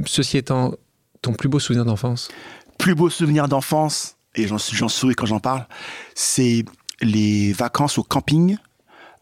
[0.06, 0.76] ceci étant
[1.22, 2.30] ton plus beau souvenir d'enfance
[2.78, 5.66] Plus beau souvenir d'enfance, et j'en j'en souris quand j'en parle,
[6.14, 6.64] c'est
[7.02, 8.58] les vacances au camping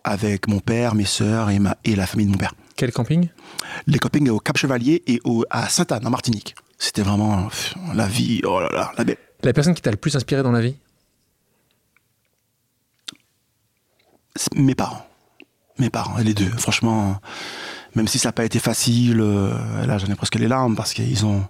[0.04, 2.54] avec mon père, mes sœurs et, ma, et la famille de mon père.
[2.76, 3.30] Quel camping?
[3.88, 6.56] Les campings au Cap Chevalier et au, à Sainte-Anne, en Martinique.
[6.78, 9.18] C'était vraiment pff, la vie, oh là là, la belle.
[9.44, 10.76] La personne qui t'a le plus inspiré dans la vie?
[14.56, 15.06] Mes parents.
[15.80, 16.50] Mes parents, les deux.
[16.58, 17.20] Franchement,
[17.96, 20.94] même si ça n'a pas été facile, euh, là j'en ai presque les larmes parce
[20.94, 21.46] qu'ils ont,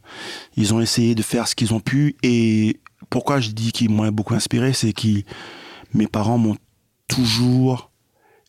[0.55, 2.17] ils ont essayé de faire ce qu'ils ont pu.
[2.23, 2.79] Et
[3.09, 5.23] pourquoi je dis qu'ils m'ont beaucoup inspiré, c'est que
[5.93, 6.57] mes parents m'ont
[7.07, 7.91] toujours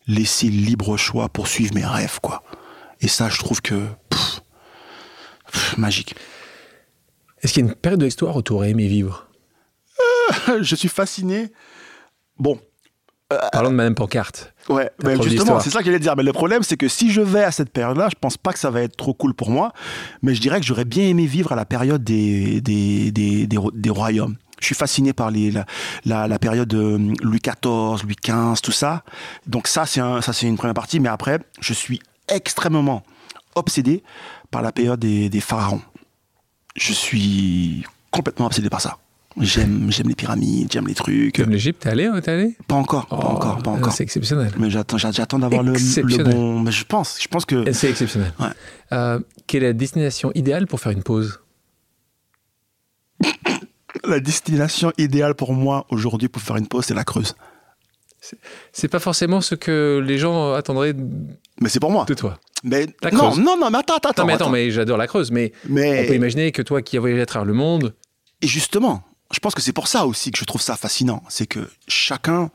[0.07, 2.43] laissé libre choix pour suivre mes rêves, quoi.
[2.99, 4.41] Et ça, je trouve que pff,
[5.51, 6.15] pff, magique.
[7.41, 9.28] Est-ce qu'il y a une période de l'histoire où tu aurais aimé vivre?
[10.61, 11.51] je suis fasciné.
[12.37, 12.59] Bon,
[13.51, 14.53] Parlons de Madame Pancarte.
[14.69, 16.15] Ouais, ben justement, c'est ça que j'allais dire.
[16.15, 18.57] Mais le problème, c'est que si je vais à cette période-là, je pense pas que
[18.59, 19.71] ça va être trop cool pour moi.
[20.23, 23.57] Mais je dirais que j'aurais bien aimé vivre à la période des, des, des, des,
[23.57, 24.35] ro- des royaumes.
[24.59, 25.65] Je suis fasciné par les, la,
[26.05, 29.03] la, la période de Louis XIV, Louis XV, tout ça.
[29.45, 30.99] Donc ça, c'est un, ça, c'est une première partie.
[30.99, 33.03] Mais après, je suis extrêmement
[33.53, 34.01] obsédé
[34.49, 35.81] par la période des, des pharaons.
[36.75, 38.97] Je suis complètement obsédé par ça.
[39.39, 41.35] J'aime, j'aime les pyramides, j'aime les trucs.
[41.37, 42.57] Comme l'Égypte, t'es allé euh, T'es allé?
[42.67, 43.93] Pas encore, pas Oh, encore, pas encore.
[43.93, 44.51] C'est exceptionnel.
[44.57, 46.59] Mais j'attends, j'attends d'avoir le, le bon.
[46.59, 48.33] Mais je pense, je pense que C'est exceptionnel.
[48.39, 48.47] Ouais.
[48.91, 51.39] Euh, quelle est la destination idéale pour faire une pause?
[54.05, 57.35] La destination idéale pour moi aujourd'hui pour faire une pause, c'est la Creuse.
[58.71, 61.03] C'est pas forcément ce que les gens attendraient de
[61.61, 62.05] Mais c'est pour moi.
[62.05, 62.37] toi.
[62.63, 63.39] Mais La non, Creuse.
[63.39, 64.45] non, non, mais attends, attends, Non, mais attends.
[64.45, 67.21] attends, mais j'adore la Creuse, mais Mais- on peut imaginer que toi qui as voyagé
[67.21, 67.95] à travers le monde,
[68.41, 69.03] Et justement,
[69.33, 71.23] je pense que c'est pour ça aussi que je trouve ça fascinant.
[71.29, 72.49] C'est que chacun,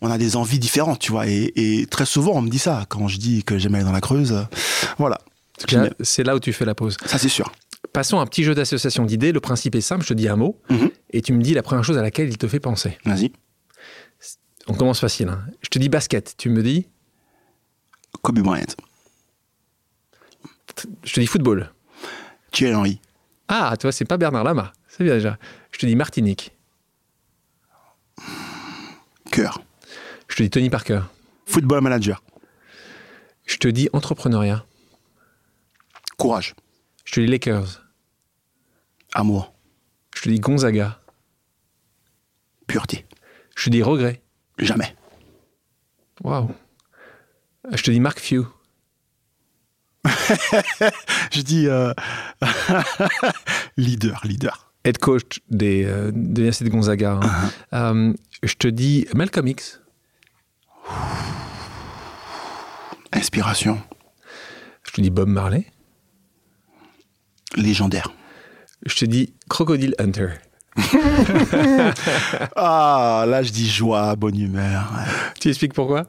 [0.00, 1.26] on a des envies différentes, tu vois.
[1.28, 3.92] Et, et très souvent, on me dit ça quand je dis que j'aime aller dans
[3.92, 4.32] la Creuse.
[4.32, 4.42] euh,
[4.98, 5.18] Voilà.
[5.72, 6.96] Là, c'est là où tu fais la pause.
[7.06, 7.52] Ça, c'est sûr.
[7.92, 9.32] Passons à un petit jeu d'association d'idées.
[9.32, 10.90] Le principe est simple, je te dis un mot, Mhm.
[11.10, 12.96] et tu me dis la première chose à laquelle il te fait penser.
[13.04, 13.32] Vas-y.
[14.66, 15.28] On commence facile.
[15.30, 15.40] hein.
[15.62, 16.86] Je te dis basket, tu me dis?
[18.22, 18.66] Kobe Bryant.
[21.02, 21.70] Je te dis football.
[22.52, 23.00] Thierry Henry.
[23.48, 24.72] Ah, toi, c'est pas Bernard Lama.
[24.88, 25.38] C'est bien déjà.
[25.72, 26.52] Je te dis Martinique.
[29.30, 29.62] Cœur.
[30.28, 31.02] Je te dis Tony Parker.
[31.46, 32.22] Football manager.
[33.46, 34.64] Je te dis entrepreneuriat.
[36.18, 36.54] Courage.
[37.04, 37.82] Je te dis Lakers.
[39.14, 39.54] Amour.
[40.14, 41.00] Je te dis Gonzaga.
[42.66, 43.06] Pureté.
[43.56, 44.22] Je te dis regret.
[44.58, 44.94] Jamais.
[46.22, 46.50] Waouh.
[47.72, 48.46] Je te dis Mark Few.
[51.30, 51.92] Je dis euh,
[53.76, 54.67] leader, leader.
[54.88, 57.20] Head coach des, euh, de l'Université de Gonzaga.
[57.22, 57.50] hein.
[57.74, 58.12] Euh,
[58.42, 59.80] je te dis Malcolm X.
[63.12, 63.80] Inspiration.
[64.84, 65.66] Je te dis Bob Marley.
[67.56, 68.12] Légendaire.
[68.86, 70.28] Je te dis Crocodile Hunter.
[72.56, 74.90] Ah, là, je dis joie, bonne humeur.
[75.40, 76.06] Tu expliques pourquoi?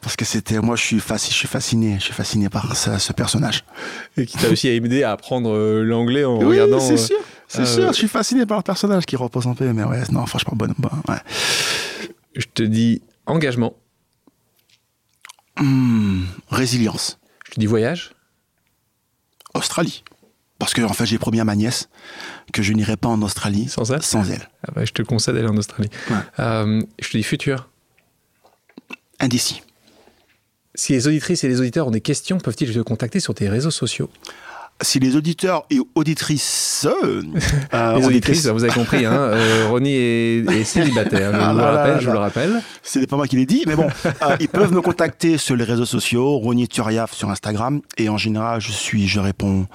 [0.00, 2.98] Parce que c'était, moi, je suis, fasci- je suis fasciné, je suis fasciné par ce,
[2.98, 3.64] ce personnage.
[4.16, 6.80] Et qui t'a aussi aidé à apprendre euh, l'anglais en Oui, regardant.
[6.80, 7.16] c'est euh, sûr,
[7.48, 7.86] c'est euh, sûr.
[7.92, 10.74] Je suis fasciné par le personnage qui repose un peu, mais ouais, non, franchement, bonne,
[10.78, 11.18] bonne, ouais.
[12.36, 13.74] Je te dis engagement.
[15.58, 17.18] Hmm, résilience.
[17.46, 18.12] Je te dis voyage.
[19.54, 20.02] Australie.
[20.62, 21.88] Parce que, en fait, j'ai promis à ma nièce
[22.52, 24.48] que je n'irai pas en Australie Sans elle sans elle.
[24.64, 25.90] Ah bah, Je te conseille d'aller en Australie.
[26.08, 26.16] Ouais.
[26.38, 27.68] Euh, je te dis futur.
[29.18, 29.64] Indécis.
[30.76, 33.72] Si les auditrices et les auditeurs ont des questions, peuvent-ils te contacter sur tes réseaux
[33.72, 34.08] sociaux?
[34.80, 37.22] Si les auditeurs et auditrices euh,
[37.74, 41.32] euh, Les auditrices, vous avez compris, hein, euh, Ronnie est, est célibataire.
[41.32, 42.20] Je Ah vous le là rappelle, là je vous le là.
[42.20, 42.62] rappelle.
[42.82, 45.62] C'est pas moi qui l'ai dit, mais bon, euh, ils peuvent me contacter sur les
[45.64, 49.66] réseaux sociaux, Ronier Turiaf sur Instagram, et en général, je suis, je réponds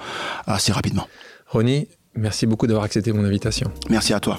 [0.46, 1.08] assez rapidement.
[1.46, 3.70] Ronnie, merci beaucoup d'avoir accepté mon invitation.
[3.88, 4.38] Merci à toi.